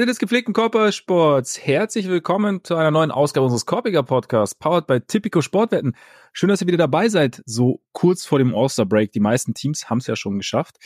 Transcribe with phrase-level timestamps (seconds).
[0.00, 5.02] Freunde des gepflegten Körpersports, herzlich willkommen zu einer neuen Ausgabe unseres Korpiger Podcasts, powered by
[5.02, 5.94] Typico Sportwetten.
[6.32, 9.12] Schön, dass ihr wieder dabei seid, so kurz vor dem All-Star-Break.
[9.12, 10.78] Die meisten Teams haben es ja schon geschafft.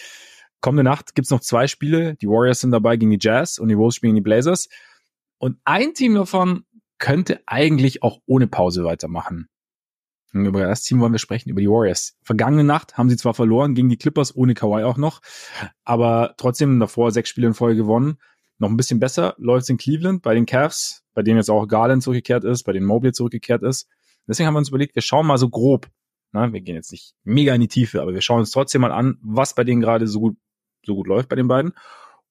[0.61, 2.17] Kommende Nacht gibt's noch zwei Spiele.
[2.17, 4.69] Die Warriors sind dabei gegen die Jazz und die Wolves spielen gegen die Blazers.
[5.39, 6.65] Und ein Team davon
[6.99, 9.49] könnte eigentlich auch ohne Pause weitermachen.
[10.33, 12.17] Und über das Team wollen wir sprechen, über die Warriors.
[12.25, 15.21] Vergangene Nacht haben sie zwar verloren gegen die Clippers, ohne Kawhi auch noch,
[15.85, 18.19] aber trotzdem davor sechs Spiele in Folge gewonnen.
[18.59, 21.67] Noch ein bisschen besser läuft es in Cleveland bei den Cavs, bei denen jetzt auch
[21.67, 23.89] Garland zurückgekehrt ist, bei denen Mobley zurückgekehrt ist.
[24.27, 25.89] Deswegen haben wir uns überlegt, wir schauen mal so grob.
[26.33, 28.93] Na, wir gehen jetzt nicht mega in die Tiefe, aber wir schauen uns trotzdem mal
[28.93, 30.37] an, was bei denen gerade so gut,
[30.85, 31.73] so gut läuft bei den beiden.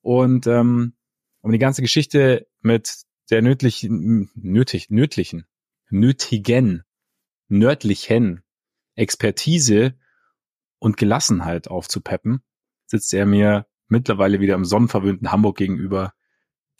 [0.02, 0.94] Und ähm,
[1.42, 5.46] um die ganze Geschichte mit der nötlichen, nötig, nötlichen,
[5.90, 6.84] nötigen
[7.48, 8.44] nördlichen
[8.96, 9.96] Expertise
[10.80, 12.44] und Gelassenheit aufzupeppen,
[12.86, 16.12] sitzt er mir mittlerweile wieder im sonnenverwöhnten Hamburg gegenüber,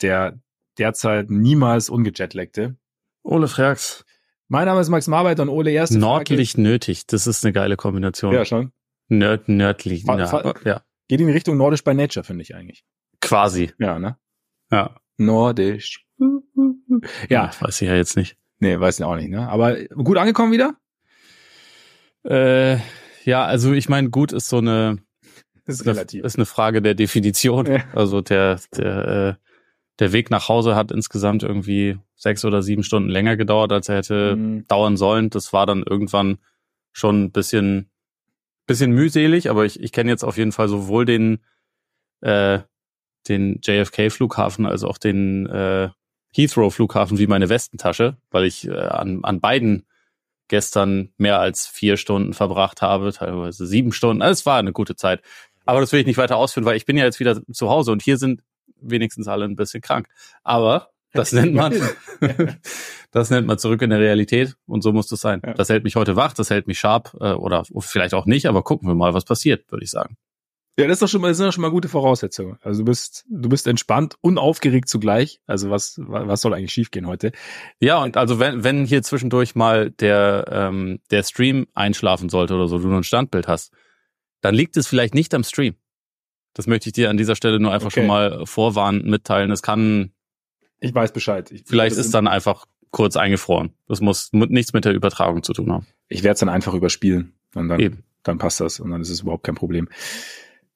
[0.02, 0.38] der
[0.76, 2.76] derzeit niemals ungejetlaggte.
[3.22, 4.04] Ole Frax.
[4.48, 6.62] Mein Name ist Max Marbeit und Ole erste Nordlich Frage.
[6.62, 8.34] nötig, das ist eine geile Kombination.
[8.34, 8.72] Ja, schon.
[9.08, 10.82] Nörd, nördlich, fa fa ja.
[11.08, 12.84] Geht in die Richtung Nordisch by Nature, finde ich eigentlich.
[13.20, 13.72] Quasi.
[13.78, 14.18] Ja, ne?
[14.70, 14.96] Ja.
[15.16, 16.04] Nordisch.
[17.28, 17.46] Ja.
[17.46, 18.36] Das weiß ich ja jetzt nicht.
[18.58, 19.48] Nee, weiß ich auch nicht, ne?
[19.48, 20.74] Aber gut angekommen wieder?
[22.24, 22.78] Äh,
[23.24, 24.98] ja, also ich meine, gut ist so eine
[25.66, 26.24] das ist relativ.
[26.24, 27.66] Ist eine Frage der Definition.
[27.66, 27.84] Ja.
[27.94, 29.34] Also der, der, äh,
[29.98, 33.96] der Weg nach Hause hat insgesamt irgendwie sechs oder sieben Stunden länger gedauert, als er
[33.96, 34.66] hätte mhm.
[34.68, 35.30] dauern sollen.
[35.30, 36.38] Das war dann irgendwann
[36.92, 37.90] schon ein bisschen,
[38.66, 41.40] bisschen mühselig, aber ich, ich kenne jetzt auf jeden Fall sowohl den,
[42.20, 42.60] äh,
[43.28, 45.90] den JFK-Flughafen als auch den äh,
[46.34, 49.86] Heathrow-Flughafen wie meine Westentasche, weil ich äh, an, an beiden
[50.48, 54.22] gestern mehr als vier Stunden verbracht habe, teilweise sieben Stunden.
[54.22, 55.22] Also es war eine gute Zeit.
[55.64, 57.92] Aber das will ich nicht weiter ausführen, weil ich bin ja jetzt wieder zu Hause
[57.92, 58.42] und hier sind
[58.80, 60.08] wenigstens alle ein bisschen krank.
[60.42, 61.74] Aber das nennt man,
[63.12, 65.40] das nennt man zurück in der Realität und so muss das sein.
[65.44, 65.54] Ja.
[65.54, 68.62] Das hält mich heute wach, das hält mich sharp äh, oder vielleicht auch nicht, aber
[68.62, 70.16] gucken wir mal, was passiert, würde ich sagen.
[70.76, 72.58] Ja, das ist doch schon mal, das sind doch schon mal gute Voraussetzungen.
[72.62, 75.40] Also du bist, du bist entspannt und aufgeregt zugleich.
[75.46, 77.30] Also was, was soll eigentlich schiefgehen heute?
[77.78, 82.66] Ja, und also wenn, wenn hier zwischendurch mal der, ähm, der Stream einschlafen sollte oder
[82.66, 83.72] so, du nur ein Standbild hast,
[84.44, 85.74] dann liegt es vielleicht nicht am Stream.
[86.52, 88.00] Das möchte ich dir an dieser Stelle nur einfach okay.
[88.00, 89.50] schon mal vorwarnen, mitteilen.
[89.50, 90.12] Es kann.
[90.80, 91.50] Ich weiß Bescheid.
[91.50, 93.72] Ich, vielleicht ist dann einfach kurz eingefroren.
[93.88, 95.86] Das muss nichts mit der Übertragung zu tun haben.
[96.08, 97.32] Ich werde es dann einfach überspielen.
[97.54, 98.04] Und dann, Eben.
[98.22, 99.88] dann passt das und dann ist es überhaupt kein Problem.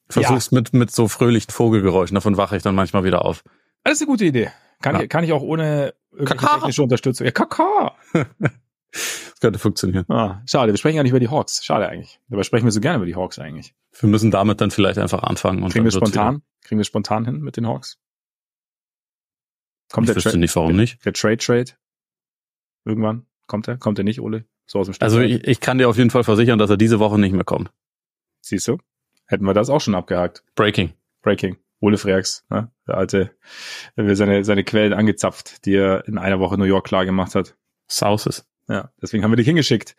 [0.09, 0.59] Versuch's ja.
[0.59, 3.45] mit, mit so fröhlichen Vogelgeräuschen, davon wache ich dann manchmal wieder auf.
[3.85, 4.51] Das ist eine gute Idee.
[4.81, 5.03] Kann, ja.
[5.03, 7.27] ich, kann ich auch ohne technische Unterstützung.
[7.27, 7.95] Ja, Kaka.
[9.39, 10.05] das könnte funktionieren.
[10.09, 11.65] Ah, schade, wir sprechen ja nicht über die Hawks.
[11.65, 12.19] Schade eigentlich.
[12.29, 13.75] Dabei sprechen wir so gerne über die Hawks eigentlich.
[13.99, 15.63] Wir müssen damit dann vielleicht einfach anfangen.
[15.63, 16.43] Und Kriegen wir spontan?
[16.63, 17.99] Kriegen wir spontan hin mit den Hawks?
[19.93, 21.05] Kommt ich der wüsste nicht, warum nicht.
[21.05, 21.73] Der Trade Trade?
[22.85, 23.27] Irgendwann?
[23.47, 23.77] Kommt er?
[23.77, 24.45] Kommt er nicht, Ole?
[24.67, 26.99] So aus dem Also ich, ich kann dir auf jeden Fall versichern, dass er diese
[26.99, 27.71] Woche nicht mehr kommt.
[28.41, 28.79] Siehst du?
[29.29, 30.43] hätten wir das auch schon abgehakt.
[30.57, 30.95] Breaking.
[31.23, 31.59] Breaking.
[31.81, 32.73] Ole Freaks, ne?
[32.89, 33.37] der alte,
[33.97, 37.57] der seine, seine Quellen angezapft, die er in einer Woche New York klar gemacht hat.
[37.87, 38.45] Sauces.
[38.69, 39.97] Ja, deswegen haben wir dich hingeschickt.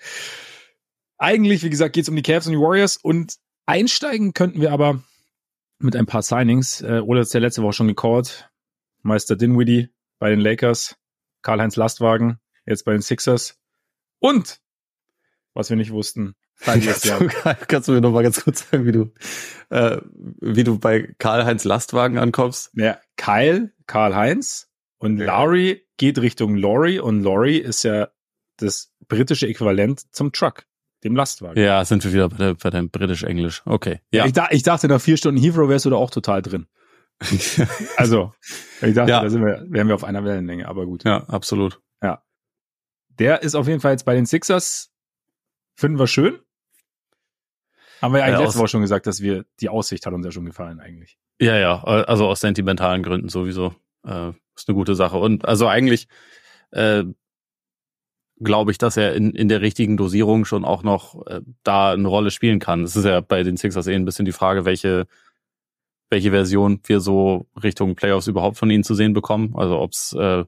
[1.17, 3.35] Eigentlich, wie gesagt, geht es um die Cavs und die Warriors und
[3.65, 5.03] einsteigen könnten wir aber
[5.79, 6.81] mit ein paar Signings.
[6.81, 8.49] Äh, Ole hat es ja letzte Woche schon gecallt.
[9.01, 10.95] Meister Dinwiddie bei den Lakers,
[11.41, 13.57] Karl-Heinz Lastwagen, jetzt bei den Sixers
[14.19, 14.59] und,
[15.53, 17.29] was wir nicht wussten, Kannst du,
[17.67, 19.11] kannst du mir noch mal ganz kurz sagen, wie du,
[19.69, 19.97] äh,
[20.41, 22.71] wie du bei Karl-Heinz Lastwagen ankommst?
[22.73, 25.25] Ja, Kyle, Karl-Heinz und ja.
[25.25, 28.09] Lowry geht Richtung Lorry und Lorry ist ja
[28.61, 30.65] das britische Äquivalent zum Truck,
[31.03, 31.61] dem Lastwagen.
[31.61, 33.61] Ja, sind wir wieder bei, der, bei deinem britisch-englisch.
[33.65, 34.01] Okay.
[34.11, 34.25] Ja.
[34.25, 36.67] Ich, ich, dachte, nach vier Stunden Heathrow wärst du da auch total drin.
[37.97, 38.33] also,
[38.81, 39.21] ich dachte, ja.
[39.21, 41.03] da sind wir, wären wir auf einer Wellenlänge, aber gut.
[41.03, 41.81] Ja, absolut.
[42.01, 42.23] Ja.
[43.09, 44.91] Der ist auf jeden Fall jetzt bei den Sixers.
[45.75, 46.39] Finden wir schön.
[48.01, 50.25] Haben wir ja eigentlich äh, letzte Woche schon gesagt, dass wir, die Aussicht hat uns
[50.25, 51.17] ja schon gefallen eigentlich.
[51.41, 53.75] Ja, ja, also aus sentimentalen Gründen sowieso.
[54.05, 55.17] Äh, ist eine gute Sache.
[55.17, 56.07] Und also eigentlich
[56.71, 57.03] äh,
[58.41, 62.07] glaube ich, dass er in, in der richtigen Dosierung schon auch noch äh, da eine
[62.07, 62.83] Rolle spielen kann.
[62.83, 65.07] Es ist ja bei den Sixers eh ein bisschen die Frage, welche
[66.09, 69.53] welche Version wir so Richtung Playoffs überhaupt von ihnen zu sehen bekommen.
[69.55, 70.43] Also ob's äh,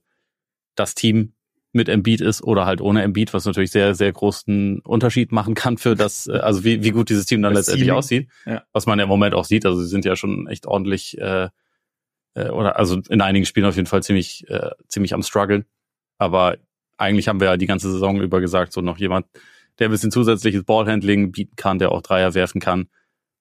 [0.76, 1.34] das Team
[1.74, 5.78] mit Embiid ist oder halt ohne Embiid, was natürlich sehr, sehr großen Unterschied machen kann
[5.78, 7.98] für das, äh, also wie, wie gut dieses Team dann das letztendlich Ceiling.
[7.98, 8.30] aussieht.
[8.46, 8.64] Ja.
[8.74, 9.66] Was man ja im Moment auch sieht.
[9.66, 11.50] Also sie sind ja schon echt ordentlich, äh,
[12.34, 15.66] äh, oder also in einigen Spielen auf jeden Fall ziemlich, äh, ziemlich am struggeln.
[16.18, 16.58] Aber
[17.02, 19.26] eigentlich haben wir ja die ganze Saison über gesagt, so noch jemand,
[19.80, 22.88] der ein bisschen zusätzliches Ballhandling bieten kann, der auch Dreier werfen kann.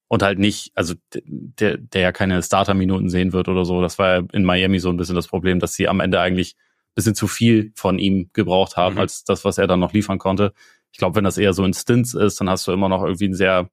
[0.09, 3.81] und halt nicht, also der, der ja keine Starter-Minuten sehen wird oder so.
[3.81, 6.57] Das war ja in Miami so ein bisschen das Problem, dass sie am Ende eigentlich
[6.57, 9.03] ein bisschen zu viel von ihm gebraucht haben, mhm.
[9.03, 10.53] als das, was er dann noch liefern konnte.
[10.91, 13.27] Ich glaube, wenn das eher so in Stints ist, dann hast du immer noch irgendwie
[13.27, 13.71] einen sehr,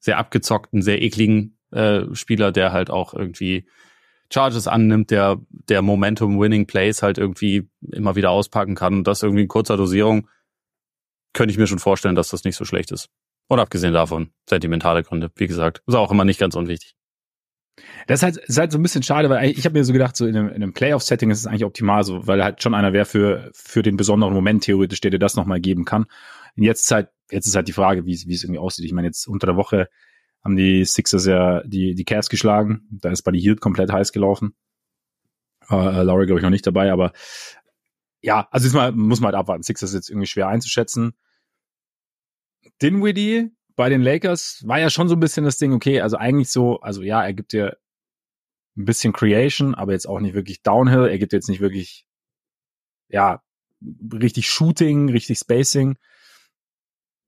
[0.00, 3.66] sehr abgezockten, sehr ekligen äh, Spieler, der halt auch irgendwie
[4.32, 8.94] Charges annimmt, der, der Momentum-Winning Plays halt irgendwie immer wieder auspacken kann.
[8.98, 10.28] Und das irgendwie in kurzer Dosierung
[11.32, 13.08] könnte ich mir schon vorstellen, dass das nicht so schlecht ist.
[13.48, 16.94] Und abgesehen davon, sentimentale Gründe, wie gesagt, ist auch immer nicht ganz unwichtig.
[18.06, 20.16] Das ist halt, ist halt so ein bisschen schade, weil ich habe mir so gedacht,
[20.16, 22.92] so in einem, in einem Playoff-Setting ist es eigentlich optimal, so, weil halt schon einer
[22.92, 26.06] wäre für, für den besonderen Moment theoretisch, der dir das nochmal geben kann.
[26.56, 28.84] Und jetzt ist halt, jetzt ist halt die Frage, wie, wie es irgendwie aussieht.
[28.84, 29.88] Ich meine, jetzt unter der Woche
[30.44, 32.88] haben die Sixers ja die, die Cavs geschlagen.
[32.90, 34.54] Da ist Buddy Hield komplett heiß gelaufen.
[35.68, 37.12] Äh, Laurie, glaube ich, noch nicht dabei, aber
[38.22, 39.62] ja, also jetzt mal, muss man halt abwarten.
[39.62, 41.14] Sixers ist jetzt irgendwie schwer einzuschätzen.
[42.82, 46.50] Dinwiddie bei den Lakers war ja schon so ein bisschen das Ding, okay, also eigentlich
[46.50, 47.78] so, also ja, er gibt dir
[48.76, 51.08] ein bisschen Creation, aber jetzt auch nicht wirklich Downhill.
[51.08, 52.06] Er gibt jetzt nicht wirklich,
[53.08, 53.42] ja,
[54.12, 55.96] richtig Shooting, richtig Spacing.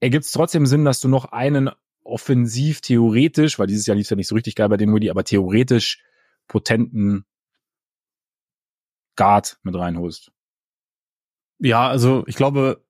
[0.01, 1.71] Er gibt es trotzdem Sinn, dass du noch einen
[2.05, 5.11] offensiv theoretisch, weil dieses Jahr lief es ja nicht so richtig geil bei den Moody,
[5.11, 6.03] aber theoretisch
[6.49, 7.25] potenten
[9.17, 10.33] Guard mit reinholst.
[11.59, 12.85] Ja, also ich glaube,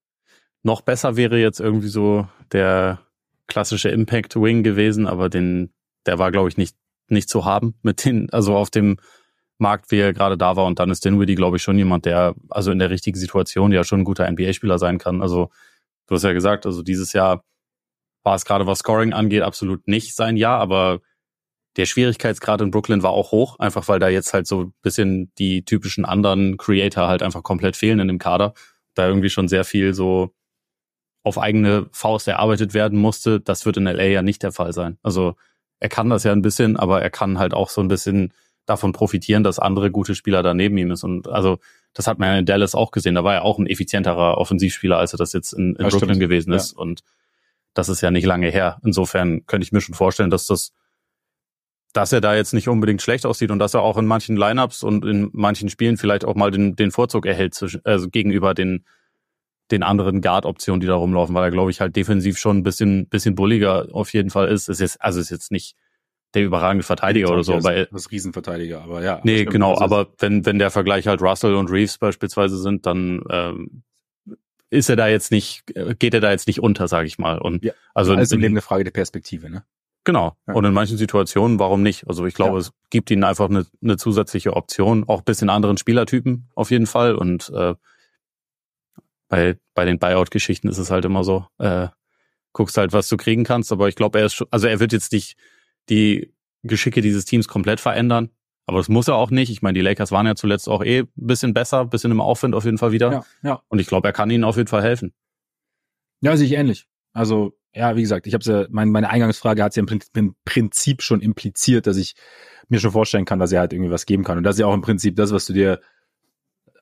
[0.62, 3.00] noch besser wäre jetzt irgendwie so der
[3.47, 5.73] klassische Impact Wing gewesen, aber den,
[6.06, 6.76] der war, glaube ich, nicht,
[7.08, 8.97] nicht zu haben mit den, also auf dem
[9.58, 10.65] Markt, wie er gerade da war.
[10.67, 13.85] Und dann ist Dinwiddie, glaube ich, schon jemand, der also in der richtigen Situation ja
[13.85, 15.20] schon ein guter NBA-Spieler sein kann.
[15.20, 15.50] Also
[16.06, 17.44] du hast ja gesagt, also dieses Jahr
[18.22, 21.00] war es gerade was Scoring angeht absolut nicht sein Jahr, aber
[21.76, 25.32] der Schwierigkeitsgrad in Brooklyn war auch hoch, einfach weil da jetzt halt so ein bisschen
[25.38, 28.52] die typischen anderen Creator halt einfach komplett fehlen in dem Kader.
[28.94, 30.34] Da irgendwie schon sehr viel so
[31.24, 33.40] auf eigene Faust erarbeitet werden musste.
[33.40, 34.98] Das wird in LA ja nicht der Fall sein.
[35.02, 35.36] Also
[35.80, 38.32] er kann das ja ein bisschen, aber er kann halt auch so ein bisschen
[38.66, 41.04] davon profitieren, dass andere gute Spieler da neben ihm ist.
[41.04, 41.58] Und also
[41.94, 43.14] das hat man ja in Dallas auch gesehen.
[43.14, 46.20] Da war er auch ein effizienterer Offensivspieler, als er das jetzt in, in Brooklyn stimmt.
[46.20, 46.72] gewesen ist.
[46.72, 46.78] Ja.
[46.78, 47.02] Und
[47.74, 48.78] das ist ja nicht lange her.
[48.84, 50.72] Insofern könnte ich mir schon vorstellen, dass das,
[51.92, 54.82] dass er da jetzt nicht unbedingt schlecht aussieht und dass er auch in manchen Lineups
[54.82, 58.84] und in manchen Spielen vielleicht auch mal den, den Vorzug erhält zwischen, also gegenüber den,
[59.70, 63.08] den anderen Guard-Optionen, die da rumlaufen, weil er, glaube ich, halt defensiv schon ein bisschen,
[63.08, 64.69] bisschen bulliger auf jeden Fall ist.
[64.69, 65.76] ist jetzt, also ist jetzt nicht
[66.34, 67.62] der überragende Verteidiger oder so.
[67.62, 69.20] Weil, das Riesenverteidiger, aber ja.
[69.22, 73.82] Nee, genau, aber wenn, wenn der Vergleich halt Russell und Reeves beispielsweise sind, dann ähm,
[74.72, 75.64] ist er da jetzt nicht,
[75.98, 77.38] geht er da jetzt nicht unter, sage ich mal.
[77.38, 79.64] Und ja, also also im Leben eine Frage der Perspektive, ne?
[80.04, 80.36] Genau.
[80.48, 80.54] Ja.
[80.54, 82.08] Und in manchen Situationen, warum nicht?
[82.08, 82.58] Also ich glaube, ja.
[82.58, 86.86] es gibt ihnen einfach eine, eine zusätzliche Option, auch bis in anderen Spielertypen auf jeden
[86.86, 87.14] Fall.
[87.14, 87.74] Und äh,
[89.28, 91.88] bei, bei den Buyout-Geschichten ist es halt immer so, äh,
[92.52, 93.70] guckst halt, was du kriegen kannst.
[93.70, 95.36] Aber ich glaube, er ist schon, also er wird jetzt nicht
[95.88, 96.32] die
[96.62, 98.30] Geschicke dieses Teams komplett verändern.
[98.67, 99.50] Aber das muss er auch nicht.
[99.50, 102.55] Ich meine, die Lakers waren ja zuletzt auch eh ein bisschen besser, bisschen im Aufwind
[102.55, 103.12] auf jeden Fall wieder.
[103.12, 103.62] Ja, ja.
[103.69, 105.12] Und ich glaube, er kann ihnen auf jeden Fall helfen.
[106.20, 106.87] Ja, sehe ich ähnlich.
[107.12, 109.82] Also, ja, wie gesagt, ich habe ja, mein, meine Eingangsfrage hat ja
[110.14, 112.15] im Prinzip schon impliziert, dass ich
[112.69, 114.39] mir schon vorstellen kann, dass er halt irgendwie was geben kann.
[114.39, 115.81] Und das ist ja auch im Prinzip das, was du dir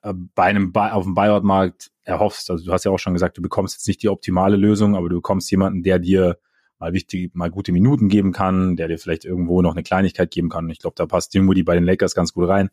[0.03, 2.51] äh, bei einem auf dem Buyout-Markt erhoffst.
[2.51, 5.09] Also du hast ja auch schon gesagt, du bekommst jetzt nicht die optimale Lösung, aber
[5.09, 6.37] du bekommst jemanden, der dir
[6.81, 10.49] mal wichtig, mal gute Minuten geben kann, der dir vielleicht irgendwo noch eine Kleinigkeit geben
[10.49, 10.69] kann.
[10.69, 12.69] Ich glaube, da passt Dinwiddie bei den Lakers ganz gut rein.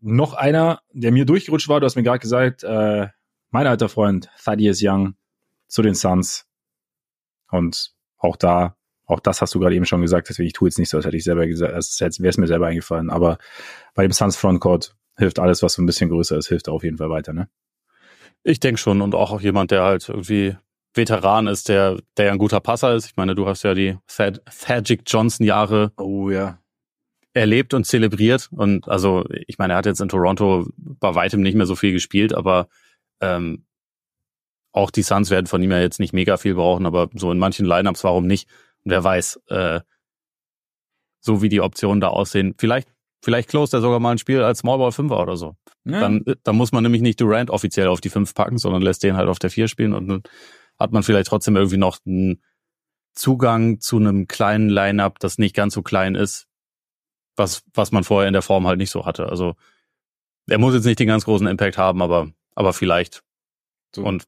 [0.00, 3.06] Noch einer, der mir durchgerutscht war, du hast mir gerade gesagt, äh,
[3.50, 5.14] mein alter Freund Thaddeus Young
[5.68, 6.46] zu den Suns.
[7.50, 10.78] Und auch da, auch das hast du gerade eben schon gesagt, deswegen ich tue jetzt
[10.78, 13.10] nicht so, als hätte ich selber gesagt, als wäre es mir selber eingefallen.
[13.10, 13.38] Aber
[13.94, 16.96] bei dem Suns Frontcourt hilft alles, was so ein bisschen größer ist, hilft auf jeden
[16.96, 17.48] Fall weiter, ne?
[18.42, 20.56] Ich denke schon und auch jemand, der halt irgendwie
[20.96, 23.06] Veteran ist, der, der ja ein guter Passer ist.
[23.06, 26.58] Ich meine, du hast ja die Thad, Thadjic Johnson Jahre oh, ja.
[27.32, 28.48] erlebt und zelebriert.
[28.50, 31.92] Und also, ich meine, er hat jetzt in Toronto bei weitem nicht mehr so viel
[31.92, 32.68] gespielt, aber
[33.20, 33.64] ähm,
[34.72, 37.38] auch die Suns werden von ihm ja jetzt nicht mega viel brauchen, aber so in
[37.38, 38.48] manchen Lineups, warum nicht?
[38.84, 39.80] Und wer weiß, äh,
[41.20, 42.54] so wie die Optionen da aussehen.
[42.58, 42.88] Vielleicht,
[43.22, 45.56] vielleicht closed er sogar mal ein Spiel als Smallball 5 oder so.
[45.84, 46.00] Ja.
[46.00, 49.16] Dann, dann muss man nämlich nicht Durant offiziell auf die 5 packen, sondern lässt den
[49.16, 50.28] halt auf der 4 spielen und
[50.78, 52.42] hat man vielleicht trotzdem irgendwie noch einen
[53.14, 56.46] Zugang zu einem kleinen Line-up, das nicht ganz so klein ist,
[57.34, 59.28] was, was man vorher in der Form halt nicht so hatte.
[59.28, 59.54] Also
[60.48, 63.22] er muss jetzt nicht den ganz großen Impact haben, aber, aber vielleicht.
[63.94, 64.04] So.
[64.04, 64.24] Und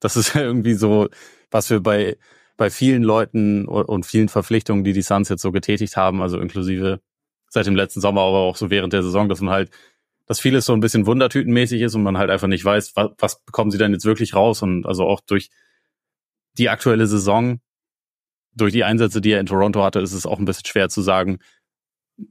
[0.00, 1.08] das ist ja irgendwie so,
[1.50, 2.16] was wir bei,
[2.56, 7.00] bei vielen Leuten und vielen Verpflichtungen, die die Suns jetzt so getätigt haben, also inklusive
[7.50, 9.70] seit dem letzten Sommer, aber auch so während der Saison, dass man halt,
[10.26, 13.40] dass vieles so ein bisschen wundertütenmäßig ist und man halt einfach nicht weiß, was, was
[13.44, 15.50] bekommen sie denn jetzt wirklich raus und also auch durch
[16.58, 17.60] die aktuelle Saison
[18.54, 21.00] durch die Einsätze, die er in Toronto hatte, ist es auch ein bisschen schwer zu
[21.00, 21.38] sagen,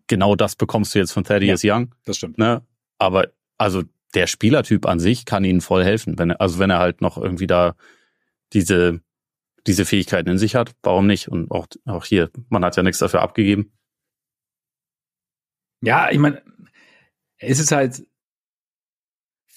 [0.07, 1.95] genau das bekommst du jetzt von Thaddeus ja, Young.
[2.05, 2.37] Das stimmt.
[2.37, 2.65] Ne?
[2.97, 6.79] Aber also der Spielertyp an sich kann ihnen voll helfen, wenn er, also wenn er
[6.79, 7.75] halt noch irgendwie da
[8.53, 9.01] diese
[9.65, 11.27] diese Fähigkeiten in sich hat, warum nicht?
[11.27, 13.73] Und auch auch hier, man hat ja nichts dafür abgegeben.
[15.81, 16.41] Ja, ich meine,
[17.37, 18.07] es ist halt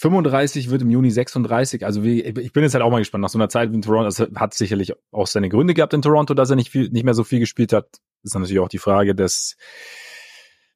[0.00, 1.84] 35 wird im Juni 36.
[1.84, 3.20] Also wie, ich bin jetzt halt auch mal gespannt.
[3.20, 6.32] Nach so einer Zeit in Toronto, das hat sicherlich auch seine Gründe gehabt in Toronto,
[6.32, 7.86] dass er nicht viel, nicht mehr so viel gespielt hat.
[8.22, 9.58] Das ist natürlich auch die Frage des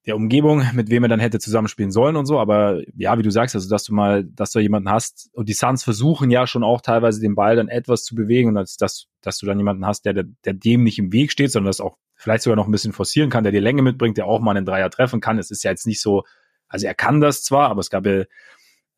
[0.04, 2.38] der Umgebung, mit wem er dann hätte zusammenspielen sollen und so.
[2.38, 5.54] Aber ja, wie du sagst, also dass du mal, dass du jemanden hast und die
[5.54, 9.06] Suns versuchen ja schon auch teilweise den Ball dann etwas zu bewegen und als dass,
[9.22, 11.80] dass du dann jemanden hast, der, der, der dem nicht im Weg steht, sondern das
[11.80, 14.54] auch vielleicht sogar noch ein bisschen forcieren kann, der die Länge mitbringt, der auch mal
[14.54, 15.38] einen Dreier treffen kann.
[15.38, 16.24] Es ist ja jetzt nicht so,
[16.68, 18.24] also er kann das zwar, aber es gab ja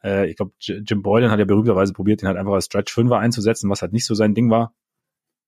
[0.02, 3.18] äh, ich glaube, Jim Boylan hat ja berühmterweise probiert, ihn halt einfach als Stretch Fünfer
[3.18, 4.74] einzusetzen, was halt nicht so sein Ding war.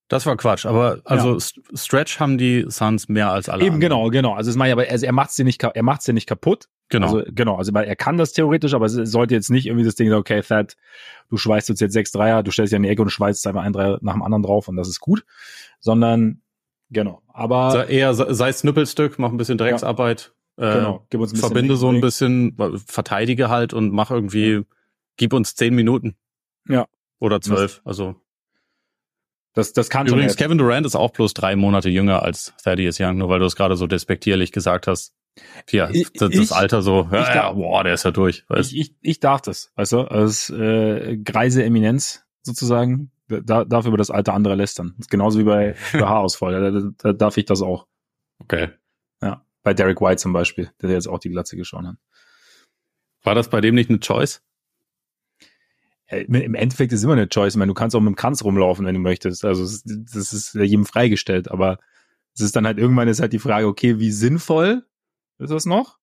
[0.09, 1.77] Das war Quatsch, aber also ja.
[1.77, 3.63] Stretch haben die Suns mehr als alle.
[3.63, 3.81] Eben anderen.
[3.81, 4.35] genau, genau.
[4.35, 6.69] Also es meine aber also er macht's dir nicht er macht's dir nicht kaputt.
[6.89, 7.07] Genau.
[7.07, 10.11] Also genau, also er kann das theoretisch, aber es sollte jetzt nicht irgendwie das Ding
[10.11, 10.77] okay, Thad,
[11.29, 13.63] du schweißt uns jetzt sechs Dreier, du stellst dich an die Ecke und schweißt einfach
[13.63, 15.27] ein Dreier nach dem anderen drauf und das ist gut,
[15.79, 16.41] sondern
[16.89, 20.33] genau, aber sei eher sei Snippelstück, mach ein bisschen Drecksarbeit.
[20.59, 24.63] Äh, genau, gib uns ein bisschen verbinde so ein bisschen, verteidige halt und mach irgendwie,
[25.17, 26.17] gib uns zehn Minuten.
[26.69, 26.87] Ja.
[27.21, 28.17] Oder zwölf, also.
[29.55, 33.19] Das, das kann Übrigens, Kevin Durant ist auch bloß drei Monate jünger als Thaddeus Young,
[33.19, 35.15] nur weil du es gerade so despektierlich gesagt hast.
[35.71, 38.45] Ja, ich, das, das Alter so, ja, ja, boah, der ist ja durch.
[38.49, 38.73] Weißt?
[38.73, 43.97] Ich, ich, ich darf das, weißt du, als äh, greise Eminenz sozusagen, da, darf über
[43.97, 44.95] das Alter anderer lästern.
[44.97, 47.87] Das ist genauso wie bei, bei Haarausfall, da, da, da darf ich das auch.
[48.41, 48.71] Okay.
[49.63, 51.97] Bei Derek White zum Beispiel, der jetzt auch die Glatze geschaut hat.
[53.23, 54.43] War das bei dem nicht eine Choice?
[56.11, 57.55] Im Endeffekt ist es immer eine Choice.
[57.55, 59.45] Ich meine, du kannst auch mit dem Kranz rumlaufen, wenn du möchtest.
[59.45, 61.51] Also das ist jedem freigestellt.
[61.51, 61.79] Aber
[62.35, 64.87] es ist dann halt irgendwann ist halt die Frage, okay, wie sinnvoll
[65.39, 65.99] ist das noch?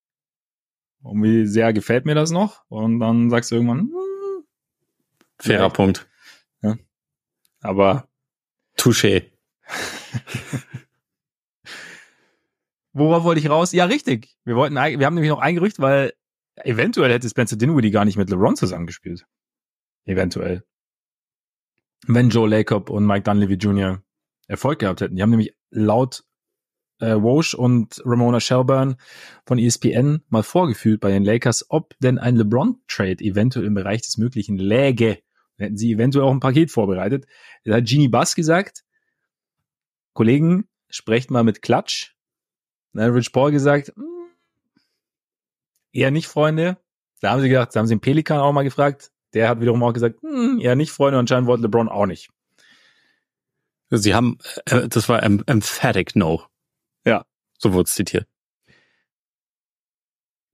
[1.02, 2.64] Und wie sehr gefällt mir das noch?
[2.68, 4.46] Und dann sagst du irgendwann, hm,
[5.40, 5.70] fairer ja.
[5.70, 6.08] Punkt.
[6.62, 6.76] Ja.
[7.62, 8.08] Aber
[8.78, 9.32] Touché.
[12.96, 13.74] Worauf wollte ich raus?
[13.74, 14.38] Ja, richtig.
[14.46, 16.14] Wir wollten, wir haben nämlich noch ein Gerücht, weil
[16.56, 19.26] eventuell hätte Spencer Dinwiddie gar nicht mit LeBron zusammengespielt.
[20.06, 20.64] Eventuell.
[22.08, 24.02] Wenn Joe Lacob und Mike Dunleavy Jr.
[24.48, 25.18] Erfolg gehabt hätten.
[25.18, 26.24] Die haben nämlich laut
[27.00, 28.96] äh, Walsh und Ramona Shelburne
[29.46, 34.18] von ESPN mal vorgefühlt bei den Lakers, ob denn ein LeBron-Trade eventuell im Bereich des
[34.18, 35.20] Möglichen läge.
[35.58, 37.26] Dann hätten sie eventuell auch ein Paket vorbereitet.
[37.66, 38.86] Da hat Genie Bass gesagt,
[40.14, 42.15] Kollegen, sprecht mal mit Klatsch
[42.96, 44.30] dann hat Rich Paul gesagt, hm,
[45.92, 46.78] eher nicht, Freunde.
[47.22, 49.12] Da haben sie gedacht, da haben sie den Pelikan auch mal gefragt.
[49.34, 51.18] Der hat wiederum auch gesagt, hm, eher nicht, Freunde.
[51.18, 52.30] Und anscheinend wollte LeBron auch nicht.
[53.90, 56.44] Sie haben, äh, das war em emphatic no.
[57.06, 57.26] Ja.
[57.58, 58.28] So wurde es zitiert.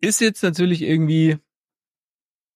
[0.01, 1.37] Ist jetzt natürlich irgendwie,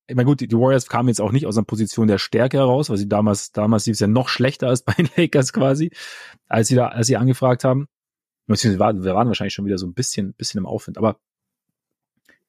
[0.07, 2.89] ich meine gut, die Warriors kamen jetzt auch nicht aus einer Position der Stärke heraus,
[2.89, 5.91] weil sie damals, damals lief es ja noch schlechter als bei den Lakers quasi,
[6.47, 7.87] als sie da, als sie angefragt haben.
[8.47, 10.97] Wir waren, wahrscheinlich schon wieder so ein bisschen, bisschen im Aufwind.
[10.97, 11.19] Aber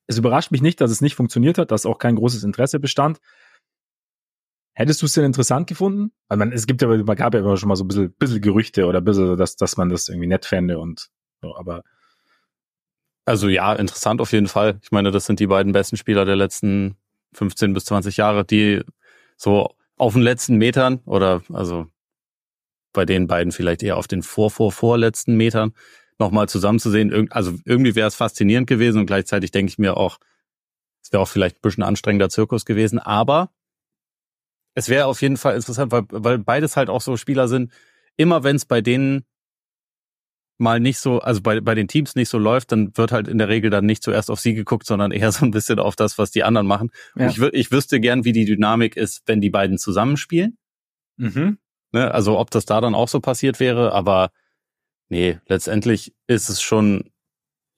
[0.07, 3.19] es überrascht mich nicht, dass es nicht funktioniert hat, dass auch kein großes Interesse bestand.
[4.75, 6.13] Hättest du es denn interessant gefunden?
[6.29, 8.43] Also man, es gibt ja, man gab ja immer schon mal so ein bisschen, bisschen
[8.43, 11.09] Gerüchte oder ein bisschen, dass, dass man das irgendwie nett fände und
[11.41, 11.83] so, aber.
[13.25, 14.79] Also ja, interessant auf jeden Fall.
[14.83, 16.97] Ich meine, das sind die beiden besten Spieler der letzten
[17.33, 18.83] 15 bis 20 Jahre, die
[19.37, 21.87] so auf den letzten Metern oder also
[22.97, 25.75] bei den beiden vielleicht eher auf den vor, vor, vorletzten Metern
[26.19, 27.31] nochmal zusammenzusehen.
[27.31, 30.19] Also irgendwie wäre es faszinierend gewesen und gleichzeitig denke ich mir auch,
[31.03, 33.51] es wäre auch vielleicht ein bisschen anstrengender Zirkus gewesen, aber
[34.75, 37.71] es wäre auf jeden Fall interessant, weil, weil beides halt auch so Spieler sind,
[38.17, 39.25] immer wenn es bei denen
[40.59, 43.37] mal nicht so, also bei, bei den Teams nicht so läuft, dann wird halt in
[43.37, 46.17] der Regel dann nicht zuerst auf sie geguckt, sondern eher so ein bisschen auf das,
[46.17, 46.91] was die anderen machen.
[47.15, 47.29] Ja.
[47.29, 50.57] Ich, ich wüsste gern, wie die Dynamik ist, wenn die beiden zusammenspielen.
[51.19, 51.59] Mhm.
[51.97, 52.13] Ne?
[52.13, 54.31] Also ob das da dann auch so passiert wäre, aber
[55.09, 57.11] nee, letztendlich ist es schon,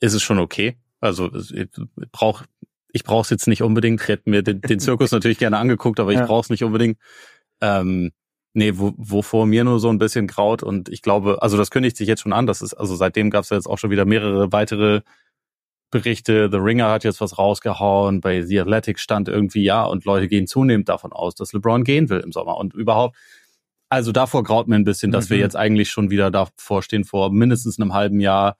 [0.00, 0.76] ist es schon okay.
[1.00, 1.68] Also ich
[2.10, 2.46] brauche
[2.92, 4.00] ich brauche es jetzt nicht unbedingt.
[4.00, 6.26] Ich hätte mir den, den Zirkus natürlich gerne angeguckt, aber ich ja.
[6.26, 6.98] brauche es nicht unbedingt.
[7.60, 8.10] Ähm,
[8.54, 11.96] nee, wo, wovor mir nur so ein bisschen graut und ich glaube, also das kündigt
[11.96, 12.48] sich jetzt schon an.
[12.48, 15.02] Das ist, also seitdem gab es ja jetzt auch schon wieder mehrere weitere
[15.92, 16.48] Berichte.
[16.50, 18.20] The Ringer hat jetzt was rausgehauen.
[18.20, 22.08] Bei The Athletic stand irgendwie ja und Leute gehen zunehmend davon aus, dass LeBron gehen
[22.08, 23.16] will im Sommer und überhaupt
[23.88, 25.34] also davor graut mir ein bisschen, dass mhm.
[25.34, 28.56] wir jetzt eigentlich schon wieder davor stehen, vor mindestens einem halben Jahr.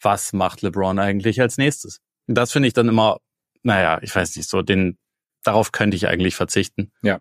[0.00, 2.00] Was macht LeBron eigentlich als nächstes?
[2.26, 3.18] Und das finde ich dann immer,
[3.62, 4.98] naja, ich weiß nicht, so den,
[5.42, 6.92] darauf könnte ich eigentlich verzichten.
[7.02, 7.18] Ja.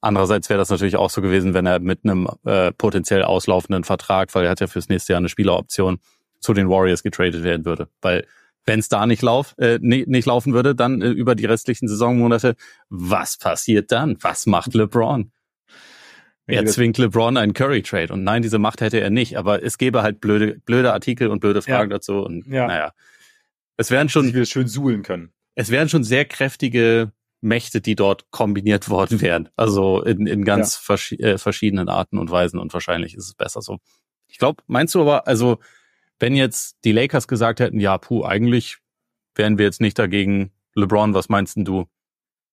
[0.00, 4.34] Andererseits wäre das natürlich auch so gewesen, wenn er mit einem äh, potenziell auslaufenden Vertrag,
[4.34, 5.98] weil er hat ja fürs nächste Jahr eine Spieleroption,
[6.40, 7.88] zu den Warriors getradet werden würde.
[8.00, 8.26] Weil
[8.64, 11.88] wenn es da nicht, lauf, äh, nicht, nicht laufen würde, dann äh, über die restlichen
[11.88, 12.54] Saisonmonate,
[12.90, 14.16] was passiert dann?
[14.20, 15.32] Was macht LeBron?
[16.48, 18.12] Er zwingt LeBron einen Curry-Trade.
[18.12, 19.36] Und nein, diese Macht hätte er nicht.
[19.36, 21.96] Aber es gäbe halt blöde, blöde Artikel und blöde Fragen ja.
[21.96, 22.20] dazu.
[22.22, 22.66] Und ja.
[22.66, 22.92] naja.
[23.76, 24.32] Es wären schon.
[24.32, 25.32] wir schön suhlen können.
[25.54, 29.48] Es wären schon sehr kräftige Mächte, die dort kombiniert worden wären.
[29.56, 30.80] Also in, in ganz ja.
[30.96, 32.58] vers äh, verschiedenen Arten und Weisen.
[32.58, 33.78] Und wahrscheinlich ist es besser so.
[34.26, 35.58] Ich glaube, meinst du aber, also
[36.18, 38.78] wenn jetzt die Lakers gesagt hätten, ja, puh, eigentlich
[39.34, 41.86] wären wir jetzt nicht dagegen, LeBron, was meinst denn du?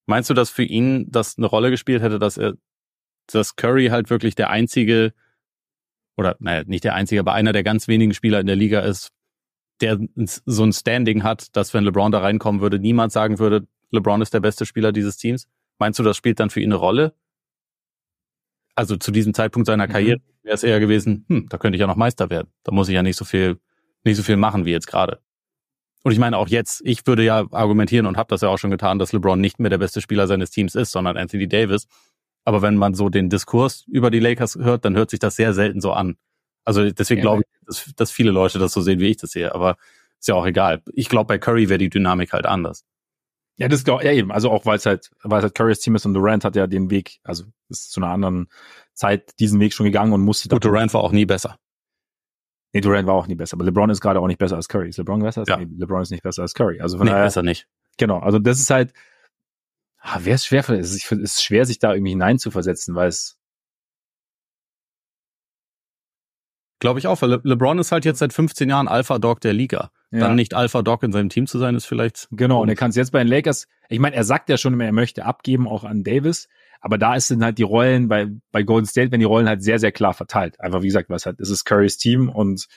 [0.05, 2.53] Meinst du, dass für ihn das eine Rolle gespielt hätte, dass er,
[3.33, 5.13] dass Curry halt wirklich der einzige,
[6.17, 9.11] oder naja, nicht der einzige, aber einer der ganz wenigen Spieler in der Liga ist,
[9.81, 14.21] der so ein Standing hat, dass wenn LeBron da reinkommen würde, niemand sagen würde, LeBron
[14.21, 15.47] ist der beste Spieler dieses Teams?
[15.79, 17.13] Meinst du, das spielt dann für ihn eine Rolle?
[18.75, 19.91] Also zu diesem Zeitpunkt seiner mhm.
[19.91, 22.49] Karriere wäre es eher gewesen, hm, da könnte ich ja noch Meister werden.
[22.63, 23.59] Da muss ich ja nicht so viel,
[24.03, 25.19] nicht so viel machen wie jetzt gerade.
[26.03, 28.69] Und ich meine auch jetzt, ich würde ja argumentieren und habe das ja auch schon
[28.69, 31.87] getan, dass LeBron nicht mehr der beste Spieler seines Teams ist, sondern Anthony Davis.
[32.45, 35.53] Aber wenn man so den Diskurs über die Lakers hört, dann hört sich das sehr
[35.53, 36.15] selten so an.
[36.63, 39.31] Also deswegen ja, glaube ich, dass, dass viele Leute das so sehen, wie ich das
[39.31, 39.53] sehe.
[39.53, 39.77] Aber
[40.19, 40.81] ist ja auch egal.
[40.93, 42.85] Ich glaube, bei Curry wäre die Dynamik halt anders.
[43.57, 44.31] Ja, das glaube ja eben.
[44.31, 46.67] Also auch weil es halt, weil es halt Currys Team ist und Durant hat ja
[46.67, 48.47] den Weg, also ist zu einer anderen
[48.93, 50.49] Zeit diesen Weg schon gegangen und musste.
[50.49, 51.57] Gut, Durant war auch nie besser.
[52.73, 53.55] Nee, Durant war auch nie besser.
[53.55, 54.89] Aber LeBron ist gerade auch nicht besser als Curry.
[54.89, 55.57] Ist LeBron besser als ja.
[55.57, 56.81] nee, LeBron ist nicht besser als Curry.
[56.81, 57.67] Also von nee, daher, besser nicht.
[57.97, 58.19] Genau.
[58.19, 58.91] Also das ist halt,
[60.05, 63.37] ah, wäre es schwer, es ist, es ist schwer, sich da irgendwie hineinzuversetzen, weil es
[66.81, 69.53] Glaube ich auch, weil Le LeBron ist halt jetzt seit 15 Jahren Alpha Dog der
[69.53, 69.91] Liga.
[70.11, 70.19] Ja.
[70.19, 72.27] Dann nicht Alpha Dog in seinem Team zu sein, ist vielleicht.
[72.31, 74.73] Genau, und er kann es jetzt bei den Lakers, ich meine, er sagt ja schon
[74.73, 76.47] immer, er möchte abgeben, auch an Davis.
[76.81, 79.63] Aber da ist dann halt die Rollen bei, bei Golden State, wenn die Rollen halt
[79.63, 80.59] sehr, sehr klar verteilt.
[80.59, 82.67] Einfach wie gesagt, was halt, es ist Currys Team und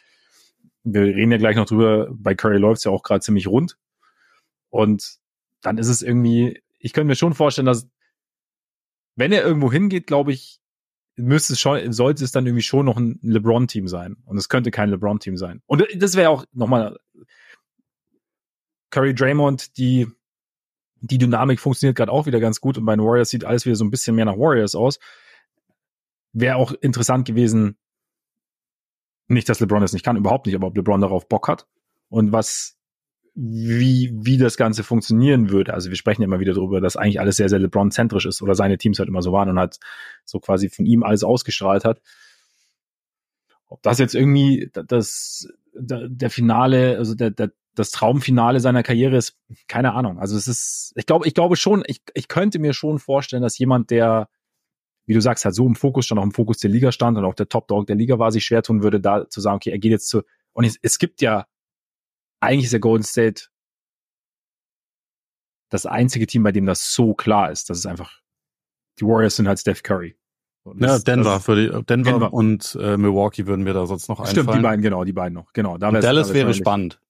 [0.84, 3.76] wir reden ja gleich noch drüber, bei Curry läuft's ja auch gerade ziemlich rund.
[4.70, 5.18] Und
[5.60, 7.88] dann ist es irgendwie, ich könnte mir schon vorstellen, dass
[9.16, 10.60] wenn er irgendwo hingeht, glaube ich,
[11.16, 14.16] müsste es schon, sollte es dann irgendwie schon noch ein LeBron-Team sein.
[14.24, 15.60] Und es könnte kein LeBron-Team sein.
[15.66, 16.98] Und das wäre auch nochmal
[18.90, 20.06] Curry Draymond, die
[21.00, 23.76] die Dynamik funktioniert gerade auch wieder ganz gut und bei den Warriors sieht alles wieder
[23.76, 24.98] so ein bisschen mehr nach Warriors aus.
[26.32, 27.76] Wäre auch interessant gewesen,
[29.28, 31.66] nicht, dass LeBron das nicht kann, überhaupt nicht, aber ob LeBron darauf Bock hat
[32.08, 32.77] und was,
[33.40, 35.72] wie, wie das Ganze funktionieren würde.
[35.72, 38.56] Also wir sprechen ja immer wieder darüber, dass eigentlich alles sehr, sehr LeBron-zentrisch ist oder
[38.56, 39.78] seine Teams halt immer so waren und halt
[40.24, 42.00] so quasi von ihm alles ausgestrahlt hat.
[43.68, 49.16] Ob das jetzt irgendwie das, der, der Finale, also der, der das Traumfinale seiner Karriere
[49.16, 50.18] ist, keine Ahnung.
[50.18, 53.56] Also es ist, ich glaube, ich glaube schon, ich, ich könnte mir schon vorstellen, dass
[53.56, 54.28] jemand, der,
[55.06, 57.24] wie du sagst, halt so im Fokus stand, auch im Fokus der Liga stand und
[57.24, 59.70] auch der Top Dog der Liga war, sich schwer tun würde, da zu sagen, okay,
[59.70, 60.22] er geht jetzt zu,
[60.54, 61.46] und es, es gibt ja,
[62.40, 63.44] eigentlich ist der Golden State
[65.70, 67.68] das einzige Team, bei dem das so klar ist.
[67.70, 68.20] Das ist einfach,
[69.00, 70.16] die Warriors sind halt Steph Curry.
[70.64, 74.08] Das, ja, Denver, das, für die, Denver, Denver, und äh, Milwaukee würden mir da sonst
[74.08, 74.34] noch einfallen.
[74.34, 75.52] Stimmt, die beiden, genau, die beiden noch.
[75.52, 77.00] Genau, da Dallas da wäre spannend.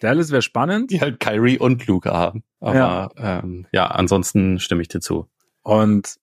[0.00, 0.90] Dallas wäre spannend.
[0.90, 2.44] Die halt Kyrie und Luca haben.
[2.60, 5.28] Aber ja, ähm, ja ansonsten stimme ich dir zu.
[5.62, 6.16] Und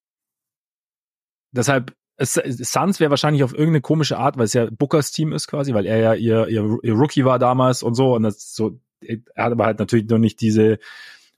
[1.51, 5.73] deshalb, Suns wäre wahrscheinlich auf irgendeine komische Art, weil es ja Bookers Team ist quasi,
[5.73, 8.15] weil er ja ihr, ihr, ihr Rookie war damals und so.
[8.15, 10.79] Und das so, er hat aber halt natürlich noch nicht diese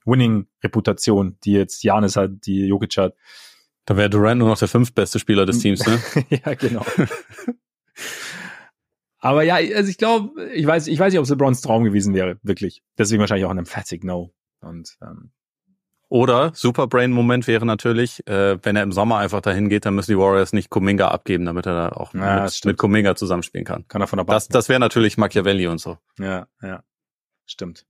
[0.04, 3.14] Winning-Reputation, die jetzt Janis hat, die Jokic hat.
[3.86, 6.00] Da wäre Durant nur noch der fünftbeste Spieler des Teams, ne?
[6.30, 6.84] ja, genau.
[9.18, 12.14] Aber ja, also ich glaube, ich weiß, ich weiß nicht, ob es LeBrons Traum gewesen
[12.14, 12.82] wäre, wirklich.
[12.98, 14.34] Deswegen wahrscheinlich auch ein emphatic No.
[14.60, 15.30] Und ähm,
[16.08, 20.18] oder Superbrain-Moment wäre natürlich, äh, wenn er im Sommer einfach dahin geht, dann müssen die
[20.18, 23.86] Warriors nicht Kuminga abgeben, damit er da auch ja, mit, mit Kuminga zusammenspielen kann.
[23.88, 25.98] Kann er von der Bank Das, das wäre natürlich Machiavelli und so.
[26.18, 26.82] Ja, ja.
[27.46, 27.84] Stimmt.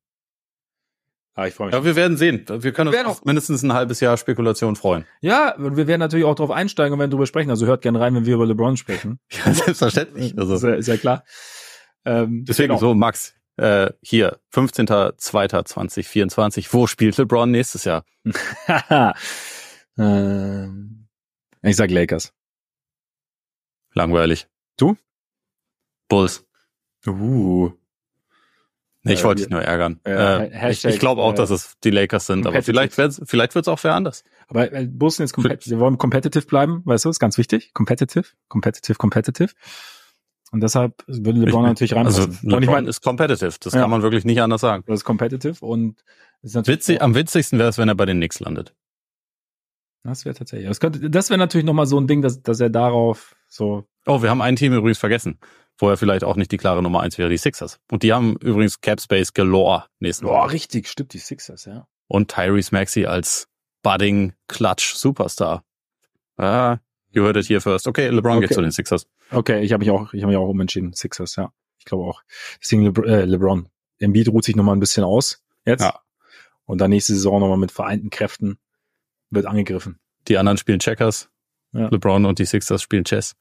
[1.37, 1.75] Ah, ich freue mich.
[1.75, 2.45] Ja, wir werden sehen.
[2.49, 5.05] Wir können wir uns mindestens ein halbes Jahr Spekulation freuen.
[5.21, 7.51] Ja, und wir werden natürlich auch darauf einsteigen und werden drüber sprechen.
[7.51, 9.19] Also hört gerne rein, wenn wir über LeBron sprechen.
[9.31, 10.39] ja, selbstverständlich.
[10.39, 10.55] Also.
[10.55, 11.25] Ist, ja, ist ja klar.
[12.05, 12.79] Ähm, Deswegen genau.
[12.79, 16.69] so, Max, äh, hier, 15.02.2024.
[16.73, 18.05] Wo spielt LeBron nächstes Jahr?
[19.99, 21.09] ähm,
[21.63, 22.35] ich sag Lakers.
[23.93, 24.47] Langweilig.
[24.77, 24.97] Du?
[26.09, 26.45] Bulls.
[27.07, 27.73] Uh.
[29.07, 30.01] Nee, ich wollte dich nur ärgern.
[30.05, 33.55] Äh, äh, ich, ich glaube auch, dass es die Lakers sind, aber vielleicht wird's, vielleicht
[33.55, 34.25] wird's auch wer anders.
[34.49, 35.69] Aber äh, Bulls sind jetzt.
[35.69, 37.75] Wir wollen competitive bleiben, weißt du, ist ganz wichtig.
[37.75, 39.53] Competitive, competitive, competitive.
[40.55, 42.07] Und deshalb würde LeBron natürlich rein.
[42.07, 43.81] Also LeBron und ich mein, ist competitive, das ja.
[43.81, 44.85] kann man wirklich nicht anders sagen.
[44.87, 46.05] Das ist competitive und
[46.43, 48.73] ist natürlich Witzig, am witzigsten wäre es, wenn er bei den Knicks landet.
[50.05, 50.69] Das wäre tatsächlich.
[50.69, 53.85] Das, könnte, das wäre natürlich nochmal so ein Ding, dass, dass er darauf so.
[54.07, 55.41] Oh, wir haben ein Team übrigens vergessen,
[55.77, 57.81] wo er vielleicht auch nicht die klare Nummer eins wäre, die Sixers.
[57.91, 61.89] Und die haben übrigens Cap Space galore nächsten Boah, richtig, stimmt, die Sixers, ja.
[62.07, 63.49] Und Tyrese Maxey als
[63.83, 65.65] Budding Clutch Superstar.
[66.37, 66.79] Ah,
[67.11, 67.89] you heard it here first.
[67.89, 68.47] Okay, LeBron okay.
[68.47, 69.09] geht zu den Sixers.
[69.31, 70.93] Okay, ich habe mich auch, ich habe mich auch umentschieden.
[70.93, 71.53] Sixers, ja.
[71.79, 72.23] Ich glaube auch.
[72.61, 73.69] Deswegen Le äh, LeBron.
[73.99, 75.83] Embiid ruht sich nochmal ein bisschen aus jetzt.
[75.83, 76.01] Ja.
[76.65, 78.59] Und dann nächste Saison nochmal mit vereinten Kräften
[79.31, 79.99] wird angegriffen.
[80.29, 81.31] Die anderen spielen Checkers.
[81.73, 81.89] Ja.
[81.89, 83.35] LeBron und die Sixers spielen Chess.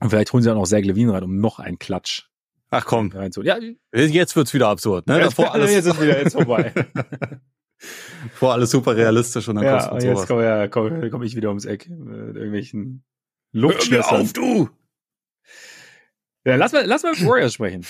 [0.00, 2.28] Und vielleicht holen sie auch noch Zach Levine rein, um noch einen Klatsch.
[2.70, 3.12] Ach komm.
[3.14, 3.22] Ja,
[3.92, 5.06] jetzt wird's wieder absurd.
[5.06, 5.20] Ne?
[5.20, 6.72] Davor alles jetzt ist wieder jetzt vorbei.
[8.34, 11.48] Vor alles super realistisch und dann ja, kostet jetzt komme ja, komm, komm ich wieder
[11.48, 13.04] ums Eck mit irgendwelchen
[13.52, 14.10] Luftschlössern.
[14.10, 14.70] Hör mir auf, du!
[16.44, 17.86] Ja, lass mal, lass mal mit Warriors sprechen.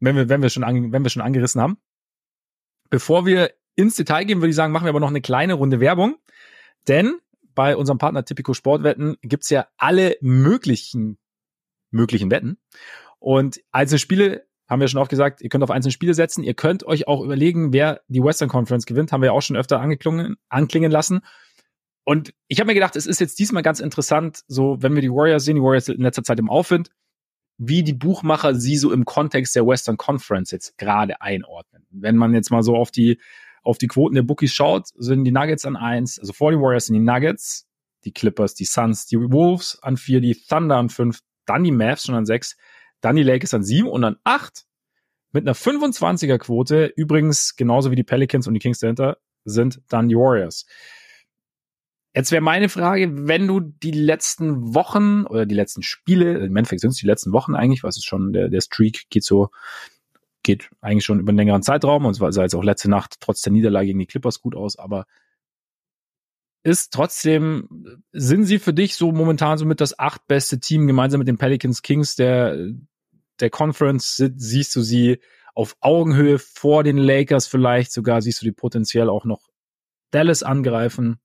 [0.00, 1.78] Wenn wir, wenn wir schon, an, wenn wir schon angerissen haben.
[2.90, 5.80] Bevor wir ins Detail gehen, würde ich sagen, machen wir aber noch eine kleine Runde
[5.80, 6.16] Werbung.
[6.88, 7.18] Denn
[7.54, 11.18] bei unserem Partner Typico Sportwetten gibt's ja alle möglichen,
[11.90, 12.58] möglichen Wetten.
[13.18, 16.42] Und einzelne Spiele haben wir schon oft gesagt, ihr könnt auf einzelne Spiele setzen.
[16.42, 19.12] Ihr könnt euch auch überlegen, wer die Western Conference gewinnt.
[19.12, 21.20] Haben wir auch schon öfter angeklungen, anklingen lassen.
[22.04, 25.10] Und ich habe mir gedacht, es ist jetzt diesmal ganz interessant, so wenn wir die
[25.10, 26.90] Warriors sehen, die Warriors in letzter Zeit im Aufwind,
[27.58, 31.86] wie die Buchmacher sie so im Kontext der Western Conference jetzt gerade einordnen.
[31.90, 33.18] Wenn man jetzt mal so auf die,
[33.62, 36.86] auf die Quoten der Bookies schaut, sind die Nuggets an eins, also vor die Warriors
[36.86, 37.66] sind die Nuggets,
[38.04, 42.04] die Clippers, die Suns, die Wolves an vier, die Thunder an fünf, dann die Mavs
[42.04, 42.56] schon an sechs,
[43.00, 44.66] dann die Lakers an sieben und an acht
[45.32, 50.08] mit einer 25er Quote, übrigens genauso wie die Pelicans und die Kings dahinter, sind dann
[50.08, 50.66] die Warriors.
[52.16, 56.80] Jetzt wäre meine Frage, wenn du die letzten Wochen oder die letzten Spiele, im Endeffekt
[56.80, 59.50] sind es die letzten Wochen eigentlich, was ist schon, der, der Streak geht so,
[60.42, 63.42] geht eigentlich schon über einen längeren Zeitraum und es sah jetzt auch letzte Nacht trotz
[63.42, 65.04] der Niederlage gegen die Clippers gut aus, aber
[66.62, 71.18] ist trotzdem, sind sie für dich so momentan so mit das acht beste Team gemeinsam
[71.18, 72.56] mit den Pelicans Kings der,
[73.40, 74.16] der Conference?
[74.36, 75.20] Siehst du sie
[75.54, 78.22] auf Augenhöhe vor den Lakers vielleicht sogar?
[78.22, 79.50] Siehst du die potenziell auch noch
[80.12, 81.20] Dallas angreifen?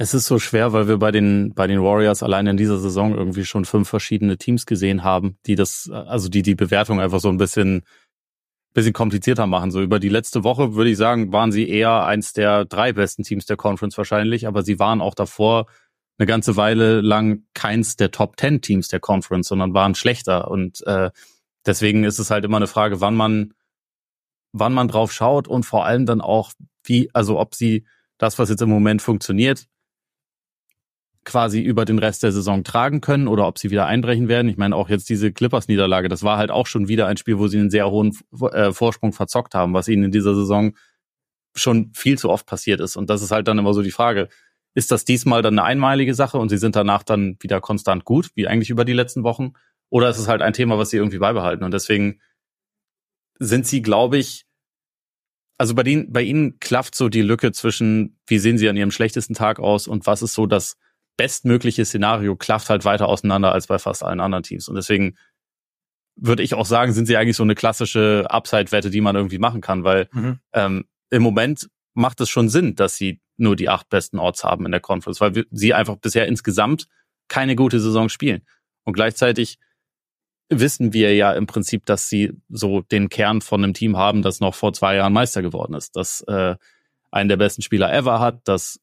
[0.00, 3.14] Es ist so schwer, weil wir bei den, bei den Warriors allein in dieser Saison
[3.14, 7.28] irgendwie schon fünf verschiedene Teams gesehen haben, die das, also die die Bewertung einfach so
[7.28, 7.82] ein bisschen,
[8.72, 9.70] bisschen komplizierter machen.
[9.70, 13.24] So über die letzte Woche würde ich sagen, waren sie eher eins der drei besten
[13.24, 15.66] Teams der Conference wahrscheinlich, aber sie waren auch davor
[16.16, 20.50] eine ganze Weile lang keins der Top Ten Teams der Conference, sondern waren schlechter.
[20.50, 21.10] Und äh,
[21.66, 23.52] deswegen ist es halt immer eine Frage, wann man,
[24.52, 26.52] wann man drauf schaut und vor allem dann auch,
[26.84, 27.84] wie, also ob sie
[28.16, 29.66] das, was jetzt im Moment funktioniert,
[31.24, 34.48] quasi über den Rest der Saison tragen können oder ob sie wieder einbrechen werden.
[34.48, 37.46] Ich meine, auch jetzt diese Clippers-Niederlage, das war halt auch schon wieder ein Spiel, wo
[37.46, 38.16] sie einen sehr hohen
[38.52, 40.72] äh, Vorsprung verzockt haben, was ihnen in dieser Saison
[41.54, 42.96] schon viel zu oft passiert ist.
[42.96, 44.28] Und das ist halt dann immer so die Frage,
[44.74, 48.30] ist das diesmal dann eine einmalige Sache und sie sind danach dann wieder konstant gut,
[48.34, 49.52] wie eigentlich über die letzten Wochen?
[49.90, 51.64] Oder ist es halt ein Thema, was sie irgendwie beibehalten?
[51.64, 52.20] Und deswegen
[53.38, 54.46] sind sie, glaube ich,
[55.58, 58.90] also bei, denen, bei ihnen klafft so die Lücke zwischen, wie sehen sie an ihrem
[58.92, 60.78] schlechtesten Tag aus und was ist so das
[61.20, 64.68] bestmögliche Szenario klafft halt weiter auseinander als bei fast allen anderen Teams.
[64.68, 65.18] Und deswegen
[66.16, 69.60] würde ich auch sagen, sind sie eigentlich so eine klassische Upside-Wette, die man irgendwie machen
[69.60, 70.38] kann, weil mhm.
[70.54, 74.64] ähm, im Moment macht es schon Sinn, dass sie nur die acht besten Orts haben
[74.64, 76.88] in der Conference, weil wir, sie einfach bisher insgesamt
[77.28, 78.40] keine gute Saison spielen.
[78.84, 79.58] Und gleichzeitig
[80.48, 84.40] wissen wir ja im Prinzip, dass sie so den Kern von einem Team haben, das
[84.40, 86.56] noch vor zwei Jahren Meister geworden ist, das äh,
[87.10, 88.80] einen der besten Spieler ever hat, das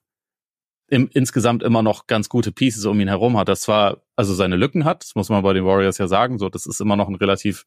[0.90, 3.50] im, insgesamt immer noch ganz gute Pieces um ihn herum hat.
[3.50, 6.38] Das zwar also seine Lücken hat, das muss man bei den Warriors ja sagen.
[6.38, 7.66] So, das ist immer noch ein relativ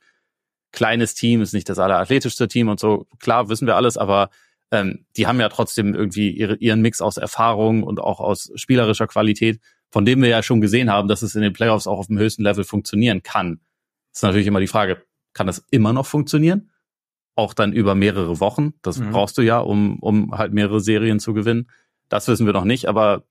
[0.73, 3.07] kleines Team, ist nicht das allerathletischste Team und so.
[3.19, 4.31] Klar, wissen wir alles, aber
[4.71, 9.07] ähm, die haben ja trotzdem irgendwie ihre, ihren Mix aus Erfahrung und auch aus spielerischer
[9.07, 12.07] Qualität, von dem wir ja schon gesehen haben, dass es in den Playoffs auch auf
[12.07, 13.61] dem höchsten Level funktionieren kann.
[14.13, 15.03] Das ist natürlich immer die Frage,
[15.33, 16.71] kann das immer noch funktionieren?
[17.35, 18.75] Auch dann über mehrere Wochen.
[18.83, 19.11] Das mhm.
[19.11, 21.69] brauchst du ja, um, um halt mehrere Serien zu gewinnen.
[22.11, 23.23] Das wissen wir noch nicht, aber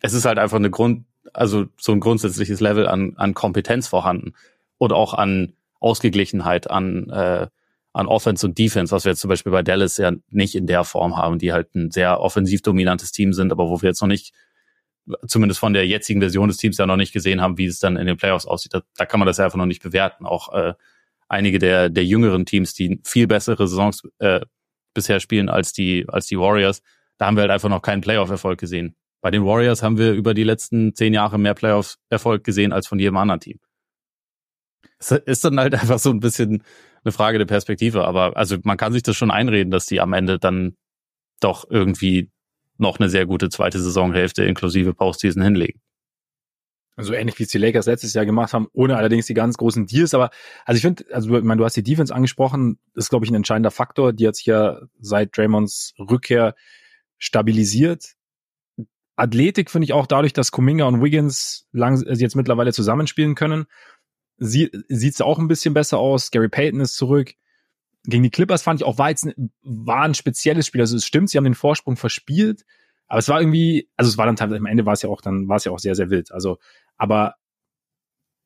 [0.00, 4.34] es ist halt einfach eine Grund, also so ein grundsätzliches Level an, an Kompetenz vorhanden
[4.78, 7.46] und auch an Ausgeglichenheit, an, äh,
[7.92, 10.84] an Offense und Defense, was wir jetzt zum Beispiel bei Dallas ja nicht in der
[10.84, 14.08] Form haben, die halt ein sehr offensiv dominantes Team sind, aber wo wir jetzt noch
[14.08, 14.34] nicht,
[15.26, 17.96] zumindest von der jetzigen Version des Teams ja noch nicht gesehen haben, wie es dann
[17.96, 18.74] in den Playoffs aussieht.
[18.74, 20.26] Da, da kann man das ja einfach noch nicht bewerten.
[20.26, 20.74] Auch äh,
[21.28, 24.40] einige der, der jüngeren Teams, die viel bessere Saisons äh,
[24.94, 26.82] bisher spielen als die, als die Warriors,
[27.18, 28.94] da haben wir halt einfach noch keinen Playoff-Erfolg gesehen.
[29.20, 32.98] Bei den Warriors haben wir über die letzten zehn Jahre mehr Playoff-Erfolg gesehen als von
[32.98, 33.58] jedem anderen Team.
[34.98, 36.62] Es ist dann halt einfach so ein bisschen
[37.04, 40.12] eine Frage der Perspektive, aber also man kann sich das schon einreden, dass die am
[40.12, 40.76] Ende dann
[41.40, 42.30] doch irgendwie
[42.78, 45.80] noch eine sehr gute zweite Saisonhälfte inklusive Postseason hinlegen.
[46.96, 49.86] Also ähnlich wie es die Lakers letztes Jahr gemacht haben, ohne allerdings die ganz großen
[49.86, 50.14] Deals.
[50.14, 50.30] Aber
[50.64, 53.34] also ich finde, also ich meine, du hast die Defense angesprochen, ist, glaube ich, ein
[53.34, 54.14] entscheidender Faktor.
[54.14, 56.54] Die hat sich ja seit Draymonds Rückkehr
[57.18, 58.14] stabilisiert.
[59.16, 63.66] Athletik finde ich auch dadurch, dass Kuminga und Wiggins lang, also jetzt mittlerweile zusammenspielen können.
[64.38, 66.30] Sie, sieht's auch ein bisschen besser aus.
[66.30, 67.32] Gary Payton ist zurück.
[68.04, 69.26] Gegen die Clippers fand ich auch, war, jetzt,
[69.62, 70.82] war ein spezielles Spiel.
[70.82, 72.64] Also es stimmt, sie haben den Vorsprung verspielt.
[73.08, 75.22] Aber es war irgendwie, also es war dann teilweise, am Ende war es ja auch,
[75.22, 76.32] dann war es ja auch sehr, sehr wild.
[76.32, 76.58] Also
[76.96, 77.36] aber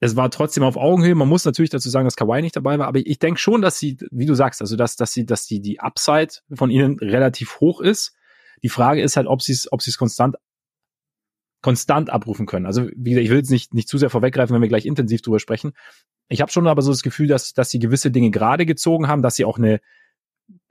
[0.01, 1.15] es war trotzdem auf Augenhöhe.
[1.15, 3.79] Man muss natürlich dazu sagen, dass Kawhi nicht dabei war, aber ich denke schon, dass
[3.79, 7.61] sie, wie du sagst, also dass, dass sie, dass die, die Upside von ihnen relativ
[7.61, 8.15] hoch ist.
[8.63, 10.37] Die Frage ist halt, ob sie es, ob sie es konstant,
[11.63, 12.67] konstant abrufen können.
[12.67, 15.23] Also, wie gesagt, ich will jetzt nicht, nicht zu sehr vorweggreifen, wenn wir gleich intensiv
[15.23, 15.73] drüber sprechen.
[16.29, 19.23] Ich habe schon aber so das Gefühl, dass, dass sie gewisse Dinge gerade gezogen haben,
[19.23, 19.81] dass sie auch eine,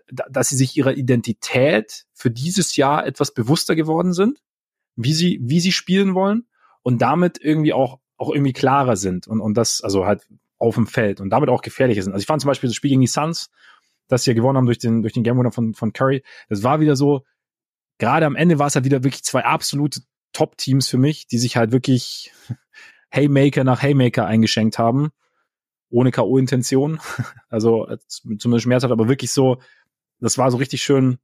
[0.07, 4.41] dass sie sich ihrer Identität für dieses Jahr etwas bewusster geworden sind,
[4.95, 6.47] wie sie, wie sie spielen wollen
[6.81, 10.87] und damit irgendwie auch, auch irgendwie klarer sind und, und das, also halt auf dem
[10.87, 12.13] Feld und damit auch gefährlicher sind.
[12.13, 13.49] Also ich fand zum Beispiel das Spiel gegen die Suns,
[14.07, 16.63] das sie ja gewonnen haben durch den, durch den Game Winner von, von Curry, das
[16.63, 17.23] war wieder so,
[17.99, 20.01] gerade am Ende war es halt wieder wirklich zwei absolute
[20.33, 22.31] Top-Teams für mich, die sich halt wirklich
[23.11, 25.09] Haymaker nach Haymaker eingeschenkt haben,
[25.89, 26.99] ohne K.O.-Intention.
[27.49, 29.59] Also zumindest schmerzhaft, aber wirklich so,
[30.19, 31.17] das war so richtig schön,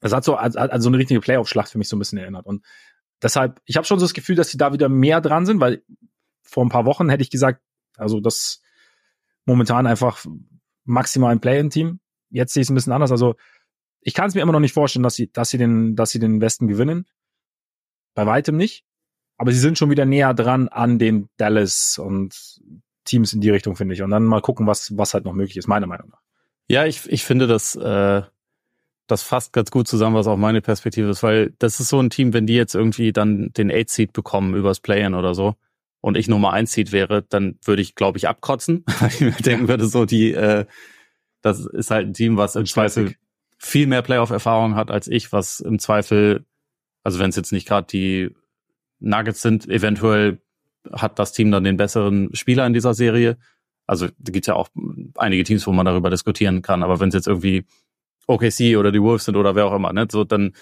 [0.00, 2.44] das hat so also, also eine richtige Playoff-Schlacht für mich so ein bisschen erinnert.
[2.44, 2.62] Und
[3.22, 5.82] deshalb, ich habe schon so das Gefühl, dass sie da wieder mehr dran sind, weil
[6.42, 7.62] vor ein paar Wochen hätte ich gesagt,
[7.96, 8.60] also das
[9.46, 10.24] momentan einfach
[10.84, 12.00] maximal ein Play-in-Team.
[12.28, 13.12] Jetzt sehe ich es ein bisschen anders.
[13.12, 13.36] Also
[14.04, 16.18] ich kann es mir immer noch nicht vorstellen, dass sie, dass sie den, dass sie
[16.18, 17.06] den Westen gewinnen.
[18.14, 18.84] Bei weitem nicht.
[19.38, 22.60] Aber sie sind schon wieder näher dran an den Dallas und
[23.04, 24.02] Teams in die Richtung, finde ich.
[24.02, 26.20] Und dann mal gucken, was, was halt noch möglich ist, meiner Meinung nach.
[26.68, 28.22] Ja, ich, ich finde, dass äh,
[29.06, 32.10] das fasst ganz gut zusammen, was auch meine Perspektive ist, weil das ist so ein
[32.10, 35.56] Team, wenn die jetzt irgendwie dann den Eight Seed bekommen übers Play-in oder so
[36.00, 39.32] und ich Nummer eins Seed wäre, dann würde ich, glaube ich, abkotzen, weil ich mir
[39.32, 40.66] denken würde, so die, äh,
[41.42, 43.14] das ist halt ein Team, was im Zweifel
[43.64, 46.44] viel mehr Playoff-Erfahrung hat als ich, was im Zweifel,
[47.02, 48.30] also wenn es jetzt nicht gerade die
[49.00, 50.40] Nuggets sind, eventuell
[50.92, 53.38] hat das Team dann den besseren Spieler in dieser Serie.
[53.86, 54.68] Also da gibt's ja auch
[55.16, 57.64] einige Teams, wo man darüber diskutieren kann, aber wenn es jetzt irgendwie
[58.26, 60.06] OKC oder die Wolves sind oder wer auch immer, ne?
[60.10, 60.52] So dann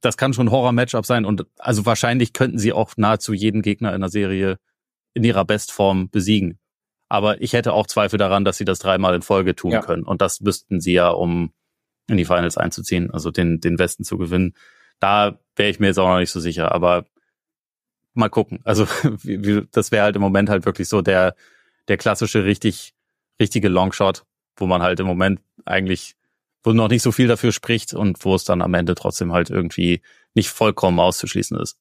[0.00, 3.94] das kann schon ein Horror-Matchup sein und also wahrscheinlich könnten sie auch nahezu jeden Gegner
[3.94, 4.58] in der Serie
[5.14, 6.58] in ihrer Bestform besiegen.
[7.08, 9.80] Aber ich hätte auch Zweifel daran, dass sie das dreimal in Folge tun ja.
[9.80, 10.04] können.
[10.04, 11.52] Und das müssten sie ja, um
[12.08, 14.54] in die Finals einzuziehen, also den, den Westen zu gewinnen.
[14.98, 17.06] Da wäre ich mir jetzt auch noch nicht so sicher, aber
[18.14, 18.60] mal gucken.
[18.64, 18.86] Also
[19.22, 21.34] wie, wie, das wäre halt im Moment halt wirklich so der,
[21.88, 22.94] der klassische richtig,
[23.40, 24.24] richtige Longshot,
[24.56, 26.16] wo man halt im Moment eigentlich
[26.64, 29.50] wo noch nicht so viel dafür spricht und wo es dann am Ende trotzdem halt
[29.50, 30.02] irgendwie
[30.34, 31.78] nicht vollkommen auszuschließen ist.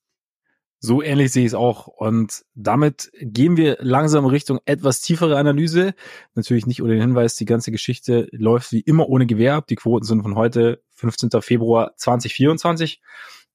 [0.79, 1.87] So ähnlich sehe ich es auch.
[1.87, 5.95] Und damit gehen wir langsam Richtung etwas tiefere Analyse.
[6.35, 9.67] Natürlich nicht ohne den Hinweis, die ganze Geschichte läuft wie immer ohne Gewehr ab.
[9.67, 11.29] Die Quoten sind von heute, 15.
[11.41, 13.01] Februar 2024.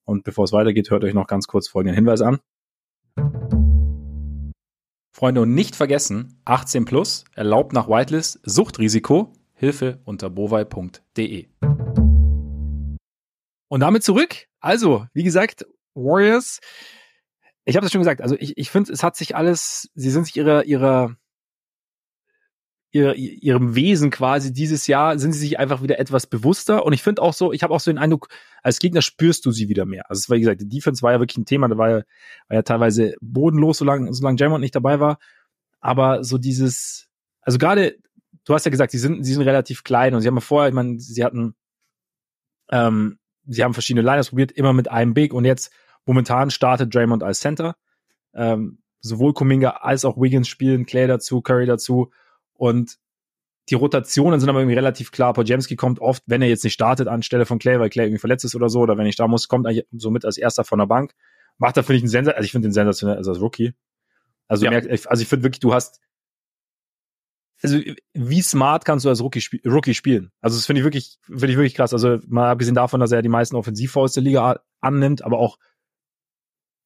[0.05, 2.41] Und bevor es weitergeht, hört euch noch ganz kurz folgenden Hinweis an.
[5.15, 11.47] Freunde, und nicht vergessen, 18 plus, erlaubt nach Whitelist, Suchtrisiko, Hilfe unter bovai.de.
[13.69, 14.49] Und damit zurück.
[14.59, 16.59] Also, wie gesagt, Warriors.
[17.65, 18.21] Ich habe es schon gesagt.
[18.21, 19.91] Also ich, ich finde, es hat sich alles.
[19.95, 21.17] Sie sind sich ihrer ihrer
[22.93, 27.03] ihre, ihrem Wesen quasi dieses Jahr sind sie sich einfach wieder etwas bewusster und ich
[27.03, 28.29] finde auch so, ich habe auch so den Eindruck,
[28.63, 30.11] als Gegner spürst du sie wieder mehr.
[30.11, 31.97] Also war, wie gesagt, die Defense war ja wirklich ein Thema, da war ja,
[32.49, 35.19] war ja teilweise bodenlos, solange, solange Jamont nicht dabei war.
[35.81, 37.09] Aber so dieses,
[37.41, 37.97] also gerade
[38.45, 40.69] du hast ja gesagt, sie sind, sie sind relativ klein und sie haben ja vorher,
[40.69, 41.55] ich meine, sie hatten,
[42.71, 45.73] ähm, sie haben verschiedene Liners probiert, immer mit einem Big und jetzt
[46.07, 47.77] momentan startet Draymond als Center.
[48.35, 52.11] Ähm, sowohl Kuminga als auch Wiggins spielen, Clay dazu, Curry dazu
[52.55, 52.99] und
[53.69, 55.33] die Rotationen sind aber irgendwie relativ klar.
[55.35, 58.45] Pojemski kommt oft, wenn er jetzt nicht startet, anstelle von Clay, weil Clay irgendwie verletzt
[58.45, 60.79] ist oder so, oder wenn ich da muss, kommt eigentlich so mit als erster von
[60.79, 61.15] der Bank.
[61.59, 63.75] Macht da, finde ich, einen Sensor, also ich finde den sensationell, also als Rookie.
[64.49, 64.71] Also, ja.
[64.71, 66.01] merkt, also ich finde wirklich, du hast
[67.63, 67.79] also
[68.13, 70.33] wie smart kannst du als Rookie, sp Rookie spielen?
[70.41, 71.93] Also das finde ich wirklich, finde ich wirklich krass.
[71.93, 75.59] Also mal abgesehen davon, dass er die meisten Offensivfouls der Liga annimmt, aber auch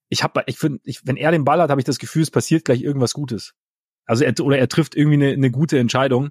[0.09, 2.65] ich habe, ich finde, wenn er den Ball hat, habe ich das Gefühl, es passiert
[2.65, 3.55] gleich irgendwas Gutes.
[4.05, 6.31] Also er oder er trifft irgendwie eine, eine gute Entscheidung.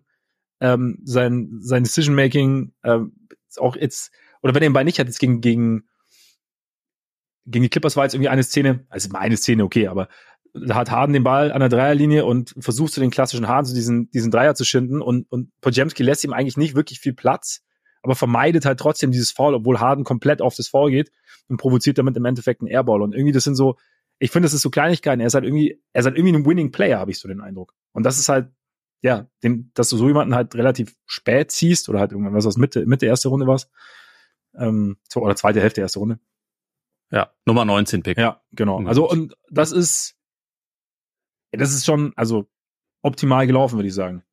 [0.61, 4.11] Ähm, sein sein Decision Making ähm, auch jetzt
[4.41, 5.89] oder wenn er den Ball nicht hat, jetzt gegen gegen
[7.45, 10.07] gegen die Clippers war jetzt irgendwie eine Szene, also eine Szene okay, aber
[10.53, 13.75] da hat Harden den Ball an der Dreierlinie und versucht zu den klassischen Harden, so
[13.75, 17.61] diesen, diesen Dreier zu schinden und, und Pojemski lässt ihm eigentlich nicht wirklich viel Platz.
[18.05, 21.11] Aber vermeidet halt trotzdem dieses Foul, obwohl Harden komplett auf das Foul geht
[21.47, 23.01] und provoziert damit im Endeffekt einen Airball.
[23.01, 23.77] Und irgendwie, das sind so,
[24.19, 25.21] ich finde, das ist so Kleinigkeiten.
[25.21, 27.41] Er ist halt irgendwie, er ist halt irgendwie ein Winning Player, habe ich so den
[27.41, 27.73] Eindruck.
[27.93, 28.49] Und das ist halt,
[29.01, 32.57] ja, dem, dass du so jemanden halt relativ spät ziehst oder halt irgendwann was aus
[32.57, 33.71] Mitte, Mitte erste Runde was.
[34.55, 36.19] Ähm, oder zweite Hälfte erste Runde.
[37.09, 38.19] Ja, Nummer 19 Pick.
[38.19, 38.85] Ja, genau.
[38.85, 40.15] Also, und das ist,
[41.51, 42.47] das ist schon, also
[43.01, 44.23] optimal gelaufen, würde ich sagen.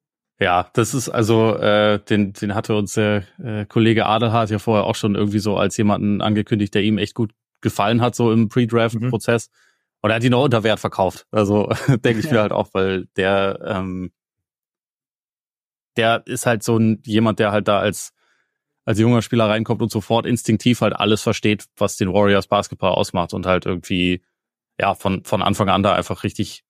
[0.42, 4.84] Ja, das ist also, äh, den, den hatte uns der äh, Kollege Adelhardt ja vorher
[4.84, 8.48] auch schon irgendwie so als jemanden angekündigt, der ihm echt gut gefallen hat, so im
[8.48, 9.48] Pre-Draft-Prozess.
[9.48, 9.54] Mhm.
[10.00, 11.28] Und er hat ihn auch unter Wert verkauft.
[11.30, 11.72] Also
[12.04, 14.10] denke ich mir halt auch, weil der, ähm,
[15.96, 18.12] der ist halt so ein jemand, der halt da als
[18.84, 23.32] als junger Spieler reinkommt und sofort instinktiv halt alles versteht, was den Warriors Basketball ausmacht
[23.32, 24.24] und halt irgendwie
[24.80, 26.64] ja von von Anfang an da einfach richtig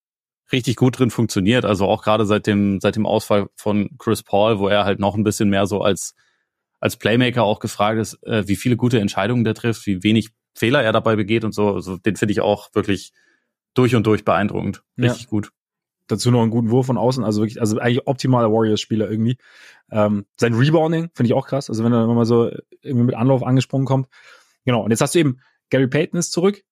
[0.51, 1.65] richtig gut drin funktioniert.
[1.65, 5.15] Also auch gerade seit dem, seit dem Ausfall von Chris Paul, wo er halt noch
[5.15, 6.15] ein bisschen mehr so als,
[6.81, 10.83] als Playmaker auch gefragt ist, äh, wie viele gute Entscheidungen der trifft, wie wenig Fehler
[10.83, 11.75] er dabei begeht und so.
[11.75, 13.13] Also den finde ich auch wirklich
[13.75, 14.83] durch und durch beeindruckend.
[14.99, 15.29] Richtig ja.
[15.29, 15.51] gut.
[16.09, 19.39] Dazu noch einen guten Wurf von außen, also wirklich, also eigentlich optimaler Warriors-Spieler irgendwie.
[19.91, 21.71] Ähm, sein Rebounding finde ich auch krass.
[21.71, 22.51] Also wenn er mal so
[22.83, 24.09] irgendwie mit Anlauf angesprungen kommt.
[24.65, 24.83] Genau.
[24.83, 26.63] Und jetzt hast du eben Gary Payton ist zurück.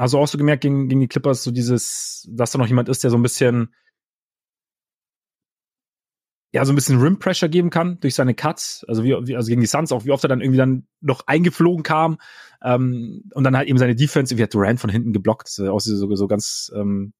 [0.00, 2.88] Hast du auch so gemerkt gegen, gegen die Clippers, so dieses, dass da noch jemand
[2.88, 3.74] ist, der so ein bisschen,
[6.52, 9.50] ja, so ein bisschen Rim Pressure geben kann durch seine Cuts, also wie, wie also
[9.50, 12.16] gegen die Suns auch, wie oft er dann irgendwie dann noch eingeflogen kam
[12.62, 15.80] ähm, und dann halt eben seine Defense, wie hat Durant von hinten geblockt, das auch
[15.80, 17.12] so, so ganz, ähm,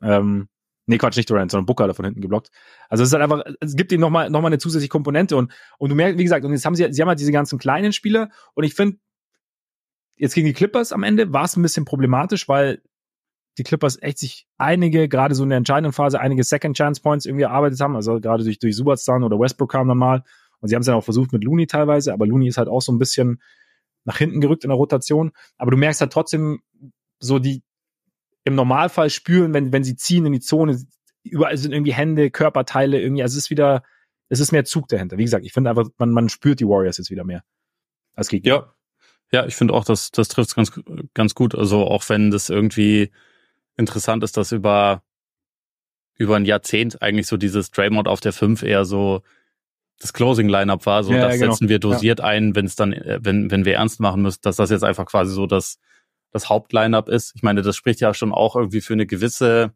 [0.00, 0.46] ähm,
[0.86, 2.52] nee, Quatsch, nicht Durant, sondern Booker er von hinten geblockt.
[2.88, 5.52] Also es ist halt einfach, es gibt ihm nochmal noch mal eine zusätzliche Komponente und,
[5.78, 7.92] und du merkst, wie gesagt, und jetzt haben sie, sie haben halt diese ganzen kleinen
[7.92, 8.98] Spieler und ich finde,
[10.16, 12.82] jetzt gegen die Clippers am Ende war es ein bisschen problematisch, weil
[13.58, 17.24] die Clippers echt sich einige, gerade so in der entscheidenden Phase, einige Second Chance Points
[17.24, 17.96] irgendwie erarbeitet haben.
[17.96, 20.22] Also gerade durch, durch Subatstan oder Westbrook kam dann mal.
[20.60, 22.82] Und sie haben es dann auch versucht mit Looney teilweise, aber Looney ist halt auch
[22.82, 23.40] so ein bisschen
[24.04, 25.32] nach hinten gerückt in der Rotation.
[25.56, 26.60] Aber du merkst halt trotzdem
[27.18, 27.62] so die
[28.44, 30.80] im Normalfall spüren, wenn, wenn sie ziehen in die Zone,
[31.24, 33.22] überall sind irgendwie Hände, Körperteile irgendwie.
[33.22, 33.82] Also es ist wieder,
[34.28, 35.18] es ist mehr Zug dahinter.
[35.18, 37.42] Wie gesagt, ich finde einfach, man, man spürt die Warriors jetzt wieder mehr
[38.14, 38.48] als Gegner.
[38.48, 38.75] Ja,
[39.32, 40.72] ja, ich finde auch, dass das trifft ganz
[41.14, 41.54] ganz gut.
[41.54, 43.10] Also auch wenn das irgendwie
[43.76, 45.02] interessant ist, dass über
[46.18, 49.22] über ein Jahrzehnt eigentlich so dieses Draymond auf der 5 eher so
[49.98, 51.52] das Closing Lineup war, so ja, das ja, genau.
[51.52, 52.24] setzen wir dosiert ja.
[52.24, 55.06] ein, wenn es dann äh, wenn wenn wir ernst machen müssen, dass das jetzt einfach
[55.06, 55.78] quasi so das
[56.32, 57.32] das Hauptlineup ist.
[57.34, 59.72] Ich meine, das spricht ja schon auch irgendwie für eine gewisse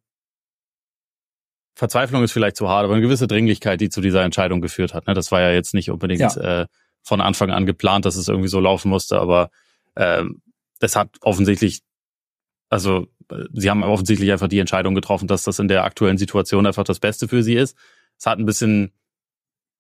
[1.74, 5.06] Verzweiflung ist vielleicht zu hart, aber eine gewisse Dringlichkeit, die zu dieser Entscheidung geführt hat.
[5.06, 5.14] Ne?
[5.14, 6.66] Das war ja jetzt nicht unbedingt äh,
[7.02, 9.50] von Anfang an geplant, dass es irgendwie so laufen musste, aber
[9.96, 10.42] ähm,
[10.78, 11.82] das hat offensichtlich,
[12.68, 13.06] also
[13.52, 17.00] sie haben offensichtlich einfach die Entscheidung getroffen, dass das in der aktuellen Situation einfach das
[17.00, 17.76] Beste für sie ist.
[18.18, 18.92] Es hat ein bisschen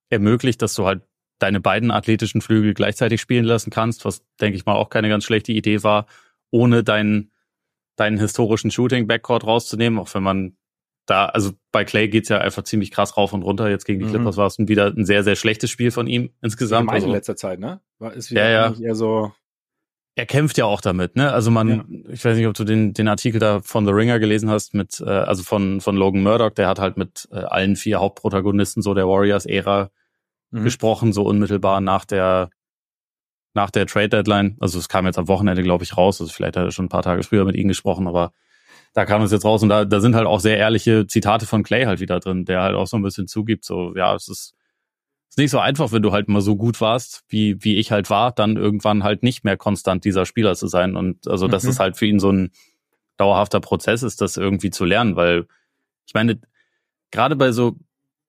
[0.08, 1.02] ermöglicht, dass du halt
[1.38, 5.24] deine beiden athletischen Flügel gleichzeitig spielen lassen kannst, was denke ich mal auch keine ganz
[5.24, 6.06] schlechte Idee war,
[6.50, 7.32] ohne deinen
[7.96, 10.56] deinen historischen Shooting Backcourt rauszunehmen, auch wenn man
[11.06, 13.68] da, also bei Clay geht's ja einfach ziemlich krass rauf und runter.
[13.68, 14.10] Jetzt gegen die mhm.
[14.10, 14.40] Clippers mhm.
[14.40, 16.90] war es wieder ein sehr, sehr schlechtes Spiel von ihm insgesamt.
[16.90, 17.80] Also, in letzter Zeit, ne?
[17.98, 18.80] War, ist wieder ja, ja.
[18.80, 19.32] eher so.
[20.16, 21.32] Er kämpft ja auch damit, ne?
[21.32, 22.12] Also man, ja.
[22.12, 25.00] ich weiß nicht, ob du den, den Artikel da von The Ringer gelesen hast, mit,
[25.00, 28.92] äh, also von, von Logan Murdoch, der hat halt mit äh, allen vier Hauptprotagonisten so
[28.92, 29.90] der Warriors-Ära
[30.50, 30.64] mhm.
[30.64, 32.50] gesprochen, so unmittelbar nach der,
[33.54, 34.56] nach der Trade Deadline.
[34.60, 36.20] Also es kam jetzt am Wochenende, glaube ich, raus.
[36.20, 38.32] Also vielleicht hat er schon ein paar Tage früher mit ihnen gesprochen, aber
[38.92, 41.62] da kam es jetzt raus und da, da sind halt auch sehr ehrliche Zitate von
[41.62, 44.54] Clay halt wieder drin, der halt auch so ein bisschen zugibt, so, ja, es ist,
[45.28, 48.10] ist nicht so einfach, wenn du halt mal so gut warst, wie, wie ich halt
[48.10, 50.96] war, dann irgendwann halt nicht mehr konstant dieser Spieler zu sein.
[50.96, 51.70] Und also, dass mhm.
[51.70, 52.50] es halt für ihn so ein
[53.16, 55.46] dauerhafter Prozess ist, das irgendwie zu lernen, weil
[56.06, 56.40] ich meine,
[57.12, 57.76] gerade bei so,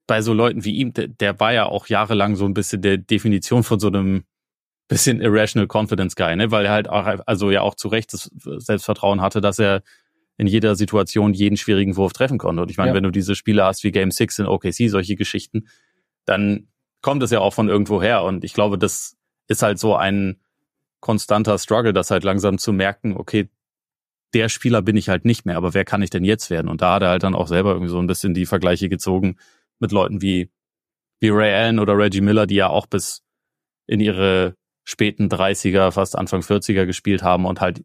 [0.05, 2.97] bei so Leuten wie ihm, der, der war ja auch jahrelang so ein bisschen der
[2.97, 4.25] Definition von so einem
[4.87, 8.29] bisschen irrational confidence guy, ne, weil er halt auch, also ja auch zu Recht das
[8.35, 9.81] Selbstvertrauen hatte, dass er
[10.41, 12.63] in jeder Situation jeden schwierigen Wurf treffen konnte.
[12.63, 12.95] Und ich meine, ja.
[12.95, 15.67] wenn du diese Spiele hast wie Game 6 in OKC, solche Geschichten,
[16.25, 16.67] dann
[17.03, 18.23] kommt es ja auch von irgendwo her.
[18.23, 19.15] Und ich glaube, das
[19.47, 20.41] ist halt so ein
[20.99, 23.49] konstanter Struggle, das halt langsam zu merken, okay,
[24.33, 26.69] der Spieler bin ich halt nicht mehr, aber wer kann ich denn jetzt werden?
[26.69, 29.35] Und da hat er halt dann auch selber irgendwie so ein bisschen die Vergleiche gezogen
[29.77, 30.49] mit Leuten wie,
[31.19, 33.21] wie Ray Allen oder Reggie Miller, die ja auch bis
[33.85, 37.83] in ihre späten 30er, fast Anfang 40er gespielt haben und halt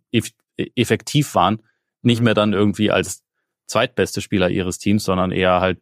[0.57, 1.61] effektiv waren
[2.07, 3.22] nicht mehr dann irgendwie als
[3.66, 5.80] zweitbeste Spieler ihres Teams, sondern eher halt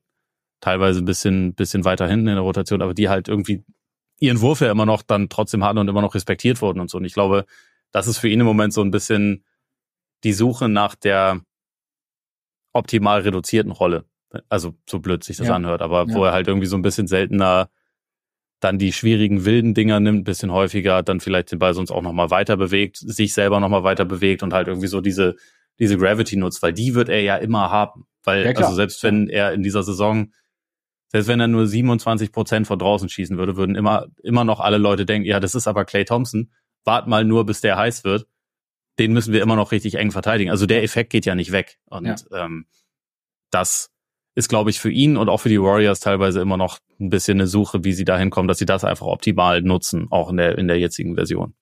[0.61, 3.63] teilweise ein bisschen, bisschen weiter hinten in der Rotation, aber die halt irgendwie
[4.19, 6.99] ihren Wurf ja immer noch dann trotzdem hatten und immer noch respektiert wurden und so.
[6.99, 7.45] Und ich glaube,
[7.93, 9.45] das ist für ihn im Moment so ein bisschen
[10.25, 11.41] die Suche nach der
[12.73, 14.07] optimal reduzierten Rolle.
[14.49, 15.55] Also so blöd sich das ja.
[15.55, 16.15] anhört, aber ja.
[16.15, 17.69] wo er halt irgendwie so ein bisschen seltener
[18.61, 22.31] dann die schwierigen wilden Dinger nimmt, bisschen häufiger, dann vielleicht den Ball sonst auch nochmal
[22.31, 25.37] weiter bewegt, sich selber nochmal weiter bewegt und halt irgendwie so diese,
[25.79, 28.07] diese Gravity nutzt, weil die wird er ja immer haben.
[28.23, 30.33] Weil, ja, also selbst wenn er in dieser Saison,
[31.09, 34.79] selbst wenn er nur 27 Prozent von draußen schießen würde, würden immer, immer noch alle
[34.79, 36.51] Leute denken, ja, das ist aber Clay Thompson,
[36.85, 38.27] wart mal nur, bis der heiß wird.
[38.99, 40.51] Den müssen wir immer noch richtig eng verteidigen.
[40.51, 41.79] Also der Effekt geht ja nicht weg.
[41.87, 42.45] Und ja.
[42.45, 42.67] ähm,
[43.51, 43.91] das
[44.37, 47.39] ist, glaube ich, für ihn und auch für die Warriors teilweise immer noch ein bisschen
[47.39, 50.59] eine Suche, wie sie dahin kommen, dass sie das einfach optimal nutzen, auch in der,
[50.59, 51.55] in der jetzigen Version.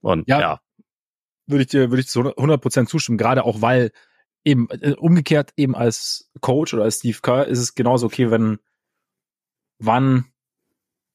[0.00, 0.60] Und ja, ja.
[1.46, 3.92] Würde ich dir, würde ich zu 100% zustimmen, gerade auch weil
[4.44, 8.58] eben äh, umgekehrt eben als Coach oder als Steve Kerr ist es genauso okay, wenn
[9.78, 10.26] wann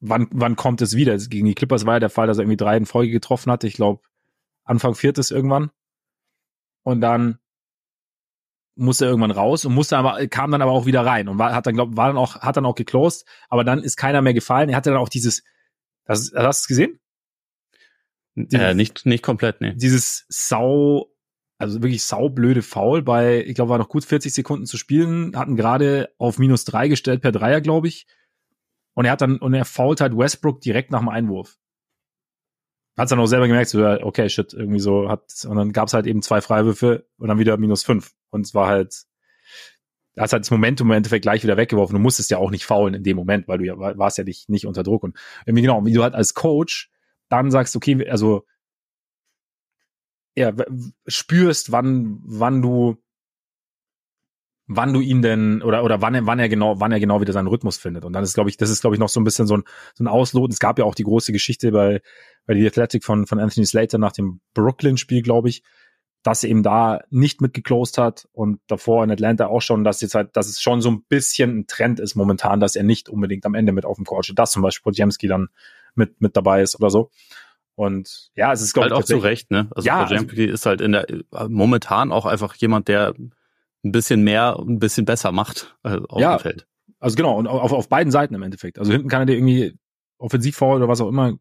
[0.01, 1.17] wann wann kommt es wieder?
[1.17, 3.67] Gegen die Clippers war ja der Fall, dass er irgendwie drei in Folge getroffen hatte.
[3.67, 4.01] Ich glaube
[4.63, 5.71] Anfang viertes irgendwann.
[6.83, 7.39] Und dann
[8.75, 11.67] musste irgendwann raus und musste aber kam dann aber auch wieder rein und war hat
[11.67, 14.69] dann glaub, war dann auch hat dann auch geclosed, aber dann ist keiner mehr gefallen.
[14.69, 15.43] Er hatte dann auch dieses
[16.05, 17.00] das hast du es gesehen?
[18.35, 19.73] Dieses, äh, nicht nicht komplett, nee.
[19.75, 21.07] Dieses sau
[21.57, 25.55] also wirklich saublöde Foul bei ich glaube war noch gut 40 Sekunden zu spielen, hatten
[25.55, 28.07] gerade auf minus drei gestellt per Dreier, glaube ich.
[28.93, 31.57] Und er hat dann und er fault halt Westbrook direkt nach dem Einwurf
[32.97, 35.93] hat dann auch selber gemerkt, so, okay, shit, irgendwie so hat, und dann gab es
[35.93, 38.13] halt eben zwei Freiwürfe und dann wieder minus fünf.
[38.29, 39.05] Und es war halt,
[40.15, 41.95] da hast halt das Momentum im Endeffekt gleich wieder weggeworfen.
[41.95, 44.49] Du musstest ja auch nicht faulen in dem Moment, weil du ja warst ja nicht,
[44.49, 45.03] nicht unter Druck.
[45.03, 46.90] Und irgendwie genau, wie du halt als Coach
[47.31, 48.45] dann sagst, okay, also
[50.35, 50.53] ja,
[51.07, 52.97] spürst, wann, wann du
[54.73, 57.33] wann du ihn denn oder oder wann er wann er genau wann er genau wieder
[57.33, 58.05] seinen Rhythmus findet.
[58.05, 59.63] Und dann ist glaube ich das ist glaube ich noch so ein bisschen so ein
[59.95, 60.53] so ein Ausloten.
[60.53, 62.01] Es gab ja auch die große Geschichte bei
[62.45, 65.63] bei die Athletic von von Anthony Slater nach dem Brooklyn Spiel glaube ich
[66.23, 70.15] dass er eben da nicht mitgeclosed hat und davor in Atlanta auch schon dass jetzt
[70.15, 73.45] halt dass es schon so ein bisschen ein Trend ist momentan dass er nicht unbedingt
[73.45, 74.39] am Ende mit auf dem Court steht.
[74.39, 75.49] Dass zum Beispiel Podjemski dann
[75.95, 77.11] mit mit dabei ist oder so
[77.75, 79.69] und ja, es ist glaube halt ich auch zu Recht, ne?
[79.75, 81.05] Also ja, also, ist halt in der
[81.47, 83.13] momentan auch einfach jemand, der
[83.83, 86.67] ein bisschen mehr, ein bisschen besser macht äh, auf ja, dem Feld.
[86.99, 88.77] Also genau, und auf, auf beiden Seiten im Endeffekt.
[88.77, 89.75] Also hinten kann er dir irgendwie
[90.19, 91.33] offensiv vor oder was auch immer.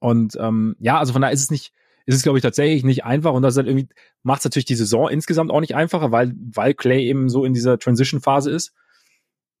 [0.00, 1.72] Und ähm, ja, also von daher ist es nicht,
[2.06, 3.32] ist es, glaube ich, tatsächlich nicht einfach.
[3.32, 3.88] Und das halt irgendwie
[4.24, 7.54] macht es natürlich die Saison insgesamt auch nicht einfacher, weil, weil Clay eben so in
[7.54, 8.74] dieser Transition-Phase ist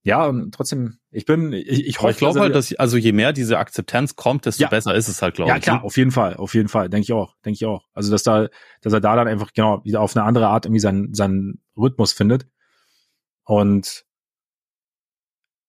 [0.04, 2.10] ja, und trotzdem, ich bin, ich, ich hoffe.
[2.10, 4.68] Ich glaube halt, dass, also je mehr diese Akzeptanz kommt, desto ja.
[4.68, 5.54] besser ist es halt, glaube ich.
[5.54, 5.84] Ja, klar, ne?
[5.84, 7.86] auf jeden Fall, auf jeden Fall, denke ich auch, denke ich auch.
[7.92, 8.48] Also, dass da,
[8.80, 12.12] dass er da dann einfach, genau, wieder auf eine andere Art irgendwie seinen, seinen Rhythmus
[12.12, 12.48] findet.
[13.44, 14.04] Und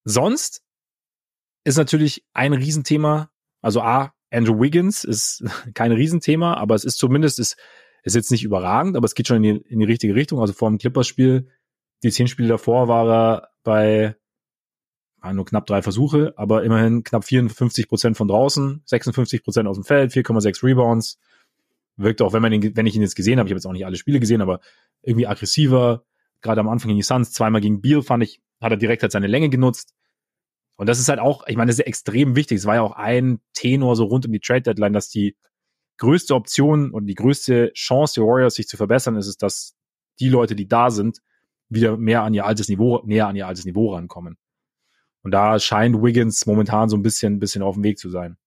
[0.03, 0.63] sonst
[1.63, 3.29] ist natürlich ein Riesenthema,
[3.61, 5.43] also A, Andrew Wiggins ist
[5.75, 7.55] kein Riesenthema, aber es ist zumindest, ist,
[8.03, 10.39] ist jetzt nicht überragend, aber es geht schon in die, in die richtige Richtung.
[10.39, 11.49] Also vor dem Clippers-Spiel,
[12.01, 14.15] die zehn Spiele davor war er bei
[15.31, 19.85] nur knapp drei Versuche, aber immerhin knapp 54 Prozent von draußen, 56 Prozent aus dem
[19.85, 21.17] Feld, 4,6 Rebounds.
[21.95, 23.71] Wirkte auch, wenn man ihn, wenn ich ihn jetzt gesehen habe, ich habe jetzt auch
[23.71, 24.59] nicht alle Spiele gesehen, aber
[25.01, 26.03] irgendwie aggressiver.
[26.41, 29.13] Gerade am Anfang gegen die Suns, zweimal gegen Beal fand ich, hat er direkt halt
[29.13, 29.93] seine Länge genutzt.
[30.75, 32.57] Und das ist halt auch, ich meine, das ist extrem wichtig.
[32.57, 35.37] Es war ja auch ein Tenor so rund um die Trade Deadline, dass die
[35.97, 39.75] größte Option und die größte Chance der Warriors, sich zu verbessern, ist es, dass
[40.19, 41.19] die Leute, die da sind,
[41.69, 44.37] wieder mehr an ihr altes Niveau, näher an ihr altes Niveau rankommen.
[45.23, 48.37] Und da scheint Wiggins momentan so ein bisschen, ein bisschen auf dem Weg zu sein.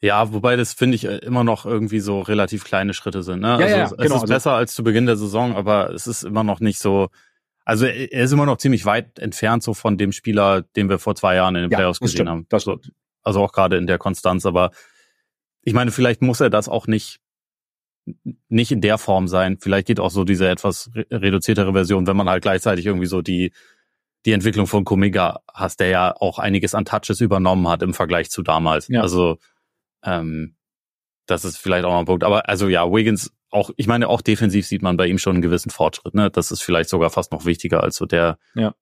[0.00, 3.40] Ja, wobei das finde ich äh, immer noch irgendwie so relativ kleine Schritte sind.
[3.40, 3.48] Ne?
[3.48, 6.08] Ja, also ja, es genau, ist also besser als zu Beginn der Saison, aber es
[6.08, 7.08] ist immer noch nicht so.
[7.64, 11.14] Also er ist immer noch ziemlich weit entfernt so von dem Spieler, den wir vor
[11.14, 12.46] zwei Jahren in den ja, Playoffs gesehen stimmt, haben.
[12.48, 12.92] Das stimmt.
[13.22, 14.44] Also auch gerade in der Konstanz.
[14.44, 14.72] Aber
[15.62, 17.20] ich meine, vielleicht muss er das auch nicht
[18.48, 19.58] nicht in der Form sein.
[19.60, 23.52] Vielleicht geht auch so diese etwas reduziertere Version, wenn man halt gleichzeitig irgendwie so die
[24.24, 28.30] die Entwicklung von Kumiga hast, der ja auch einiges an Touches übernommen hat im Vergleich
[28.30, 28.88] zu damals.
[28.88, 29.00] Ja.
[29.00, 29.38] Also
[30.04, 30.56] ähm,
[31.26, 32.24] das ist vielleicht auch noch ein Punkt.
[32.24, 35.42] Aber also ja, Wiggins auch, ich meine, auch defensiv sieht man bei ihm schon einen
[35.42, 36.14] gewissen Fortschritt.
[36.14, 36.30] Ne?
[36.30, 38.74] Das ist vielleicht sogar fast noch wichtiger als so der, ja.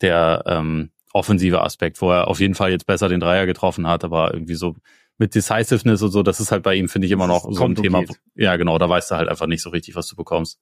[0.00, 4.04] der ähm, offensive Aspekt, wo er auf jeden Fall jetzt besser den Dreier getroffen hat,
[4.04, 4.74] aber irgendwie so
[5.18, 7.74] mit Decisiveness und so, das ist halt bei ihm, finde ich, immer noch so ein
[7.74, 8.04] Thema.
[8.34, 10.58] Ja, genau, da weißt du halt einfach nicht so richtig, was du bekommst.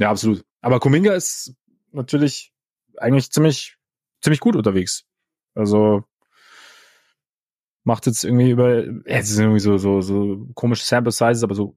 [0.00, 0.44] Ja, absolut.
[0.60, 1.54] Aber Kuminga ist
[1.92, 2.52] natürlich
[3.00, 3.76] eigentlich ziemlich,
[4.22, 5.04] ziemlich gut unterwegs.
[5.54, 6.04] Also
[7.84, 11.76] macht jetzt irgendwie über, es sind irgendwie so, so, so komische Sample Sizes, aber so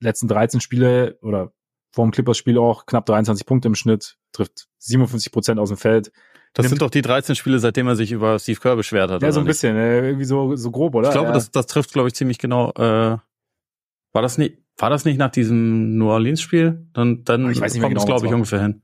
[0.00, 1.52] letzten 13 Spiele oder
[1.92, 6.12] vor dem Clippers-Spiel auch knapp 23 Punkte im Schnitt, trifft 57 Prozent aus dem Feld.
[6.54, 9.22] Das sind doch die 13 Spiele, seitdem er sich über Steve Kerr beschwert hat.
[9.22, 11.08] Ja, so ein bisschen, äh, irgendwie so, so grob, oder?
[11.08, 11.34] Ich glaube, ja.
[11.34, 12.72] das, das trifft, glaube ich, ziemlich genau.
[12.72, 13.18] Äh,
[14.12, 16.88] war das nicht, war das nicht nach diesem New Orleans-Spiel?
[16.92, 18.82] Dann, dann ich weiß nicht kommt genau, glaube ich, ungefähr hin.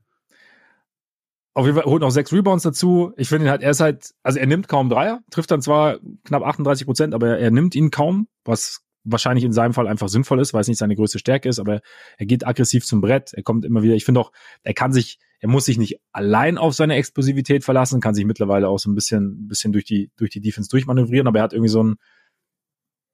[1.57, 3.13] Auf jeden Fall holt noch sechs Rebounds dazu.
[3.17, 5.97] Ich finde ihn halt, er ist halt, also er nimmt kaum Dreier, trifft dann zwar
[6.23, 10.39] knapp 38 Prozent, aber er nimmt ihn kaum, was wahrscheinlich in seinem Fall einfach sinnvoll
[10.39, 11.81] ist, weil es nicht seine größte Stärke ist, aber
[12.17, 13.33] er geht aggressiv zum Brett.
[13.33, 13.95] Er kommt immer wieder.
[13.95, 14.31] Ich finde auch,
[14.61, 18.69] er kann sich, er muss sich nicht allein auf seine Explosivität verlassen, kann sich mittlerweile
[18.69, 21.71] auch so ein bisschen, bisschen durch die, durch die Defense durchmanövrieren, aber er hat irgendwie
[21.71, 21.95] so ein,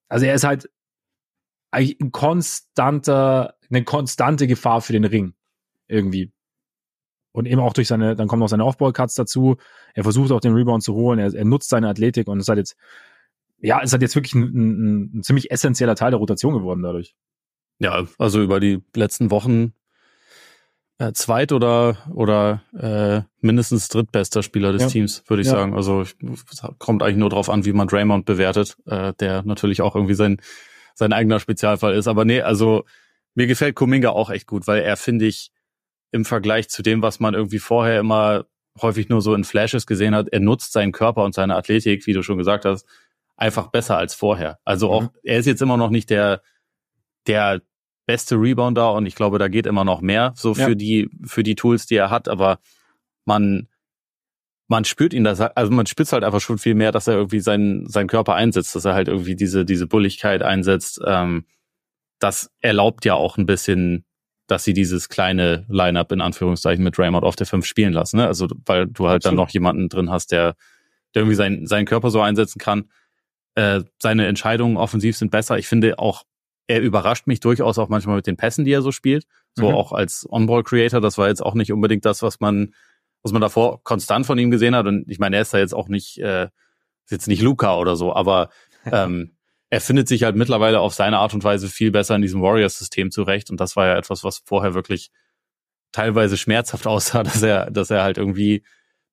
[0.09, 0.69] also er ist halt
[1.71, 5.33] eigentlich ein konstanter, eine konstante Gefahr für den Ring.
[5.87, 6.32] Irgendwie.
[7.33, 9.57] Und eben auch durch seine, dann kommen noch seine Offball-Cuts dazu.
[9.93, 11.19] Er versucht auch den Rebound zu holen.
[11.19, 12.77] Er, er nutzt seine Athletik und es hat jetzt,
[13.59, 17.15] ja, es hat jetzt wirklich ein, ein, ein ziemlich essentieller Teil der Rotation geworden dadurch.
[17.79, 19.73] Ja, also über die letzten Wochen
[20.99, 24.87] äh, zweit oder oder äh, mindestens drittbester Spieler des ja.
[24.89, 25.53] Teams, würde ich ja.
[25.53, 25.73] sagen.
[25.73, 26.15] Also ich,
[26.77, 30.37] kommt eigentlich nur darauf an, wie man Draymond bewertet, äh, der natürlich auch irgendwie sein
[30.95, 32.07] sein eigener Spezialfall ist.
[32.07, 32.85] Aber nee, also
[33.33, 35.51] mir gefällt Kuminga auch echt gut, weil er finde ich
[36.13, 38.45] im Vergleich zu dem, was man irgendwie vorher immer
[38.81, 42.13] häufig nur so in Flashes gesehen hat, er nutzt seinen Körper und seine Athletik, wie
[42.13, 42.87] du schon gesagt hast,
[43.35, 44.59] einfach besser als vorher.
[44.63, 45.09] Also auch, mhm.
[45.23, 46.41] er ist jetzt immer noch nicht der,
[47.27, 47.61] der
[48.05, 50.75] beste Rebounder und ich glaube, da geht immer noch mehr so für ja.
[50.75, 52.59] die, für die Tools, die er hat, aber
[53.25, 53.67] man,
[54.67, 57.39] man spürt ihn das, also man spürt halt einfach schon viel mehr, dass er irgendwie
[57.39, 61.01] seinen, seinen Körper einsetzt, dass er halt irgendwie diese, diese Bulligkeit einsetzt.
[61.05, 61.45] Ähm,
[62.19, 64.05] das erlaubt ja auch ein bisschen
[64.47, 68.17] dass sie dieses kleine Line-up in Anführungszeichen mit Raymond auf der 5 spielen lassen.
[68.17, 68.27] Ne?
[68.27, 69.25] Also weil du halt Absolut.
[69.25, 70.55] dann noch jemanden drin hast, der,
[71.13, 72.89] der irgendwie sein, seinen Körper so einsetzen kann.
[73.55, 75.57] Äh, seine Entscheidungen offensiv sind besser.
[75.57, 76.23] Ich finde auch,
[76.67, 79.25] er überrascht mich durchaus auch manchmal mit den Pässen, die er so spielt.
[79.55, 79.75] So mhm.
[79.75, 81.01] auch als On-Ball-Creator.
[81.01, 82.73] Das war jetzt auch nicht unbedingt das, was man,
[83.21, 84.87] was man davor konstant von ihm gesehen hat.
[84.87, 87.95] Und ich meine, er ist da jetzt auch nicht, äh, ist jetzt nicht Luca oder
[87.95, 88.49] so, aber
[88.91, 89.35] ähm,
[89.73, 93.09] er findet sich halt mittlerweile auf seine Art und Weise viel besser in diesem Warriors-System
[93.09, 93.49] zurecht.
[93.49, 95.09] Und das war ja etwas, was vorher wirklich
[95.91, 98.61] teilweise schmerzhaft aussah, dass er, dass er halt irgendwie,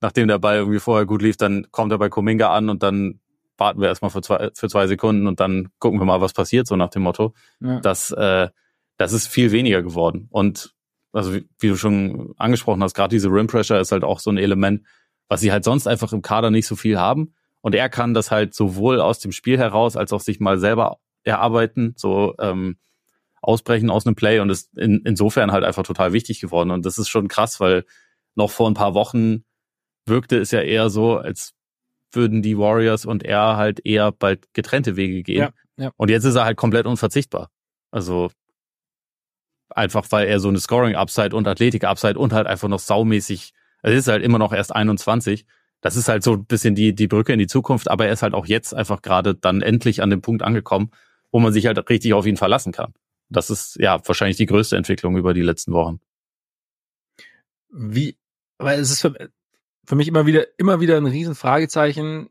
[0.03, 3.21] nachdem der Ball irgendwie vorher gut lief, dann kommt er bei Kuminga an und dann
[3.57, 6.67] warten wir erstmal für zwei, für zwei Sekunden und dann gucken wir mal, was passiert,
[6.67, 7.33] so nach dem Motto.
[7.61, 7.81] Ja.
[7.81, 8.51] Das, äh,
[8.99, 10.29] das ist viel weniger geworden.
[10.31, 10.75] Und
[11.13, 14.29] also wie, wie du schon angesprochen hast, gerade diese Rim Pressure ist halt auch so
[14.29, 14.83] ein Element,
[15.27, 17.33] was sie halt sonst einfach im Kader nicht so viel haben.
[17.61, 20.99] Und er kann das halt sowohl aus dem Spiel heraus als auch sich mal selber
[21.23, 22.79] erarbeiten, so ähm,
[23.43, 26.71] ausbrechen aus einem Play und ist in, insofern halt einfach total wichtig geworden.
[26.71, 27.85] Und das ist schon krass, weil
[28.35, 29.45] noch vor ein paar Wochen
[30.07, 31.55] wirkte es ja eher so, als
[32.13, 35.49] würden die Warriors und er halt eher bald getrennte Wege gehen.
[35.77, 35.91] Ja, ja.
[35.97, 37.51] Und jetzt ist er halt komplett unverzichtbar.
[37.91, 38.31] Also
[39.71, 43.53] einfach, weil er so eine Scoring-Upside und Athletik-Upside und halt einfach noch saumäßig,
[43.83, 45.47] es ist halt immer noch erst 21
[45.81, 48.23] das ist halt so ein bisschen die, die Brücke in die Zukunft, aber er ist
[48.23, 50.91] halt auch jetzt einfach gerade dann endlich an dem Punkt angekommen,
[51.31, 52.93] wo man sich halt richtig auf ihn verlassen kann.
[53.29, 56.01] Das ist ja wahrscheinlich die größte Entwicklung über die letzten Wochen.
[57.71, 58.19] Wie,
[58.59, 59.31] weil es ist für,
[59.85, 62.29] für mich immer wieder, immer wieder ein Riesenfragezeichen.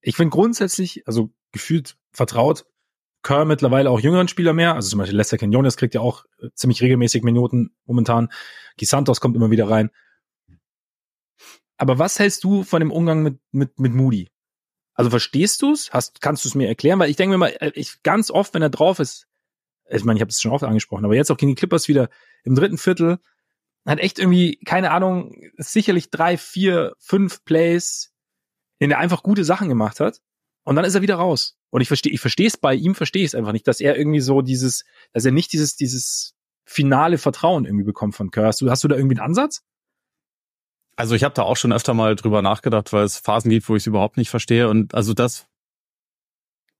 [0.00, 2.64] Ich finde grundsätzlich, also gefühlt vertraut
[3.22, 4.74] Kerr mittlerweile auch jüngeren Spieler mehr.
[4.74, 8.30] Also zum Beispiel Lester Quinones kriegt ja auch äh, ziemlich regelmäßig Minuten momentan.
[8.76, 9.90] Gisantos kommt immer wieder rein.
[11.82, 14.30] Aber was hältst du von dem Umgang mit, mit, mit Moody?
[14.94, 15.90] Also verstehst du es?
[16.20, 17.00] Kannst du es mir erklären?
[17.00, 19.26] Weil ich denke mir mal, äh, ich ganz oft, wenn er drauf ist,
[19.90, 22.08] ich meine, ich habe es schon oft angesprochen, aber jetzt auch gegen die Clippers wieder
[22.44, 23.18] im dritten Viertel,
[23.84, 28.12] hat echt irgendwie, keine Ahnung, sicherlich drei, vier, fünf Plays,
[28.78, 30.20] in der er einfach gute Sachen gemacht hat.
[30.62, 31.58] Und dann ist er wieder raus.
[31.70, 34.20] Und ich verstehe, ich verstehe es bei ihm, verstehe es einfach nicht, dass er irgendwie
[34.20, 38.46] so dieses, dass er nicht dieses, dieses finale Vertrauen irgendwie bekommt von Kerr.
[38.46, 39.64] Hast du, hast du da irgendwie einen Ansatz?
[40.96, 43.76] Also ich habe da auch schon öfter mal drüber nachgedacht, weil es Phasen gibt, wo
[43.76, 44.68] ich es überhaupt nicht verstehe.
[44.68, 45.48] Und also das,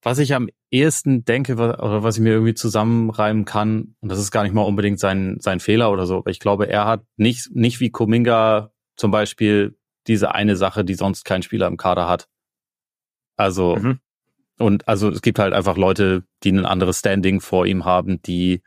[0.02, 4.30] was ich am ehesten denke oder was ich mir irgendwie zusammenreimen kann, und das ist
[4.30, 7.54] gar nicht mal unbedingt sein, sein Fehler oder so, aber ich glaube, er hat nicht,
[7.54, 12.28] nicht wie Kuminga zum Beispiel diese eine Sache, die sonst kein Spieler im Kader hat.
[13.36, 14.00] Also, mhm.
[14.58, 18.62] und also es gibt halt einfach Leute, die ein anderes Standing vor ihm haben, die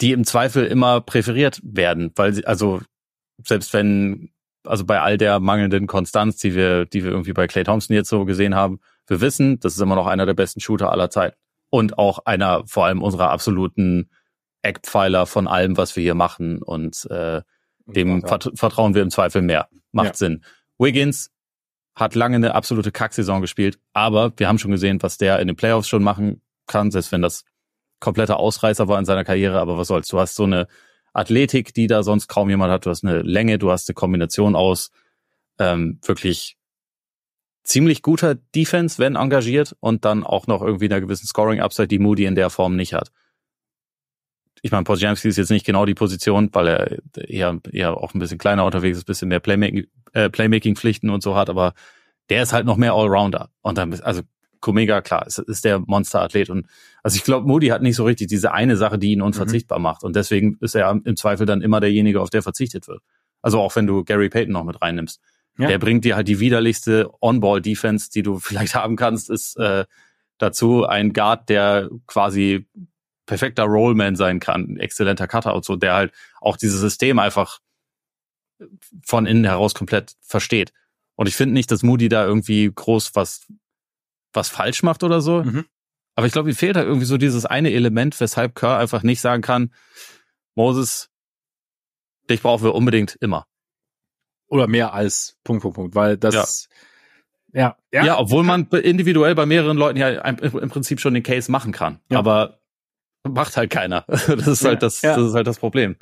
[0.00, 2.80] die im Zweifel immer präferiert werden, weil sie, also
[3.42, 4.30] selbst wenn,
[4.64, 8.08] also bei all der mangelnden Konstanz, die wir, die wir irgendwie bei Clay Thompson jetzt
[8.08, 11.36] so gesehen haben, wir wissen, das ist immer noch einer der besten Shooter aller Zeiten.
[11.70, 14.08] Und auch einer vor allem unserer absoluten
[14.62, 16.62] Eckpfeiler von allem, was wir hier machen.
[16.62, 17.42] Und äh,
[17.86, 18.28] dem ja.
[18.28, 19.68] vert vertrauen wir im Zweifel mehr.
[19.92, 20.14] Macht ja.
[20.14, 20.44] Sinn.
[20.78, 21.30] Wiggins
[21.94, 25.56] hat lange eine absolute Kacksaison gespielt, aber wir haben schon gesehen, was der in den
[25.56, 27.44] Playoffs schon machen kann, selbst wenn das
[28.00, 29.60] kompletter Ausreißer war in seiner Karriere.
[29.60, 30.08] Aber was soll's?
[30.08, 30.66] Du hast so eine
[31.14, 32.84] Athletik, die da sonst kaum jemand hat.
[32.84, 34.90] Du hast eine Länge, du hast eine Kombination aus
[35.58, 36.58] ähm, wirklich
[37.62, 42.26] ziemlich guter Defense, wenn engagiert, und dann auch noch irgendwie einer gewissen Scoring-Upside, die Moody
[42.26, 43.10] in der Form nicht hat.
[44.60, 46.98] ich meine, Podziemski ist jetzt nicht genau die Position, weil er
[47.28, 51.36] eher, eher auch ein bisschen kleiner unterwegs ist, bisschen mehr Playmaking, äh, Playmaking-Pflichten und so
[51.36, 51.74] hat, aber
[52.30, 53.50] der ist halt noch mehr Allrounder.
[53.60, 54.22] Und dann, also
[54.60, 56.48] Komega, klar, ist, ist der Monsterathlet.
[56.48, 56.66] Und
[57.04, 59.82] also ich glaube, Moody hat nicht so richtig diese eine Sache, die ihn unverzichtbar mhm.
[59.82, 60.04] macht.
[60.04, 63.02] Und deswegen ist er im Zweifel dann immer derjenige, auf der verzichtet wird.
[63.42, 65.20] Also auch wenn du Gary Payton noch mit reinnimmst.
[65.58, 65.68] Ja.
[65.68, 69.84] Der bringt dir halt die widerlichste On-Ball-Defense, die du vielleicht haben kannst, ist äh,
[70.38, 72.66] dazu ein Guard, der quasi
[73.26, 77.58] perfekter Rollman sein kann, exzellenter Cutter und so, der halt auch dieses System einfach
[79.04, 80.72] von innen heraus komplett versteht.
[81.16, 83.46] Und ich finde nicht, dass Moody da irgendwie groß was,
[84.32, 85.42] was falsch macht oder so.
[85.42, 85.66] Mhm.
[86.14, 89.20] Aber ich glaube, ihm fehlt da irgendwie so dieses eine Element, weshalb Kerr einfach nicht
[89.20, 89.72] sagen kann,
[90.54, 91.10] Moses,
[92.30, 93.46] dich brauchen wir unbedingt immer.
[94.46, 96.68] Oder mehr als Punkt, Punkt, Punkt, weil das,
[97.52, 98.06] ja, ja, ja.
[98.06, 102.00] ja obwohl man individuell bei mehreren Leuten ja im Prinzip schon den Case machen kann.
[102.10, 102.18] Ja.
[102.18, 102.60] Aber
[103.24, 104.04] macht halt keiner.
[104.08, 105.96] Das ist halt das, das ist halt das Problem.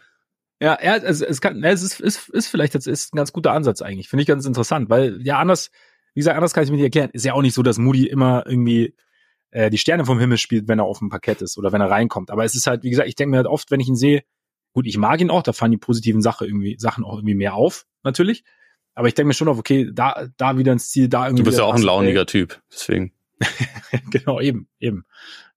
[0.60, 3.52] Ja, ja, also es kann, es ist, ist, ist vielleicht das ist ein ganz guter
[3.52, 4.08] Ansatz eigentlich.
[4.08, 5.70] Finde ich ganz interessant, weil ja anders,
[6.14, 7.10] wie gesagt, anders kann ich mir nicht erklären.
[7.12, 8.94] Ist ja auch nicht so, dass Moody immer irgendwie
[9.52, 11.90] äh, die Sterne vom Himmel spielt, wenn er auf dem Parkett ist oder wenn er
[11.90, 12.30] reinkommt.
[12.30, 14.24] Aber es ist halt, wie gesagt, ich denke mir halt oft, wenn ich ihn sehe,
[14.72, 17.54] gut, ich mag ihn auch, da fallen die positiven Sachen irgendwie, Sachen auch irgendwie mehr
[17.54, 18.44] auf, natürlich.
[18.94, 21.42] Aber ich denke mir schon auf, okay, da, da wieder ins Ziel, da irgendwie.
[21.42, 23.12] Du bist ja auch ein launiger Typ, deswegen.
[24.10, 25.04] genau, eben, eben.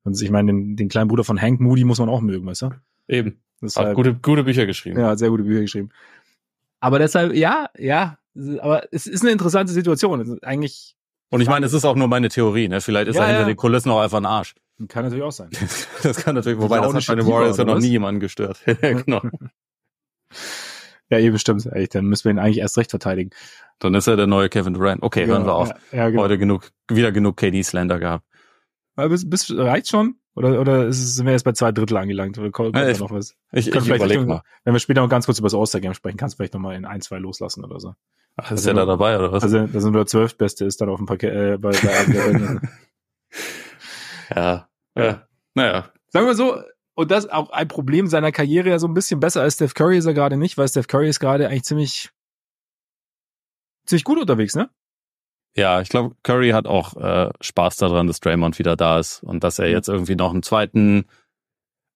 [0.03, 2.63] Und ich meine, den, den kleinen Bruder von Hank Moody muss man auch mögen, weißt
[2.63, 2.69] du?
[3.07, 3.41] Eben.
[3.61, 4.99] Deshalb, hat gute, gute Bücher geschrieben.
[4.99, 5.89] Ja, sehr gute Bücher geschrieben.
[6.79, 8.19] Aber deshalb, ja, ja,
[8.59, 10.39] aber es ist eine interessante Situation.
[10.41, 10.95] Eigentlich.
[11.29, 12.81] Und ich meine, es ist auch nur meine Theorie, ne?
[12.81, 13.47] Vielleicht ist ja, er hinter ja.
[13.47, 14.55] den Kulissen auch einfach ein Arsch.
[14.87, 15.49] Kann natürlich auch sein.
[16.03, 18.59] das kann natürlich, wobei das hat bei den Warriors ja noch nie jemanden gestört.
[18.81, 19.21] genau.
[21.11, 21.67] Ja, eben stimmt.
[21.67, 23.29] Echt, dann müssen wir ihn eigentlich erst recht verteidigen.
[23.77, 25.03] Dann ist er der neue Kevin Durant.
[25.03, 25.69] Okay, ja, hören wir auf.
[25.91, 26.23] Ja, genau.
[26.23, 28.25] Heute genug, wieder genug KD-Slender gehabt.
[28.95, 30.15] Bis, bis, reicht schon?
[30.33, 32.39] Oder, oder ist es, sind wir jetzt bei zwei Drittel angelangt?
[32.39, 33.35] Oder kommt ja, ich, noch was?
[33.51, 34.41] Ich, ich überleg mal.
[34.63, 36.75] Wenn wir später noch ganz kurz über das All-Star-Game sprechen, kannst du vielleicht noch mal
[36.75, 37.93] in ein, zwei loslassen oder so.
[38.37, 39.43] Ach, ist also, der da dabei, oder was?
[39.43, 42.59] Also, da sind nur zwölf Beste ist dann auf dem Parkett, äh, bei, bei
[44.35, 45.27] Ja, ja.
[45.53, 45.91] Naja.
[46.09, 46.61] Sagen wir so,
[46.95, 49.97] und das auch ein Problem seiner Karriere ja so ein bisschen besser als Steph Curry
[49.97, 52.09] ist er gerade nicht, weil Steph Curry ist gerade eigentlich ziemlich,
[53.85, 54.69] ziemlich gut unterwegs, ne?
[55.57, 59.43] Ja, ich glaube, Curry hat auch äh, Spaß daran, dass Draymond wieder da ist und
[59.43, 59.71] dass er mhm.
[59.71, 61.05] jetzt irgendwie noch einen zweiten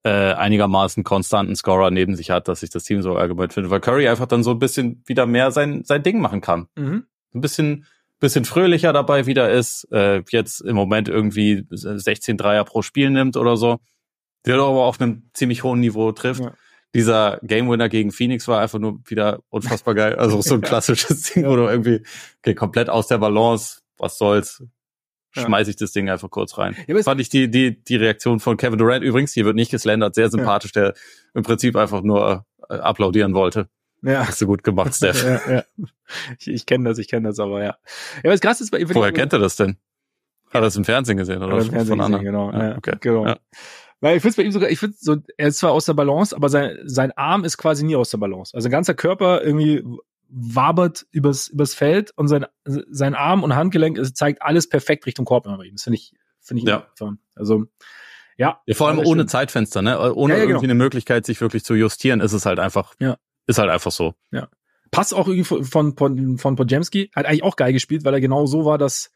[0.04, 3.82] äh, einigermaßen konstanten Scorer neben sich hat, dass ich das Team so allgemein finde, weil
[3.82, 6.68] Curry einfach dann so ein bisschen wieder mehr sein sein Ding machen kann.
[6.76, 7.06] Mhm.
[7.34, 7.86] Ein bisschen
[8.20, 13.38] bisschen fröhlicher dabei wieder ist, äh, jetzt im Moment irgendwie 16 Dreier pro Spiel nimmt
[13.38, 13.80] oder so,
[14.46, 16.42] der aber auf einem ziemlich hohen Niveau trifft.
[16.42, 16.54] Ja.
[16.94, 20.16] Dieser Game Winner gegen Phoenix war einfach nur wieder unfassbar geil.
[20.16, 22.04] Also so ein klassisches Ding, wo du irgendwie
[22.40, 24.64] okay, komplett aus der Balance, was soll's,
[25.32, 26.76] schmeiß ich das Ding einfach kurz rein.
[26.88, 30.16] Ja, Fand ich die, die, die Reaktion von Kevin Durant übrigens, hier wird nicht geslandert,
[30.16, 30.82] sehr sympathisch, ja.
[30.82, 30.94] der
[31.34, 33.70] im Prinzip einfach nur äh, applaudieren wollte.
[34.02, 34.28] Ja.
[34.28, 35.24] Hast du gut gemacht, Steph.
[35.24, 35.64] ja, ja.
[36.40, 37.78] Ich, ich kenne das, ich kenne das aber, ja.
[38.24, 39.78] Ja, was krass ist bei Woher kennt er das denn?
[40.48, 42.26] Hat er das im Fernsehen gesehen oder im Fernsehen von anderen?
[42.26, 42.96] Genau, ja, okay.
[43.00, 43.26] genau.
[43.26, 43.38] Ja.
[44.02, 46.36] Weil ich finde bei ihm sogar, ich finde so, er ist zwar aus der Balance,
[46.36, 48.56] aber sein, sein Arm ist quasi nie aus der Balance.
[48.56, 49.84] Also sein ganzer Körper irgendwie
[50.30, 55.26] wabert übers, übers Feld und sein, sein Arm und Handgelenk es zeigt alles perfekt Richtung
[55.26, 55.76] Korb immer bei ihm.
[55.76, 56.88] Das finde ich, finde ich ja.
[57.36, 57.66] Also,
[58.38, 58.62] ja.
[58.66, 58.76] ja.
[58.76, 59.26] Vor allem ohne.
[59.26, 60.14] Zeitfenster, ne?
[60.14, 60.72] Ohne ja, ja, irgendwie genau.
[60.72, 63.18] eine Möglichkeit, sich wirklich zu justieren, ist es halt einfach, ja.
[63.48, 64.14] ist halt einfach so.
[64.32, 64.50] Ja.
[64.92, 68.46] Passt auch irgendwie von, von, von Podjemski, hat eigentlich auch geil gespielt, weil er genau
[68.46, 69.12] so war, dass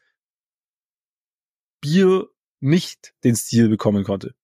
[1.80, 2.28] Bier
[2.60, 4.34] nicht den Stil bekommen konnte.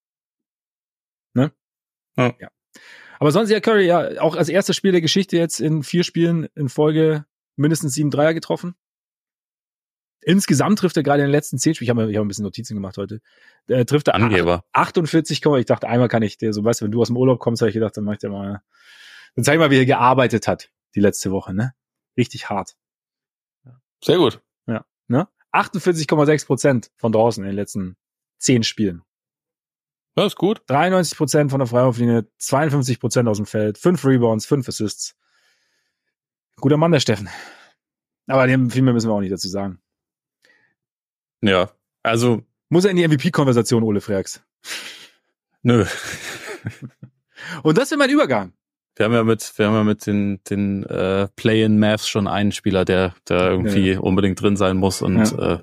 [1.34, 1.52] Ne?
[2.16, 2.34] Ja.
[2.38, 2.48] ja.
[3.20, 6.48] Aber sonst ja Curry ja auch als erstes Spiel der Geschichte jetzt in vier Spielen
[6.54, 8.74] in Folge mindestens sieben Dreier getroffen.
[10.22, 12.44] Insgesamt trifft er gerade in den letzten zehn Spielen, ich habe ich hab ein bisschen
[12.44, 13.20] Notizen gemacht heute,
[13.68, 14.64] äh, trifft er Angeber.
[14.72, 17.40] 48, ich dachte, einmal kann ich dir, so weißt du, wenn du aus dem Urlaub
[17.40, 18.62] kommst, habe ich gedacht, dann mach ich dir mal,
[19.34, 21.74] dann zeig mal, wie er gearbeitet hat die letzte Woche, ne?
[22.16, 22.76] Richtig hart.
[24.02, 24.40] Sehr gut.
[24.66, 25.28] Ja, ne?
[25.52, 27.96] 48,6 Prozent von draußen in den letzten
[28.38, 29.02] zehn Spielen.
[30.14, 30.62] Das ist gut.
[30.66, 35.16] 93 Prozent von der Freiwurflinie, 52 Prozent aus dem Feld, fünf Rebounds, fünf Assists.
[36.56, 37.28] Guter Mann, der Steffen.
[38.26, 39.80] Aber viel mehr müssen wir auch nicht dazu sagen.
[41.42, 41.70] Ja,
[42.02, 42.42] also.
[42.68, 44.42] Muss er in die MVP-Konversation, Ole Freaks?
[45.62, 45.84] Nö.
[47.62, 48.52] Und das ist mein Übergang.
[48.96, 52.84] Wir haben ja mit, wir haben ja mit den, den äh, Play-in-Maths schon einen Spieler,
[52.84, 54.00] der, der irgendwie ja.
[54.00, 55.54] unbedingt drin sein muss und ja.
[55.54, 55.58] äh,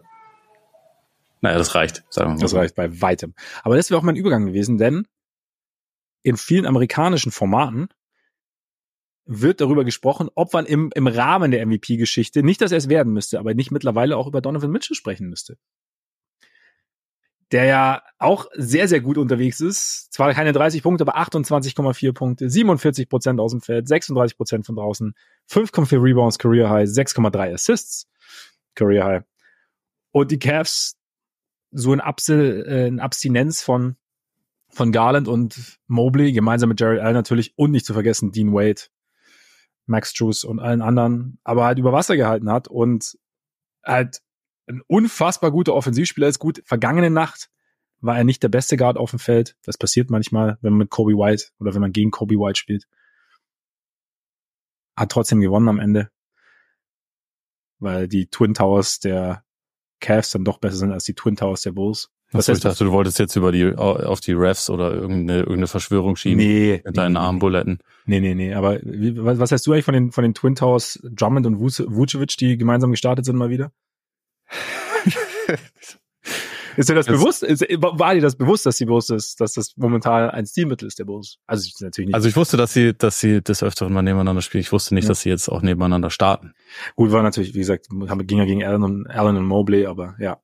[1.41, 2.41] naja, das reicht, sagen wir mal.
[2.41, 3.33] Das reicht bei weitem.
[3.63, 5.07] Aber das wäre auch mein Übergang gewesen, denn
[6.23, 7.89] in vielen amerikanischen Formaten
[9.25, 13.13] wird darüber gesprochen, ob man im, im Rahmen der MVP-Geschichte, nicht, dass er es werden
[13.13, 15.57] müsste, aber nicht mittlerweile auch über Donovan Mitchell sprechen müsste.
[17.51, 20.11] der ja auch sehr, sehr gut unterwegs ist.
[20.11, 24.75] Zwar keine 30 Punkte, aber 28,4 Punkte, 47 Prozent aus dem Feld, 36 Prozent von
[24.75, 25.13] draußen,
[25.49, 28.07] 5,4 Rebounds, Career High, 6,3 Assists,
[28.75, 29.23] Career High.
[30.11, 30.97] Und die Cavs
[31.71, 33.95] so in, Abse äh, in Abstinenz von,
[34.69, 38.81] von Garland und Mobley, gemeinsam mit Jared Allen natürlich und nicht zu vergessen Dean Wade,
[39.85, 43.17] Max Juice und allen anderen, aber halt über Wasser gehalten hat und
[43.83, 44.21] halt
[44.67, 46.39] ein unfassbar guter Offensivspieler ist.
[46.39, 47.49] Gut, vergangene Nacht
[47.99, 49.55] war er nicht der beste Guard auf dem Feld.
[49.63, 52.87] Das passiert manchmal, wenn man mit Kobe White oder wenn man gegen Kobe White spielt.
[54.95, 56.11] Hat trotzdem gewonnen am Ende.
[57.79, 59.43] Weil die Twin Towers der
[59.99, 62.09] Cavs dann doch besser sind als die Twin Towers der Bulls.
[62.31, 66.17] Was ich dachte, du wolltest jetzt über die, auf die Refs oder irgendeine, irgendeine Verschwörung
[66.17, 66.37] schieben.
[66.37, 66.81] Nee.
[66.83, 67.79] Mit deinen nee, Armbuletten.
[68.05, 68.53] Nee, nee, nee.
[68.53, 71.59] Aber wie, was, was hast du eigentlich von den, von den Twin Towers, Drummond und
[71.59, 73.71] Vucevic, die gemeinsam gestartet sind mal wieder?
[76.77, 77.43] ist dir das, das bewusst?
[77.43, 80.99] Ist, war dir das bewusst, dass sie bewusst ist, dass das momentan ein Stilmittel ist,
[80.99, 81.37] der Bulls?
[81.47, 82.15] Also ich natürlich nicht.
[82.15, 84.61] Also ich wusste, dass sie, dass sie des Öfteren mal nebeneinander spielen.
[84.61, 85.09] Ich wusste nicht, ja.
[85.09, 86.53] dass sie jetzt auch nebeneinander starten.
[86.95, 90.15] Gut, war natürlich, wie gesagt, haben, ging ja gegen Allen und, Allen und Mobley, aber
[90.19, 90.39] ja.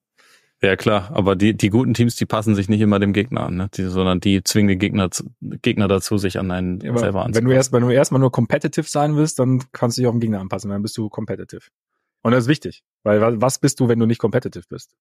[0.63, 3.55] Ja, klar, aber die, die guten Teams, die passen sich nicht immer dem Gegner an,
[3.57, 3.69] ne?
[3.73, 5.09] die, sondern die zwingen den Gegner,
[5.41, 7.35] Gegner dazu, sich an einen ja, selber anzupassen.
[7.35, 10.13] Wenn du erst, wenn du erstmal nur competitive sein willst, dann kannst du dich auf
[10.13, 11.63] den Gegner anpassen, dann bist du competitive.
[12.21, 14.95] Und das ist wichtig, weil was bist du, wenn du nicht competitive bist?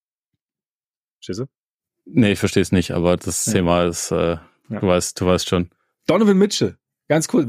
[1.23, 1.47] Verstehst du?
[2.05, 3.53] Nee, ich verstehe es nicht, aber das ja.
[3.53, 4.41] Thema ist, äh, ja.
[4.69, 5.71] du weißt, du weißt schon.
[6.07, 6.77] Donovan Mitchell,
[7.09, 7.47] ganz cool.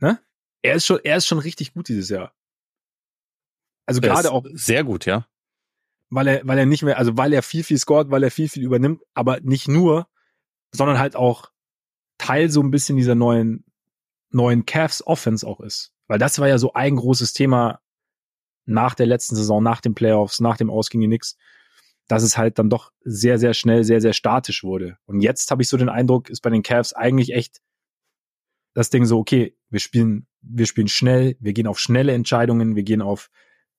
[0.00, 0.18] Ne?
[0.62, 2.34] Er ist schon, er ist schon richtig gut dieses Jahr.
[3.84, 5.26] Also gerade auch sehr gut, ja.
[6.08, 8.48] Weil er, weil er nicht mehr, also weil er viel, viel scored, weil er viel,
[8.48, 10.08] viel übernimmt, aber nicht nur,
[10.72, 11.50] sondern halt auch
[12.16, 13.64] Teil so ein bisschen dieser neuen,
[14.30, 15.92] neuen Cavs Offense auch ist.
[16.06, 17.80] Weil das war ja so ein großes Thema
[18.64, 21.36] nach der letzten Saison, nach den Playoffs, nach dem Aus gegen die Knicks,
[22.08, 24.98] dass es halt dann doch sehr, sehr schnell, sehr, sehr statisch wurde.
[25.06, 27.60] Und jetzt habe ich so den Eindruck, ist bei den Cavs eigentlich echt
[28.74, 32.82] das Ding so, okay, wir spielen, wir spielen schnell, wir gehen auf schnelle Entscheidungen, wir
[32.82, 33.30] gehen auf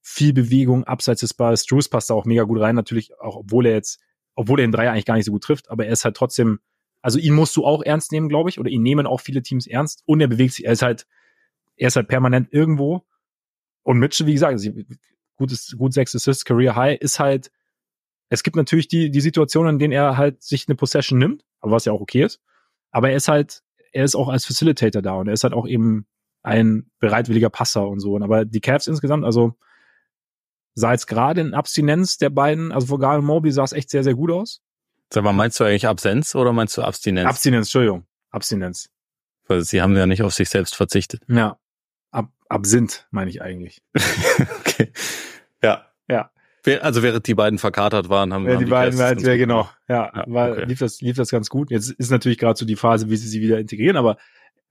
[0.01, 1.65] viel Bewegung abseits des Balls.
[1.65, 3.99] Drews passt da auch mega gut rein, natürlich, auch obwohl er jetzt,
[4.35, 6.59] obwohl er den Dreier eigentlich gar nicht so gut trifft, aber er ist halt trotzdem,
[7.01, 9.67] also ihn musst du auch ernst nehmen, glaube ich, oder ihn nehmen auch viele Teams
[9.67, 11.07] ernst und er bewegt sich, er ist halt,
[11.75, 13.05] er ist halt permanent irgendwo
[13.83, 14.59] und Mitchell, wie gesagt,
[15.35, 17.51] gutes, gut sechs Assists, Career High, ist halt,
[18.29, 21.73] es gibt natürlich die, die Situationen, in denen er halt sich eine Possession nimmt, aber
[21.73, 22.41] was ja auch okay ist.
[22.91, 25.67] Aber er ist halt, er ist auch als Facilitator da und er ist halt auch
[25.67, 26.05] eben
[26.43, 28.17] ein bereitwilliger Passer und so.
[28.17, 29.55] Aber die Cavs insgesamt, also
[30.75, 34.03] sah jetzt gerade in Abstinenz der beiden, also vor Galen Mobley sah es echt sehr,
[34.03, 34.61] sehr gut aus.
[35.11, 37.27] Sag mal, meinst du eigentlich Absenz oder meinst du Abstinenz?
[37.29, 38.05] Abstinenz, Entschuldigung.
[38.31, 38.89] Abstinenz.
[39.47, 41.21] Weil sie haben ja nicht auf sich selbst verzichtet.
[41.27, 41.59] Ja.
[42.11, 43.81] Ab, Absinth, meine ich eigentlich.
[44.59, 44.91] okay.
[45.63, 45.85] Ja.
[46.09, 46.31] Ja.
[46.75, 49.69] Also während die beiden verkatert waren, haben, ja, haben die, die beiden, halt, ja, genau.
[49.87, 50.65] Ja, ja weil okay.
[50.65, 51.71] lief das lief das ganz gut.
[51.71, 54.17] Jetzt ist natürlich gerade so die Phase, wie sie sie wieder integrieren, aber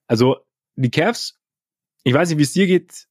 [0.07, 0.36] also
[0.76, 1.38] die Cavs,
[2.05, 3.07] ich weiß nicht, wie es dir geht.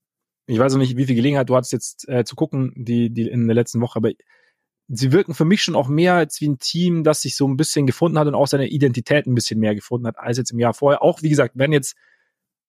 [0.47, 3.27] Ich weiß auch nicht, wie viel Gelegenheit du hattest jetzt äh, zu gucken, die die
[3.27, 4.11] in der letzten Woche, aber
[4.87, 7.57] sie wirken für mich schon auch mehr als wie ein Team, das sich so ein
[7.57, 10.59] bisschen gefunden hat und auch seine Identität ein bisschen mehr gefunden hat als jetzt im
[10.59, 11.01] Jahr vorher.
[11.01, 11.95] Auch wie gesagt, wenn jetzt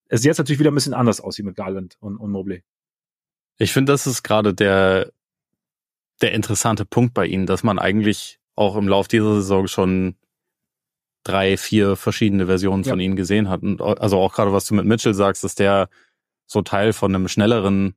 [0.08, 2.62] es jetzt natürlich wieder ein bisschen anders aussieht mit Garland und, und Mobley.
[3.58, 5.12] Ich finde, das ist gerade der,
[6.22, 10.16] der interessante Punkt bei ihnen, dass man eigentlich auch im Lauf dieser Saison schon
[11.24, 12.90] drei, vier verschiedene Versionen ja.
[12.90, 13.62] von ihnen gesehen hat.
[13.62, 15.88] Und also auch gerade, was du mit Mitchell sagst, dass der
[16.46, 17.94] so Teil von einem schnelleren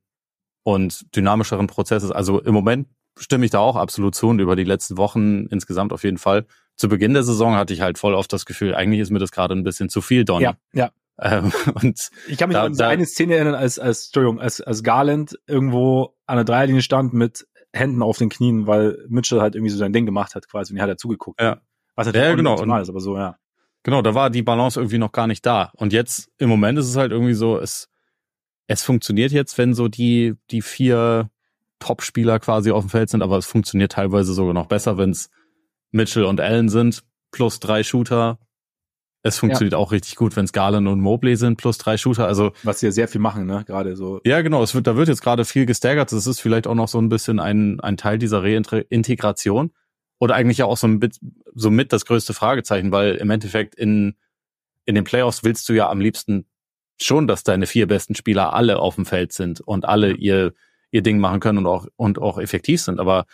[0.64, 2.10] und dynamischeren Prozess ist.
[2.10, 5.92] Also im Moment stimme ich da auch absolut zu und über die letzten Wochen insgesamt
[5.92, 6.46] auf jeden Fall.
[6.76, 9.32] Zu Beginn der Saison hatte ich halt voll oft das Gefühl, eigentlich ist mir das
[9.32, 10.44] gerade ein bisschen zu viel, Donny.
[10.44, 10.90] Ja, ja.
[11.20, 11.52] Ähm,
[11.82, 14.82] und ich kann mich da, an so eine Szene erinnern, als, als, Entschuldigung, als, als
[14.82, 19.70] Garland irgendwo an der Dreierlinie stand mit Händen auf den Knien, weil Mitchell halt irgendwie
[19.70, 21.40] so sein Ding gemacht hat quasi und er hat zugeguckt.
[21.40, 21.60] Ja.
[21.94, 22.54] Was natürlich ja, genau.
[22.54, 23.36] optimal ist, aber so, ja.
[23.82, 25.70] Genau, da war die Balance irgendwie noch gar nicht da.
[25.74, 27.88] Und jetzt, im Moment ist es halt irgendwie so, es,
[28.66, 31.30] es funktioniert jetzt, wenn so die, die vier
[31.78, 35.30] Top-Spieler quasi auf dem Feld sind, aber es funktioniert teilweise sogar noch besser, wenn es
[35.92, 38.38] Mitchell und Allen sind, plus drei Shooter,
[39.22, 39.78] es funktioniert ja.
[39.78, 42.26] auch richtig gut, wenn es Garland und Mobley sind, plus drei Shooter.
[42.26, 43.64] Also was sie ja sehr viel machen, ne?
[43.66, 44.20] Gerade so.
[44.24, 44.62] Ja, genau.
[44.62, 46.10] Es wird, da wird jetzt gerade viel gestaggert.
[46.12, 49.72] Das ist vielleicht auch noch so ein bisschen ein, ein Teil dieser Reintegration.
[50.18, 51.00] Oder eigentlich ja auch so, ein,
[51.54, 54.16] so mit das größte Fragezeichen, weil im Endeffekt in,
[54.86, 56.46] in den Playoffs willst du ja am liebsten
[57.00, 60.54] schon, dass deine vier besten Spieler alle auf dem Feld sind und alle ihr,
[60.90, 63.00] ihr Ding machen können und auch, und auch effektiv sind.
[63.00, 63.26] Aber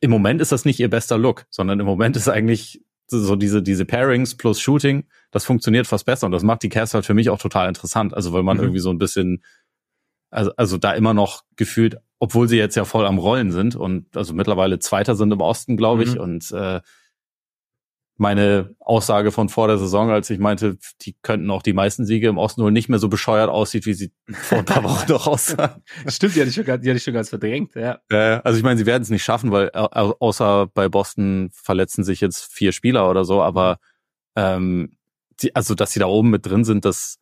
[0.00, 3.62] im Moment ist das nicht ihr bester Look, sondern im Moment ist eigentlich so diese,
[3.62, 7.14] diese Pairings plus Shooting, das funktioniert fast besser und das macht die Cast halt für
[7.14, 8.14] mich auch total interessant.
[8.14, 8.64] Also weil man mhm.
[8.64, 9.42] irgendwie so ein bisschen,
[10.30, 14.16] also, also da immer noch gefühlt obwohl sie jetzt ja voll am Rollen sind und
[14.16, 16.14] also mittlerweile Zweiter sind im Osten, glaube ich.
[16.14, 16.20] Mhm.
[16.20, 16.80] Und äh,
[18.18, 22.28] meine Aussage von vor der Saison, als ich meinte, die könnten auch die meisten Siege
[22.28, 25.26] im Osten holen, nicht mehr so bescheuert aussieht, wie sie vor ein paar Wochen noch
[25.28, 25.82] aussahen.
[26.08, 28.00] Stimmt, die hatte ich schon, ganz, die hatte ich schon ganz verdrängt, ja.
[28.10, 32.20] Äh, also ich meine, sie werden es nicht schaffen, weil außer bei Boston verletzen sich
[32.20, 33.78] jetzt vier Spieler oder so, aber
[34.36, 34.96] ähm,
[35.40, 37.18] die, also dass sie da oben mit drin sind, das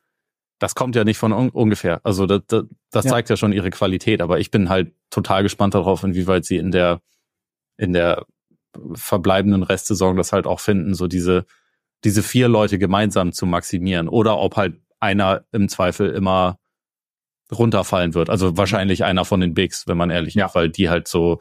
[0.58, 2.00] das kommt ja nicht von un ungefähr.
[2.02, 3.10] Also das, das, das ja.
[3.10, 6.70] zeigt ja schon ihre Qualität, aber ich bin halt total gespannt darauf, inwieweit sie in
[6.70, 7.02] der
[7.76, 8.24] in der
[8.94, 11.46] verbleibenden Restsaison das halt auch finden, so diese,
[12.04, 16.58] diese vier Leute gemeinsam zu maximieren oder ob halt einer im Zweifel immer
[17.52, 18.30] runterfallen wird.
[18.30, 20.46] Also wahrscheinlich einer von den Bigs, wenn man ehrlich ja.
[20.46, 21.40] ist, weil die halt so,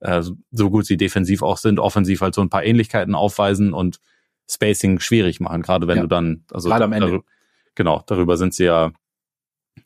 [0.00, 4.00] äh, so gut sie defensiv auch sind, offensiv halt so ein paar Ähnlichkeiten aufweisen und
[4.48, 6.02] Spacing schwierig machen, gerade wenn ja.
[6.02, 7.06] du dann, also gerade am Ende.
[7.08, 7.24] Darüber,
[7.74, 8.92] genau, darüber sind sie ja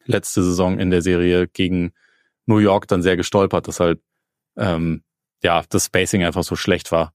[0.05, 1.93] letzte Saison in der Serie gegen
[2.47, 4.01] New York dann sehr gestolpert, dass halt
[4.57, 5.03] ähm,
[5.43, 7.13] ja, das Spacing einfach so schlecht war.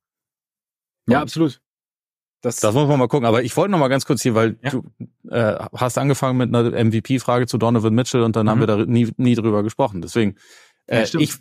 [1.07, 1.61] Ja, absolut.
[2.41, 3.25] Das, das muss man mal gucken.
[3.25, 4.69] Aber ich wollte noch mal ganz kurz hier, weil ja.
[4.69, 4.83] du
[5.29, 8.49] äh, hast angefangen mit einer MVP-Frage zu Donovan Mitchell und dann mhm.
[8.51, 10.01] haben wir da nie, nie drüber gesprochen.
[10.01, 10.35] Deswegen,
[10.85, 11.37] äh, ja, ich,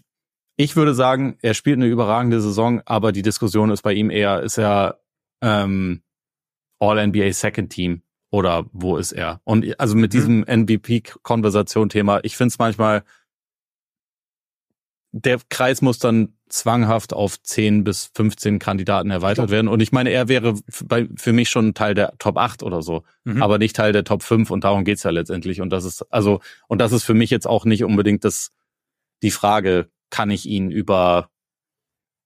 [0.57, 4.41] ich würde sagen, er spielt eine überragende Saison, aber die Diskussion ist bei ihm eher,
[4.41, 5.01] ist er
[5.43, 6.03] ähm,
[6.78, 9.41] All-NBA Second Team oder wo ist er?
[9.45, 10.16] Und also mit mhm.
[10.16, 13.05] diesem MVP-Konversation-Thema, ich finde es manchmal
[15.16, 19.68] der Kreis muss dann zwanghaft auf 10 bis 15 Kandidaten erweitert werden.
[19.68, 20.56] Und ich meine, er wäre
[20.86, 23.40] bei, für mich schon Teil der Top 8 oder so, mhm.
[23.40, 25.60] aber nicht Teil der Top 5 und darum geht's ja letztendlich.
[25.60, 28.50] Und das ist, also, und das ist für mich jetzt auch nicht unbedingt das,
[29.22, 31.28] die Frage, kann ich ihn über,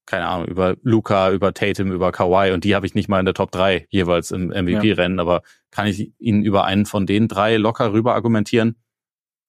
[0.07, 3.27] keine Ahnung, über Luca, über Tatum, über Kawhi und die habe ich nicht mal in
[3.27, 5.23] der Top 3 jeweils im MVP-Rennen, ja.
[5.23, 8.77] aber kann ich ihn über einen von den drei locker rüber argumentieren?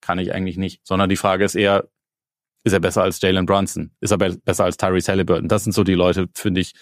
[0.02, 1.88] Kann ich eigentlich nicht, sondern die Frage ist eher,
[2.64, 3.92] ist er besser als Jalen Brunson?
[4.02, 5.48] Ist er be besser als Tyrese Halliburton?
[5.48, 6.74] Das sind so die Leute, finde ich,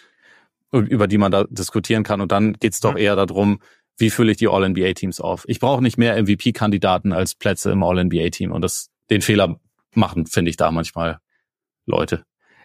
[0.72, 2.22] über die man da diskutieren kann.
[2.22, 3.60] Und dann geht's doch eher darum,
[3.98, 5.44] wie fülle ich die All-NBA-Teams auf?
[5.48, 8.52] Ich brauche nicht mehr MVP-Kandidaten als Plätze im All-NBA-Team.
[8.52, 9.60] Und das, den Fehler
[9.94, 11.20] machen, finde ich da manchmal
[11.86, 12.24] Leute.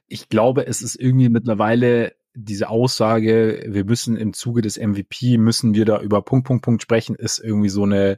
[0.08, 5.74] Ich glaube, es ist irgendwie mittlerweile diese Aussage, wir müssen im Zuge des MVP, müssen
[5.74, 8.16] wir da über Punkt, Punkt, Punkt sprechen, ist irgendwie so eine,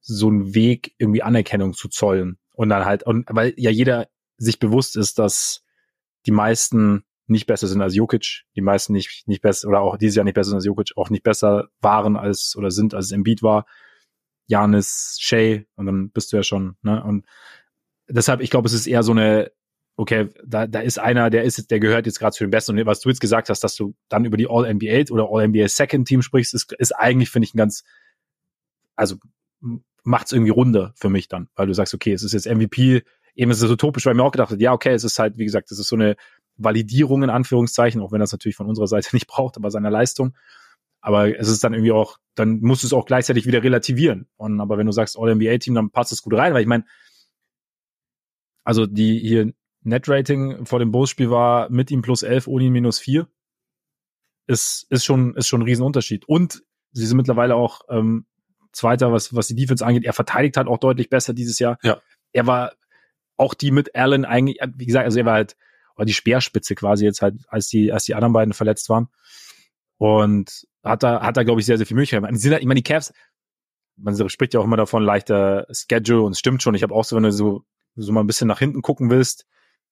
[0.00, 2.38] so ein Weg, irgendwie Anerkennung zu zollen.
[2.54, 4.08] Und dann halt, und weil ja jeder
[4.44, 5.64] sich bewusst ist, dass
[6.26, 10.16] die meisten nicht besser sind als Jokic, die meisten nicht, nicht besser, oder auch dieses
[10.16, 13.12] Jahr nicht besser sind als Jokic, auch nicht besser waren als, oder sind, als es
[13.12, 13.66] Embiid war.
[14.46, 17.24] Janis, Shay, und dann bist du ja schon, ne, und
[18.08, 19.50] deshalb, ich glaube, es ist eher so eine,
[19.96, 22.78] okay, da, da ist einer, der ist, der gehört jetzt gerade zu den Besten.
[22.78, 26.08] Und was du jetzt gesagt hast, dass du dann über die All-NBA oder All-NBA Second
[26.08, 27.84] Team sprichst, ist, ist eigentlich, finde ich, ein ganz,
[28.96, 29.16] also
[30.02, 33.02] macht's irgendwie runder für mich dann, weil du sagst, okay, es ist jetzt MVP,
[33.34, 35.38] eben ist es utopisch, weil ich mir auch gedacht habe, ja, okay, es ist halt,
[35.38, 36.16] wie gesagt, es ist so eine
[36.56, 40.36] Validierung in Anführungszeichen, auch wenn das natürlich von unserer Seite nicht braucht, aber seiner Leistung.
[41.00, 44.28] Aber es ist dann irgendwie auch, dann musst du es auch gleichzeitig wieder relativieren.
[44.36, 46.84] Und aber wenn du sagst All-NBA-Team, dann passt es gut rein, weil ich meine,
[48.62, 49.52] also die hier
[49.82, 53.26] Net-Rating vor dem Bulls-Spiel war mit ihm plus 11, ohne ihn minus 4.
[54.46, 56.28] Ist, ist schon, ist schon ein Riesenunterschied.
[56.28, 56.62] Und
[56.92, 58.26] sie sind mittlerweile auch ähm,
[58.72, 60.04] Zweiter, was, was die Defense angeht.
[60.04, 61.78] Er verteidigt halt auch deutlich besser dieses Jahr.
[61.82, 62.00] Ja.
[62.32, 62.72] Er war
[63.42, 65.56] auch die mit Allen eigentlich, äh, wie gesagt, also er war halt,
[65.96, 69.08] war die Speerspitze quasi jetzt halt, als die, als die anderen beiden verletzt waren.
[69.98, 72.34] Und hat da, hat da, glaube ich, sehr, sehr viel Möglichkeiten.
[72.34, 73.12] Ich meine, die Cavs,
[73.96, 76.74] man spricht ja auch immer davon, leichter Schedule und es stimmt schon.
[76.74, 77.64] Ich habe auch so, wenn du so,
[77.94, 79.46] so mal ein bisschen nach hinten gucken willst,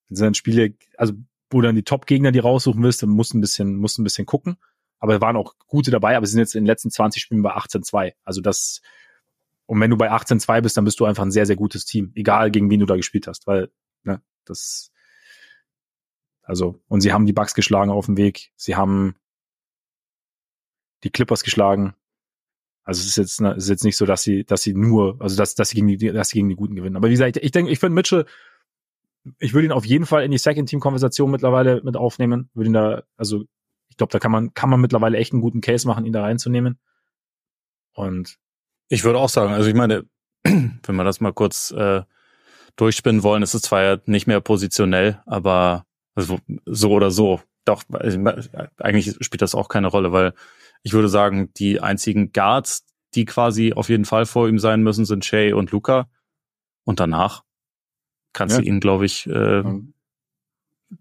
[0.08, 1.12] sind dann Spiele, also
[1.50, 4.26] wo dann die Top-Gegner, die raussuchen willst, dann musst du ein bisschen, musst ein bisschen
[4.26, 4.56] gucken.
[4.98, 8.12] Aber waren auch gute dabei, aber sind jetzt in den letzten 20 Spielen bei 18-2.
[8.24, 8.80] Also das,
[9.70, 12.10] und wenn du bei 18-2 bist, dann bist du einfach ein sehr, sehr gutes Team.
[12.16, 13.70] Egal, gegen wen du da gespielt hast, weil,
[14.02, 14.90] ne, das,
[16.42, 18.50] also, und sie haben die Bugs geschlagen auf dem Weg.
[18.56, 19.14] Sie haben
[21.04, 21.94] die Clippers geschlagen.
[22.82, 25.20] Also es ist jetzt, ne, es ist jetzt nicht so, dass sie, dass sie nur,
[25.20, 26.96] also dass, dass sie gegen die, dass sie gegen die Guten gewinnen.
[26.96, 28.26] Aber wie gesagt, ich denke, ich finde Mitchell,
[29.38, 32.50] ich würde ihn auf jeden Fall in die Second-Team-Konversation mittlerweile mit aufnehmen.
[32.54, 33.44] Würde ihn da, also
[33.88, 36.22] ich glaube, da kann man, kann man mittlerweile echt einen guten Case machen, ihn da
[36.22, 36.80] reinzunehmen.
[37.92, 38.36] Und
[38.90, 40.04] ich würde auch sagen, also ich meine,
[40.44, 42.02] wenn wir das mal kurz äh,
[42.76, 47.84] durchspinnen wollen, ist es zwar ja nicht mehr positionell, aber also so oder so, doch,
[47.92, 48.18] also
[48.78, 50.34] eigentlich spielt das auch keine Rolle, weil
[50.82, 52.84] ich würde sagen, die einzigen Guards,
[53.14, 56.08] die quasi auf jeden Fall vor ihm sein müssen, sind Shay und Luca.
[56.84, 57.44] Und danach
[58.32, 58.62] kannst ja.
[58.62, 59.62] du ihn, glaube ich, äh,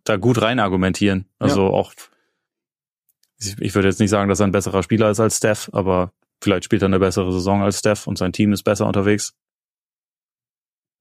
[0.03, 1.25] da gut rein argumentieren.
[1.39, 1.69] Also ja.
[1.69, 1.93] auch,
[3.39, 6.11] ich würde jetzt nicht sagen, dass er ein besserer Spieler ist als Steph, aber
[6.41, 9.33] Vielleicht spielt er eine bessere Saison als Steph und sein Team ist besser unterwegs.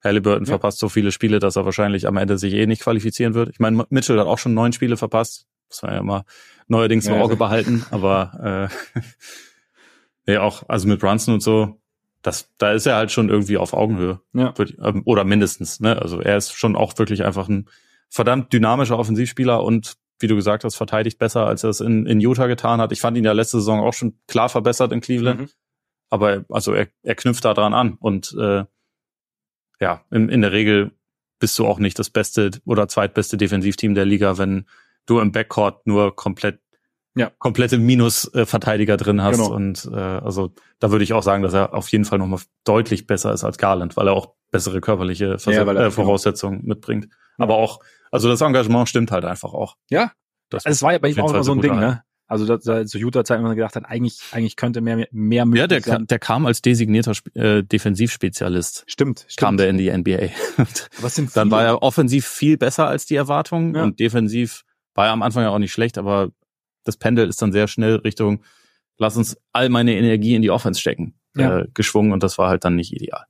[0.03, 0.51] Halliburton ja.
[0.51, 3.51] verpasst so viele Spiele, dass er wahrscheinlich am Ende sich eh nicht qualifizieren wird.
[3.51, 5.47] Ich meine, Mitchell hat auch schon neun Spiele verpasst.
[5.69, 6.25] Das war ja immer
[6.67, 7.39] neuerdings im ja, Auge also.
[7.39, 8.71] behalten, aber
[10.27, 11.81] äh, ja auch, also mit Brunson und so,
[12.23, 14.21] das, da ist er halt schon irgendwie auf Augenhöhe.
[14.33, 14.55] Ja.
[14.83, 16.01] Ähm, oder mindestens, ne?
[16.01, 17.69] Also er ist schon auch wirklich einfach ein
[18.09, 22.21] verdammt dynamischer Offensivspieler und wie du gesagt hast, verteidigt besser, als er es in, in
[22.21, 22.93] Utah getan hat.
[22.93, 25.41] Ich fand ihn ja letzte Saison auch schon klar verbessert in Cleveland.
[25.41, 25.49] Mhm.
[26.11, 27.95] Aber also er, er knüpft da dran an.
[28.01, 28.65] Und äh,
[29.81, 30.93] ja, in, in der Regel
[31.39, 34.67] bist du auch nicht das beste oder zweitbeste Defensivteam der Liga, wenn
[35.07, 36.61] du im Backcourt nur komplett
[37.15, 37.31] ja.
[37.39, 39.39] komplette Minus-Verteidiger drin hast.
[39.39, 39.53] Genau.
[39.53, 43.07] Und äh, also da würde ich auch sagen, dass er auf jeden Fall nochmal deutlich
[43.07, 46.75] besser ist als Garland, weil er auch bessere körperliche Vers ja, er, äh, Voraussetzungen genau.
[46.75, 47.09] mitbringt.
[47.39, 47.81] Aber auch,
[48.11, 49.77] also das Engagement stimmt halt einfach auch.
[49.89, 50.13] Ja.
[50.51, 52.03] Das also es war ja bei ihm auch immer so ein Ding, ne?
[52.27, 55.67] Also da, da zu Utah-Zeiten man gedacht hat, eigentlich, eigentlich könnte mehr, mehr möglich Ja,
[55.67, 56.07] der, sein.
[56.07, 58.85] der kam als designierter äh, Defensivspezialist.
[58.87, 59.37] Stimmt, stimmt.
[59.39, 60.29] Kam der in die NBA.
[61.01, 63.83] Was sind Dann war er offensiv viel besser als die Erwartungen ja.
[63.83, 64.65] und defensiv
[64.95, 66.31] war er am Anfang ja auch nicht schlecht, aber
[66.85, 68.45] das Pendel ist dann sehr schnell Richtung,
[68.99, 71.61] lass uns all meine Energie in die Offense stecken, ja.
[71.61, 73.25] äh, geschwungen und das war halt dann nicht ideal.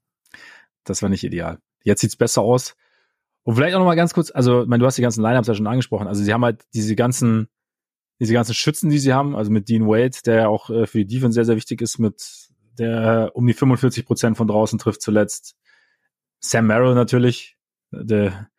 [0.83, 1.59] Das war nicht ideal.
[1.85, 2.75] Jetzt sieht's besser aus.
[3.49, 5.49] Und vielleicht auch noch mal ganz kurz, also, ich meine, du hast die ganzen Lineups
[5.49, 6.07] ja schon angesprochen.
[6.07, 7.49] Also, sie haben halt diese ganzen
[8.21, 10.99] diese ganzen Schützen, die sie haben, also mit Dean Wade, der ja auch äh, für
[10.99, 15.01] die Defense sehr, sehr wichtig ist, mit der um die 45 Prozent von draußen trifft
[15.01, 15.57] zuletzt.
[16.41, 17.57] Sam Merrill natürlich,
[17.91, 18.51] der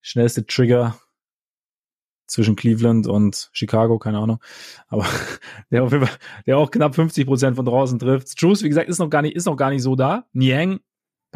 [0.00, 0.98] schnellste Trigger
[2.26, 4.38] zwischen Cleveland und Chicago, keine Ahnung.
[4.88, 5.04] Aber
[5.70, 6.16] der, auf jeden Fall,
[6.46, 8.30] der auch knapp 50 Prozent von draußen trifft.
[8.30, 10.24] Struce, wie gesagt, ist noch gar nicht, ist noch gar nicht so da.
[10.32, 10.80] Niang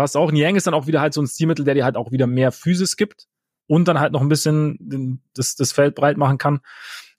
[0.01, 0.32] passt auch.
[0.32, 2.53] Niang ist dann auch wieder halt so ein Stilmittel, der dir halt auch wieder mehr
[2.53, 3.26] Physis gibt
[3.66, 6.61] und dann halt noch ein bisschen das, das Feld breit machen kann,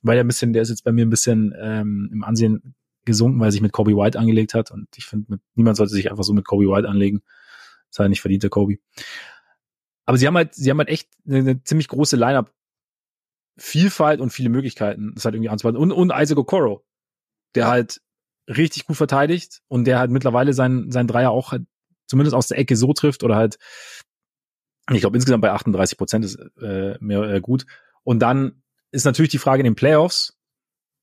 [0.02, 2.74] weil er ein bisschen, der ist jetzt bei mir ein bisschen ähm, im Ansehen
[3.04, 6.10] gesunken, weil er sich mit Kobe White angelegt hat und ich finde, niemand sollte sich
[6.10, 7.22] einfach so mit Kobe White anlegen.
[7.88, 8.78] Das hat er nicht verdient, der Kobe.
[10.04, 12.52] Aber sie haben halt, sie haben halt echt eine, eine ziemlich große Lineup
[13.56, 15.76] Vielfalt und viele Möglichkeiten, das halt irgendwie anzupassen.
[15.76, 16.84] Und, und Isaac Okoro,
[17.54, 18.00] der halt
[18.48, 21.62] richtig gut verteidigt und der halt mittlerweile sein, sein Dreier auch halt
[22.12, 23.58] zumindest aus der Ecke so trifft oder halt
[24.90, 27.66] ich glaube, insgesamt bei 38 Prozent ist äh, mehr äh, gut.
[28.02, 30.36] Und dann ist natürlich die Frage in den Playoffs,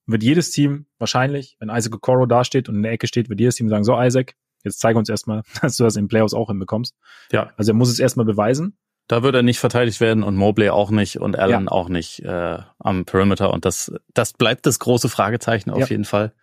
[0.06, 3.56] wird jedes Team wahrscheinlich, wenn Isaac Okoro dasteht und in der Ecke steht, wird jedes
[3.56, 6.50] Team sagen, so Isaac, jetzt zeige uns erstmal, dass du das in den Playoffs auch
[6.50, 6.96] hinbekommst.
[7.32, 7.52] Ja.
[7.58, 8.78] Also er muss es erstmal beweisen.
[9.08, 11.72] Da wird er nicht verteidigt werden und Mobley auch nicht und Allen ja.
[11.72, 13.52] auch nicht äh, am Perimeter.
[13.52, 15.88] Und das, das bleibt das große Fragezeichen auf ja.
[15.88, 16.34] jeden Fall.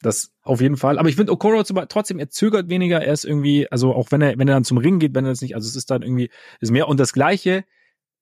[0.00, 0.98] Das auf jeden Fall.
[0.98, 3.02] Aber ich finde Okoro trotzdem, er zögert weniger.
[3.02, 5.32] Er ist irgendwie, also auch wenn er, wenn er dann zum Ring geht, wenn er
[5.32, 6.30] das nicht, also es ist dann irgendwie,
[6.60, 6.88] ist mehr.
[6.88, 7.64] Und das Gleiche,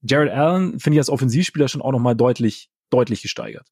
[0.00, 3.68] Jared Allen finde ich als Offensivspieler schon auch nochmal deutlich, deutlich gesteigert.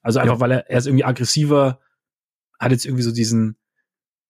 [0.00, 0.40] Also einfach, ja.
[0.40, 1.80] weil er, er ist irgendwie aggressiver,
[2.58, 3.56] hat jetzt irgendwie so diesen,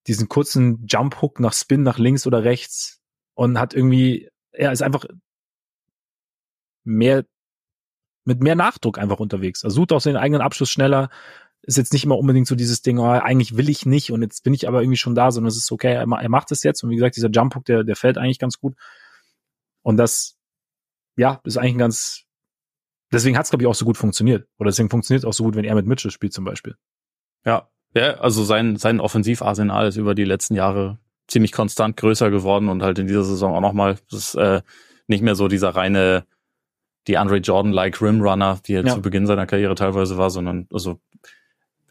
[0.08, 3.00] diesen kurzen Jump-Hook nach Spin nach links oder rechts
[3.34, 5.06] und hat irgendwie, er ist einfach
[6.84, 7.24] mehr,
[8.24, 9.62] mit mehr Nachdruck einfach unterwegs.
[9.62, 11.08] Er sucht auch seinen eigenen Abschluss schneller,
[11.62, 14.42] ist jetzt nicht immer unbedingt so dieses Ding, oh, eigentlich will ich nicht und jetzt
[14.42, 16.82] bin ich aber irgendwie schon da, sondern es ist okay, er, er macht es jetzt
[16.82, 18.74] und wie gesagt, dieser Jump Hook, der, der fällt eigentlich ganz gut
[19.82, 20.36] und das,
[21.16, 22.24] ja, ist eigentlich ein ganz,
[23.12, 25.44] deswegen hat es glaube ich auch so gut funktioniert oder deswegen funktioniert es auch so
[25.44, 26.76] gut, wenn er mit Mitchell spielt zum Beispiel.
[27.44, 30.98] Ja, ja, also sein, sein Offensivarsenal ist über die letzten Jahre
[31.28, 34.62] ziemlich konstant größer geworden und halt in dieser Saison auch nochmal, das ist äh,
[35.06, 36.24] nicht mehr so dieser reine,
[37.06, 38.94] die Andre Jordan-like Rimrunner, die er ja.
[38.94, 41.00] zu Beginn seiner Karriere teilweise war, sondern also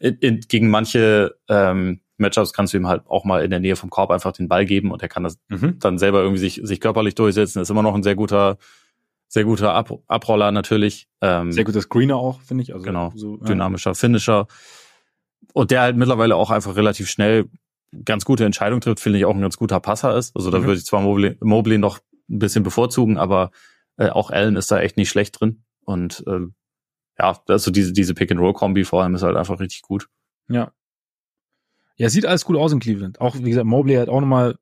[0.02, 3.76] in, in, gegen manche ähm, Matchups kannst du ihm halt auch mal in der Nähe
[3.76, 5.78] vom Korb einfach den Ball geben und er kann das mhm.
[5.78, 7.62] dann selber irgendwie sich, sich körperlich durchsetzen.
[7.62, 8.58] Ist immer noch ein sehr guter,
[9.28, 11.08] sehr guter Ab Abroller natürlich.
[11.20, 12.74] Ähm, sehr guter Screener auch, finde ich.
[12.74, 13.46] Also genau, so, ja.
[13.46, 14.48] dynamischer Finisher.
[15.52, 17.48] Und der halt mittlerweile auch einfach relativ schnell
[18.04, 20.34] ganz gute Entscheidungen trifft, finde ich auch ein ganz guter Passer ist.
[20.34, 20.64] Also da mhm.
[20.64, 23.52] würde ich zwar Mobley, Mobley noch ein bisschen bevorzugen, aber
[23.98, 25.62] äh, auch Allen ist da echt nicht schlecht drin.
[25.84, 26.54] Und ähm,
[27.22, 30.08] ja, also diese, diese Pick-and-Roll-Kombi vor allem ist halt einfach richtig gut.
[30.48, 30.72] Ja.
[31.96, 33.20] Ja, sieht alles gut aus in Cleveland.
[33.20, 34.58] Auch, wie gesagt, Mobley hat auch nochmal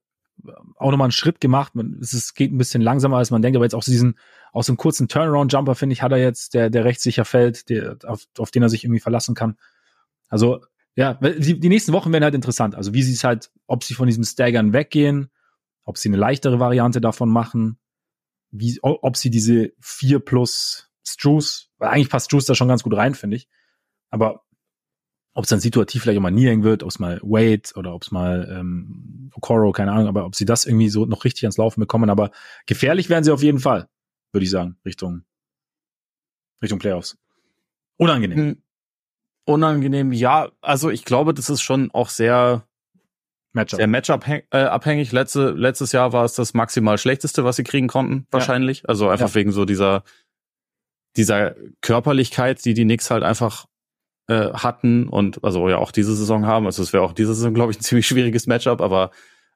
[0.76, 1.72] auch nochmal einen Schritt gemacht.
[2.00, 4.18] Es ist, geht ein bisschen langsamer, als man denkt, aber jetzt auch diesen,
[4.52, 7.96] auch so einen kurzen Turnaround-Jumper, finde ich, hat er jetzt, der, der recht fällt, der,
[8.04, 9.56] auf, auf den er sich irgendwie verlassen kann.
[10.28, 10.64] Also,
[10.96, 12.74] ja, die, die nächsten Wochen werden halt interessant.
[12.74, 15.30] Also, wie sie es halt, ob sie von diesem Staggern weggehen,
[15.84, 17.78] ob sie eine leichtere Variante davon machen,
[18.50, 22.96] wie, ob sie diese 4 plus Struce, weil eigentlich passt Struce da schon ganz gut
[22.96, 23.48] rein, finde ich.
[24.10, 24.44] Aber
[25.34, 28.02] ob es dann situativ vielleicht auch mal Niang wird, ob es mal Wade oder ob
[28.02, 31.56] es mal ähm, Okoro, keine Ahnung, aber ob sie das irgendwie so noch richtig ans
[31.56, 32.10] Laufen bekommen.
[32.10, 32.30] Aber
[32.66, 33.88] gefährlich werden sie auf jeden Fall,
[34.32, 35.22] würde ich sagen, Richtung,
[36.62, 37.16] Richtung Playoffs.
[37.96, 38.38] Unangenehm.
[38.38, 38.62] Hm.
[39.46, 40.50] Unangenehm, ja.
[40.60, 42.64] Also ich glaube, das ist schon auch sehr
[43.52, 43.78] Matchup.
[43.78, 45.12] sehr Matchup-abhängig.
[45.12, 48.80] Äh, Letzte, letztes Jahr war es das maximal schlechteste, was sie kriegen konnten, wahrscheinlich.
[48.80, 48.88] Ja.
[48.88, 49.34] Also einfach ja.
[49.34, 50.02] wegen so dieser,
[51.16, 53.66] dieser Körperlichkeit, die die Knicks halt einfach
[54.28, 56.66] äh, hatten und also ja auch diese Saison haben.
[56.66, 59.10] Also es wäre auch diese Saison, glaube ich, ein ziemlich schwieriges Matchup, aber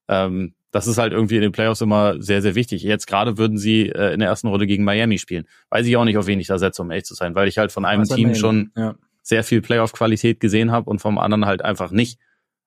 [0.09, 2.83] ähm, das ist halt irgendwie in den Playoffs immer sehr, sehr wichtig.
[2.83, 5.47] Jetzt gerade würden sie äh, in der ersten Runde gegen Miami spielen.
[5.71, 7.59] Weiß ich auch nicht, auf wen ich da setze, um ehrlich zu sein, weil ich
[7.59, 8.97] halt von einem Team schon ja.
[9.23, 12.19] sehr viel Playoff-Qualität gesehen habe und vom anderen halt einfach nicht.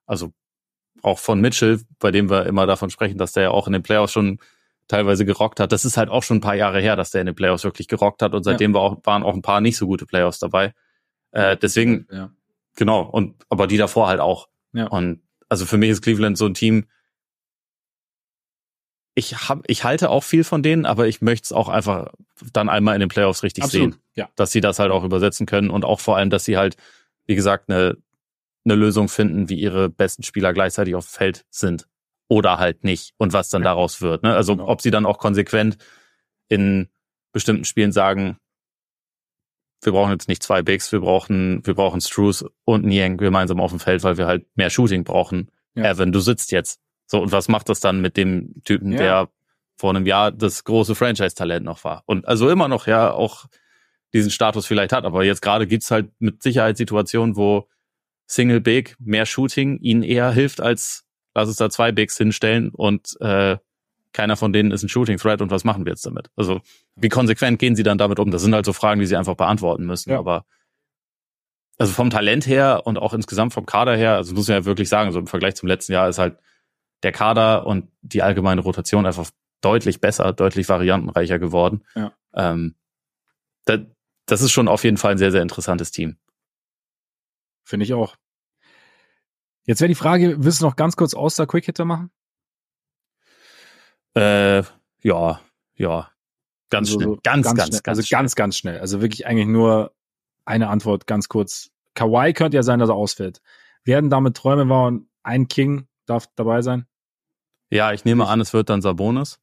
[0.05, 0.31] Also
[1.01, 3.83] auch von Mitchell, bei dem wir immer davon sprechen, dass der ja auch in den
[3.83, 4.39] Playoffs schon
[4.88, 5.71] teilweise gerockt hat.
[5.71, 7.88] Das ist halt auch schon ein paar Jahre her, dass der in den Playoffs wirklich
[7.88, 8.75] gerockt hat und seitdem ja.
[8.75, 10.73] war auch, waren auch ein paar nicht so gute Playoffs dabei.
[11.31, 12.31] Äh, deswegen, ja.
[12.75, 14.47] genau, und aber die davor halt auch.
[14.73, 14.88] Ja.
[14.88, 16.88] Und also für mich ist Cleveland so ein Team,
[19.15, 22.11] ich hab, ich halte auch viel von denen, aber ich möchte es auch einfach
[22.53, 24.29] dann einmal in den Playoffs richtig Absolut, sehen, ja.
[24.35, 26.77] dass sie das halt auch übersetzen können und auch vor allem, dass sie halt,
[27.25, 27.97] wie gesagt, eine
[28.63, 31.88] eine Lösung finden, wie ihre besten Spieler gleichzeitig auf dem Feld sind
[32.28, 34.23] oder halt nicht und was dann daraus wird.
[34.23, 34.34] Ne?
[34.36, 34.67] Also genau.
[34.67, 35.78] ob sie dann auch konsequent
[36.49, 36.89] in
[37.32, 38.38] bestimmten Spielen sagen,
[39.82, 43.71] wir brauchen jetzt nicht zwei Bigs, wir brauchen wir brauchen Struce und Niang gemeinsam auf
[43.71, 45.51] dem Feld, weil wir halt mehr Shooting brauchen.
[45.75, 45.91] Ja.
[45.91, 48.97] Evan, du sitzt jetzt so, und was macht das dann mit dem Typen, ja.
[48.97, 49.30] der
[49.78, 52.03] vor einem Jahr das große Franchise-Talent noch war?
[52.05, 53.45] Und also immer noch ja auch
[54.13, 57.69] diesen Status vielleicht hat, aber jetzt gerade gibt's halt mit Sicherheit Situationen, wo
[58.25, 61.07] Single Big mehr Shooting ihnen eher hilft, als
[61.38, 63.57] lass es da zwei Bigs hinstellen und äh,
[64.11, 66.31] keiner von denen ist ein Shooting Threat und was machen wir jetzt damit?
[66.35, 66.61] Also
[66.95, 68.31] wie konsequent gehen sie dann damit um?
[68.31, 70.09] Das sind halt so Fragen, die sie einfach beantworten müssen.
[70.09, 70.17] Ja.
[70.17, 70.45] Aber
[71.77, 74.89] also vom Talent her und auch insgesamt vom Kader her, also muss man ja wirklich
[74.89, 76.39] sagen, so im Vergleich zum letzten Jahr ist halt
[77.03, 79.29] der Kader und die allgemeine Rotation einfach
[79.61, 81.83] deutlich besser, deutlich variantenreicher geworden.
[81.93, 82.13] Ja.
[82.33, 82.73] Ähm,
[83.65, 83.81] das,
[84.25, 86.17] das ist schon auf jeden Fall ein sehr, sehr interessantes Team.
[87.63, 88.15] Finde ich auch.
[89.68, 92.09] Jetzt wäre die Frage, willst du noch ganz kurz Auster Quick Hitter machen?
[94.15, 94.63] Äh,
[95.01, 95.41] ja,
[95.76, 96.11] ja.
[96.70, 97.18] Ganz also, schnell.
[97.22, 97.82] Ganz, ganz, ganz, schnell.
[97.82, 98.20] Ganz also schnell.
[98.20, 98.80] ganz, ganz schnell.
[98.80, 99.93] Also wirklich eigentlich nur
[100.45, 101.70] eine Antwort ganz kurz.
[101.95, 103.41] Kawhi könnte ja sein, dass er ausfällt.
[103.84, 106.88] Werden damit Träume wahr und ein King darf dabei sein?
[107.70, 109.39] Ja, ich nehme an, es wird dann Sabonis.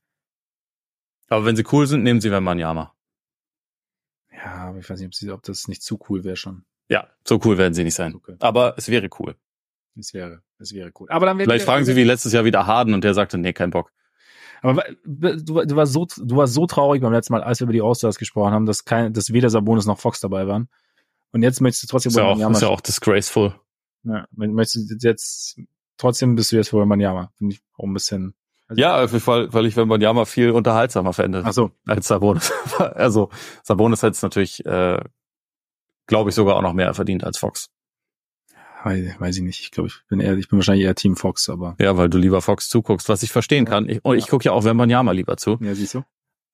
[1.29, 2.95] Aber wenn sie cool sind, nehmen sie Wembanyama.
[4.33, 6.64] Ja, aber ich weiß nicht, ob, sie, ob das nicht zu cool wäre schon.
[6.89, 8.14] Ja, so cool werden sie nicht sein.
[8.14, 8.37] Okay.
[8.41, 9.37] Aber es wäre cool.
[9.99, 11.09] Es wäre, es wäre cool.
[11.11, 13.70] Aber dann Vielleicht fragen sie wie letztes Jahr wieder Harden und der sagte, nee, kein
[13.70, 13.92] Bock.
[14.62, 17.74] Aber du, du warst so, du warst so traurig beim letzten Mal, als wir über
[17.74, 20.68] die All-Stars gesprochen haben, dass kein, dass weder Sabonis noch Fox dabei waren.
[21.32, 23.55] Und jetzt möchtest du trotzdem ist ja auch, ist ja auch disgraceful.
[24.05, 25.59] Ja, möchtest du jetzt
[25.97, 27.30] trotzdem bist du jetzt für Wembanyama.
[27.36, 28.34] Finde ich auch ein bisschen.
[28.66, 31.42] Also ja, weil, weil ich Wembanyama viel unterhaltsamer fände.
[31.45, 31.70] Ach so.
[31.86, 32.53] Als Sabonis.
[32.78, 33.30] also
[33.62, 35.01] Sabonis hat es natürlich, äh,
[36.07, 37.70] glaube ich, sogar auch noch mehr verdient als Fox.
[38.85, 39.61] Weiß, weiß ich nicht.
[39.61, 41.74] Ich glaube, ich bin eher, ich bin wahrscheinlich eher Team Fox, aber.
[41.80, 43.89] Ja, weil du lieber Fox zuguckst, was ich verstehen kann.
[43.89, 45.57] Ich, und ich gucke ja auch Wembanyama lieber zu.
[45.62, 46.05] Ja, siehst du.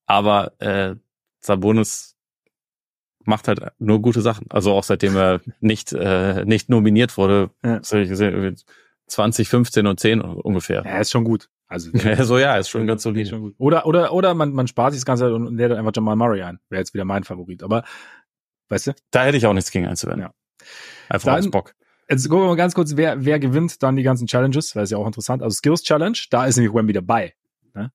[0.07, 0.95] Aber äh,
[1.41, 2.17] Sabonis
[3.25, 4.47] macht halt nur gute Sachen.
[4.51, 7.83] Also auch seitdem er nicht äh, nicht nominiert wurde, ja.
[7.83, 10.85] 2015 und 10 ungefähr.
[10.85, 11.51] Ja, ist schon gut.
[11.67, 13.29] Also ja, so ja, ist schon ganz solide.
[13.29, 13.57] Schon.
[13.59, 16.61] Oder oder oder man man spart sich das ganze und lädt einfach Jamal Murray ein.
[16.69, 17.83] Wäre jetzt wieder mein Favorit, aber
[18.69, 18.93] weißt du?
[19.11, 20.23] Da hätte ich auch nichts gegen einzuwenden.
[20.23, 20.35] Ja.
[21.09, 21.75] Einfach dann, aus Bock.
[22.11, 24.91] Jetzt gucken wir mal ganz kurz, wer wer gewinnt dann die ganzen Challenges, weil es
[24.91, 25.45] ja auch interessant.
[25.45, 27.35] Also Skills Challenge, da ist nämlich Wemby dabei.
[27.73, 27.93] Ne?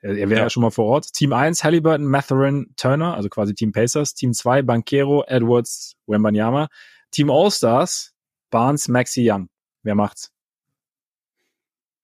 [0.00, 0.44] Er, er wäre ja.
[0.44, 0.50] ja.
[0.50, 1.10] schon mal vor Ort.
[1.14, 4.12] Team 1, Halliburton, Matherin, Turner, also quasi Team Pacers.
[4.12, 6.68] Team 2, Banquero, Edwards, Wembanyama.
[7.12, 8.12] Team All-Stars,
[8.50, 9.48] Barnes, Maxi Young.
[9.82, 10.30] Wer macht's?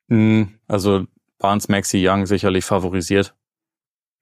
[0.08, 1.06] Hm, also
[1.38, 3.34] Barnes Maxi Young sicherlich favorisiert.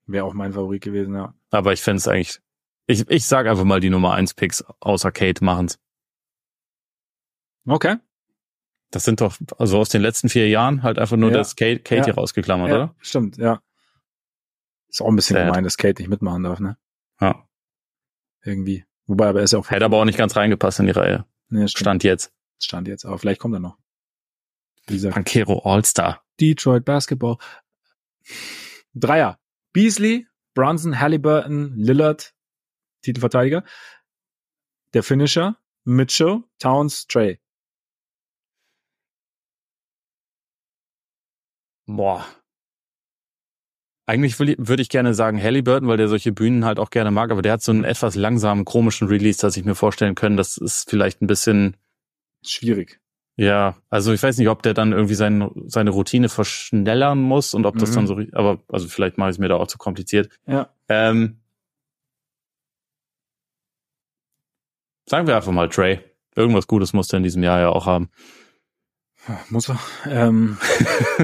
[0.06, 1.32] Wäre auch mein Favorit gewesen, ja.
[1.50, 2.40] Aber ich fände es eigentlich,
[2.88, 5.78] ich, ich sag einfach mal die Nummer 1 Picks außer Kate machen's.
[7.66, 7.96] Okay.
[8.90, 11.38] Das sind doch, also aus den letzten vier Jahren halt einfach nur ja.
[11.38, 12.04] das Kate, Kate ja.
[12.06, 12.94] hier rausgeklammert, ja, oder?
[12.98, 13.62] Stimmt, ja.
[14.88, 15.46] Ist auch ein bisschen Sad.
[15.46, 16.76] gemein, dass Kate nicht mitmachen darf, ne?
[17.20, 17.46] Ja.
[18.42, 18.84] Irgendwie.
[19.06, 19.70] Wobei, aber er ist ja auch.
[19.70, 21.24] Hätte aber auch nicht ganz reingepasst in die Reihe.
[21.48, 22.32] Nee, Stand jetzt.
[22.58, 23.78] Stand jetzt, aber vielleicht kommt er noch.
[24.88, 26.24] Dieser Pankero All-Star.
[26.40, 27.36] Detroit Basketball.
[28.94, 29.38] Dreier.
[29.72, 32.34] Beasley, Brunson, Halliburton, Lillard,
[33.02, 33.64] Titelverteidiger.
[34.94, 37.40] Der Finisher, Mitchell, Towns, Trey.
[41.96, 42.24] Boah.
[44.06, 47.42] Eigentlich würde ich gerne sagen Halliburton, weil der solche Bühnen halt auch gerne mag, aber
[47.42, 50.90] der hat so einen etwas langsamen, komischen Release, dass ich mir vorstellen können, das ist
[50.90, 51.76] vielleicht ein bisschen
[52.42, 53.00] schwierig.
[53.36, 57.66] Ja, also ich weiß nicht, ob der dann irgendwie sein, seine Routine verschnellern muss und
[57.66, 57.94] ob das mhm.
[57.94, 60.28] dann so, aber also vielleicht mache ich es mir da auch zu kompliziert.
[60.46, 60.68] Ja.
[60.88, 61.40] Ähm,
[65.06, 66.00] sagen wir einfach mal Trey.
[66.34, 68.10] Irgendwas Gutes muss er in diesem Jahr ja auch haben.
[69.48, 69.78] Muss er.
[70.06, 70.58] Ähm.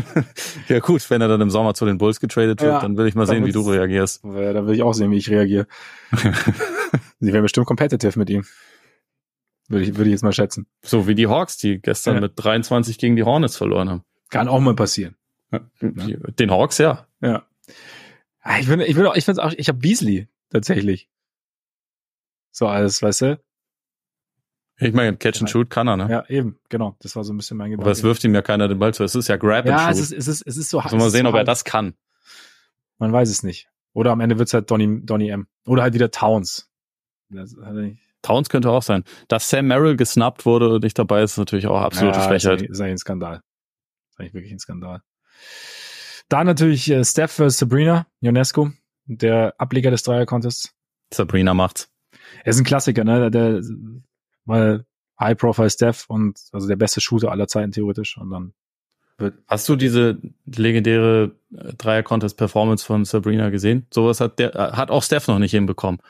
[0.69, 3.07] ja gut, wenn er dann im Sommer zu den Bulls getradet wird, ja, dann will
[3.07, 4.25] ich mal sehen, wie du reagierst.
[4.25, 5.67] Ja, dann will ich auch sehen, wie ich reagiere.
[7.21, 8.45] Sie wären bestimmt competitive mit ihm.
[9.69, 10.67] Würde ich, würde ich jetzt mal schätzen.
[10.83, 12.21] So wie die Hawks, die gestern ja.
[12.21, 14.05] mit 23 gegen die Hornets verloren haben.
[14.31, 15.17] Kann auch mal passieren.
[15.91, 17.07] Den Hawks, ja.
[17.21, 17.47] Ja.
[18.41, 21.09] Ah, ich bin, ich bin auch, ich finde auch, ich habe Beasley tatsächlich.
[22.53, 23.41] So alles, weißt du?
[24.79, 26.07] Ich meine, Catch and Shoot kann er, ne?
[26.11, 26.97] Ja, eben, genau.
[27.01, 27.85] Das war so ein bisschen mein Gedanke.
[27.85, 29.05] Aber es wirft ihm ja keiner den Ball zu.
[29.05, 29.87] Es ist ja Grab ja, and Shoot.
[29.87, 30.91] Ja, es ist, es ist, es ist so hart.
[30.91, 31.95] Sollen wir sehen, ob er das kann.
[32.99, 33.69] Man weiß es nicht.
[33.95, 35.47] Oder am Ende wird's halt Donny, Donny M.
[35.67, 36.69] Oder halt wieder Towns.
[38.21, 39.05] Towns könnte auch sein.
[39.29, 42.63] Dass Sam Merrill gesnappt wurde und nicht dabei ist, ist natürlich auch absolute ja, Frechheit.
[42.63, 43.41] Ist eigentlich ein Skandal.
[44.11, 45.03] Ist eigentlich wirklich ein Skandal.
[46.29, 47.59] Da natürlich äh, Steph vs.
[47.59, 48.71] Sabrina Ionescu,
[49.07, 50.75] der Ableger des Dreier-Contests.
[51.13, 51.89] Sabrina macht's.
[52.45, 53.31] Er ist ein Klassiker, ne?
[53.31, 53.63] Der,
[54.47, 54.85] weil
[55.21, 58.55] High Profile Steph und also der beste Shooter aller Zeiten theoretisch und dann
[59.19, 63.87] wird Hast du diese legendäre äh, Dreier Contest Performance von Sabrina gesehen?
[63.93, 66.01] Sowas hat der äh, hat auch Steph noch nicht hinbekommen.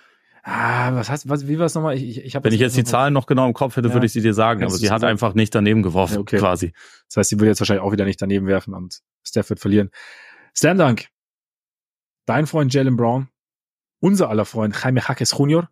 [0.42, 1.96] Ah, was heißt, was, wie war es nochmal?
[1.96, 3.94] Ich, ich, hab Wenn ich jetzt die Zahlen noch genau im Kopf hätte, ja.
[3.94, 5.10] würde ich sie dir sagen, aber sie hat sagen?
[5.10, 6.38] einfach nicht daneben geworfen, ja, okay.
[6.38, 6.72] quasi.
[7.08, 9.90] Das heißt, sie würde jetzt wahrscheinlich auch wieder nicht daneben werfen und Steph wird verlieren.
[10.54, 11.08] Slam Dunk.
[12.26, 13.28] Dein Freund Jalen Brown,
[14.00, 15.68] unser aller Freund Jaime Jaques Jr.,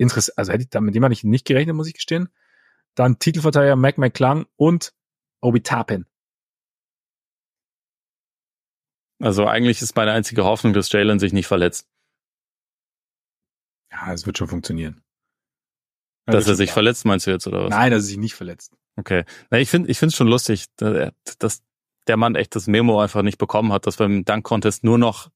[0.00, 2.30] Interess also hätte ich, mit dem hatte ich nicht gerechnet, muss ich gestehen.
[2.94, 4.94] Dann Titelverteidiger Mac McClung und
[5.42, 6.06] Obi Tapin.
[9.22, 11.86] Also eigentlich ist meine einzige Hoffnung, dass Jalen sich nicht verletzt.
[13.92, 15.02] Ja, es wird schon funktionieren.
[16.26, 16.74] Ja, dass er sich klar.
[16.74, 17.70] verletzt, meinst du jetzt, oder was?
[17.70, 18.74] Nein, dass er sich nicht verletzt.
[18.96, 19.24] Okay.
[19.50, 21.62] Na, ich finde, ich finde es schon lustig, dass
[22.06, 25.30] der Mann echt das Memo einfach nicht bekommen hat, dass beim Dunk-Contest nur noch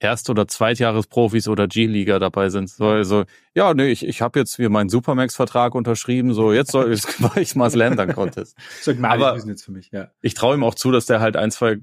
[0.00, 2.70] Erst- oder Zweitjahresprofis oder G-Liga dabei sind.
[2.70, 3.24] So, also,
[3.54, 7.36] ja, nee, ich, ich habe jetzt hier meinen Supermax-Vertrag unterschrieben, so jetzt soll jetzt war
[7.36, 8.56] ich mal Slam Dunk Contest.
[9.02, 10.08] aber jetzt für mich, ja.
[10.22, 11.78] Ich traue ihm auch zu, dass der halt ein, zwei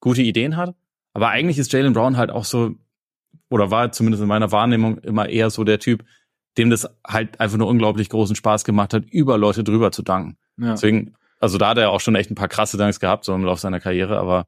[0.00, 0.74] gute Ideen hat.
[1.14, 2.74] Aber eigentlich ist Jalen Brown halt auch so,
[3.48, 6.04] oder war zumindest in meiner Wahrnehmung immer eher so der Typ,
[6.58, 10.36] dem das halt einfach nur unglaublich großen Spaß gemacht hat, über Leute drüber zu danken.
[10.58, 10.72] Ja.
[10.72, 13.44] Deswegen, also da hat er auch schon echt ein paar krasse Danks gehabt, so im
[13.44, 14.44] Laufe seiner Karriere, aber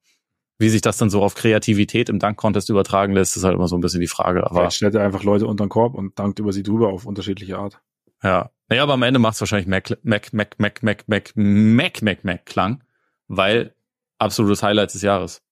[0.58, 3.76] wie sich das dann so auf Kreativität im Dunk-Contest übertragen lässt, ist halt immer so
[3.76, 4.44] ein bisschen die Frage.
[4.44, 7.06] Aber Vielleicht stellt er einfach Leute unter den Korb und dankt über sie drüber auf
[7.06, 7.80] unterschiedliche Art.
[8.22, 8.50] Ja.
[8.68, 12.24] Naja, aber am Ende macht es wahrscheinlich Mac, Mac, Mac, Mac, Mac, Mac, Mac, Mac,
[12.24, 12.84] Mac Klang,
[13.28, 13.74] weil
[14.18, 15.42] absolutes Highlight des Jahres.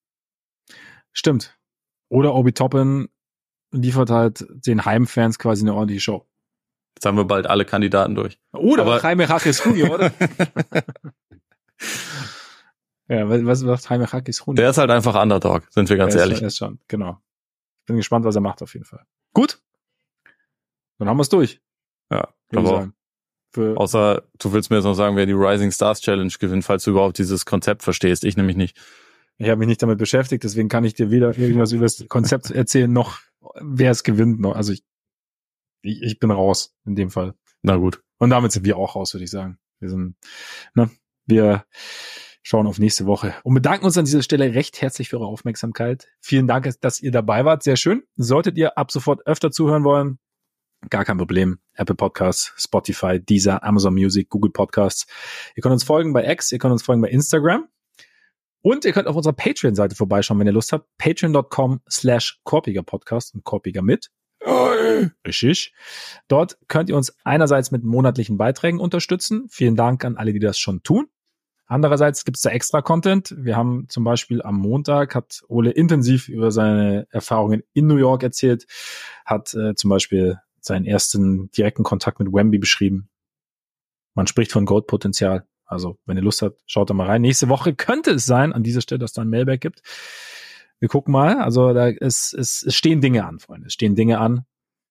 [1.13, 1.59] Stimmt.
[2.09, 3.09] Oder Obi Toppin
[3.73, 6.27] liefert halt den Heimfans quasi eine ordentliche Show.
[6.97, 8.39] Jetzt haben wir bald alle Kandidaten durch.
[8.53, 10.13] Oder Jaime Hackes oder?
[13.11, 14.57] Ja, was macht Jaime Hakis Hund?
[14.57, 16.37] Der ist halt einfach Underdog, sind wir ganz er ehrlich.
[16.37, 17.20] Ist, er ist schon, genau.
[17.81, 19.05] Ich bin gespannt, was er macht auf jeden Fall.
[19.35, 19.61] Gut.
[20.99, 21.61] Dann haben wir es durch.
[22.12, 22.93] Ja, aber
[23.57, 26.93] außer du willst mir jetzt noch sagen, wer die Rising Stars Challenge gewinnt, falls du
[26.93, 28.23] überhaupt dieses Konzept verstehst.
[28.23, 28.81] Ich nämlich nicht.
[29.39, 32.51] Ich habe mich nicht damit beschäftigt, deswegen kann ich dir weder irgendwas über das Konzept
[32.53, 33.19] erzählen, noch
[33.61, 34.39] wer es gewinnt.
[34.39, 34.55] Noch.
[34.55, 34.85] Also ich,
[35.82, 37.35] ich, ich bin raus in dem Fall.
[37.62, 38.05] Na gut.
[38.19, 39.59] Und damit sind wir auch raus, würde ich sagen.
[39.81, 40.15] Wir sind,
[40.74, 40.91] ne,
[41.27, 41.65] wir
[42.43, 46.09] schauen auf nächste Woche und bedanken uns an dieser Stelle recht herzlich für eure Aufmerksamkeit.
[46.21, 47.62] Vielen Dank, dass ihr dabei wart.
[47.62, 48.03] Sehr schön.
[48.17, 50.19] Solltet ihr ab sofort öfter zuhören wollen,
[50.89, 51.59] gar kein Problem.
[51.75, 55.07] Apple Podcasts, Spotify, Deezer, Amazon Music, Google Podcasts.
[55.55, 57.69] Ihr könnt uns folgen bei X, ihr könnt uns folgen bei Instagram.
[58.62, 60.87] Und ihr könnt auf unserer Patreon-Seite vorbeischauen, wenn ihr Lust habt.
[60.99, 64.11] Patreon.com slash Korpiger Podcast und Korpiger mit.
[65.27, 65.73] Richtig.
[66.29, 69.47] Dort könnt ihr uns einerseits mit monatlichen Beiträgen unterstützen.
[69.51, 71.09] Vielen Dank an alle, die das schon tun.
[71.71, 73.33] Andererseits gibt es da extra Content.
[73.39, 78.25] Wir haben zum Beispiel am Montag hat Ole intensiv über seine Erfahrungen in New York
[78.25, 78.67] erzählt,
[79.25, 83.09] hat äh, zum Beispiel seinen ersten direkten Kontakt mit Wemby beschrieben.
[84.15, 85.47] Man spricht von Goldpotenzial.
[85.65, 87.23] Also, wenn ihr Lust habt, schaut da mal rein.
[87.23, 89.83] Nächste Woche könnte es sein, an dieser Stelle, dass da ein Mailback gibt.
[90.81, 91.41] Wir gucken mal.
[91.41, 93.69] Also, da ist, es, es stehen Dinge an, Freunde.
[93.69, 94.45] Es stehen Dinge an.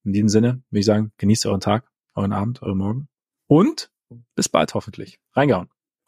[0.06, 3.10] In diesem Sinne würde ich sagen, genießt euren Tag, euren Abend, euren Morgen.
[3.48, 3.92] Und
[4.34, 5.20] bis bald hoffentlich.
[5.34, 5.68] Reingehauen.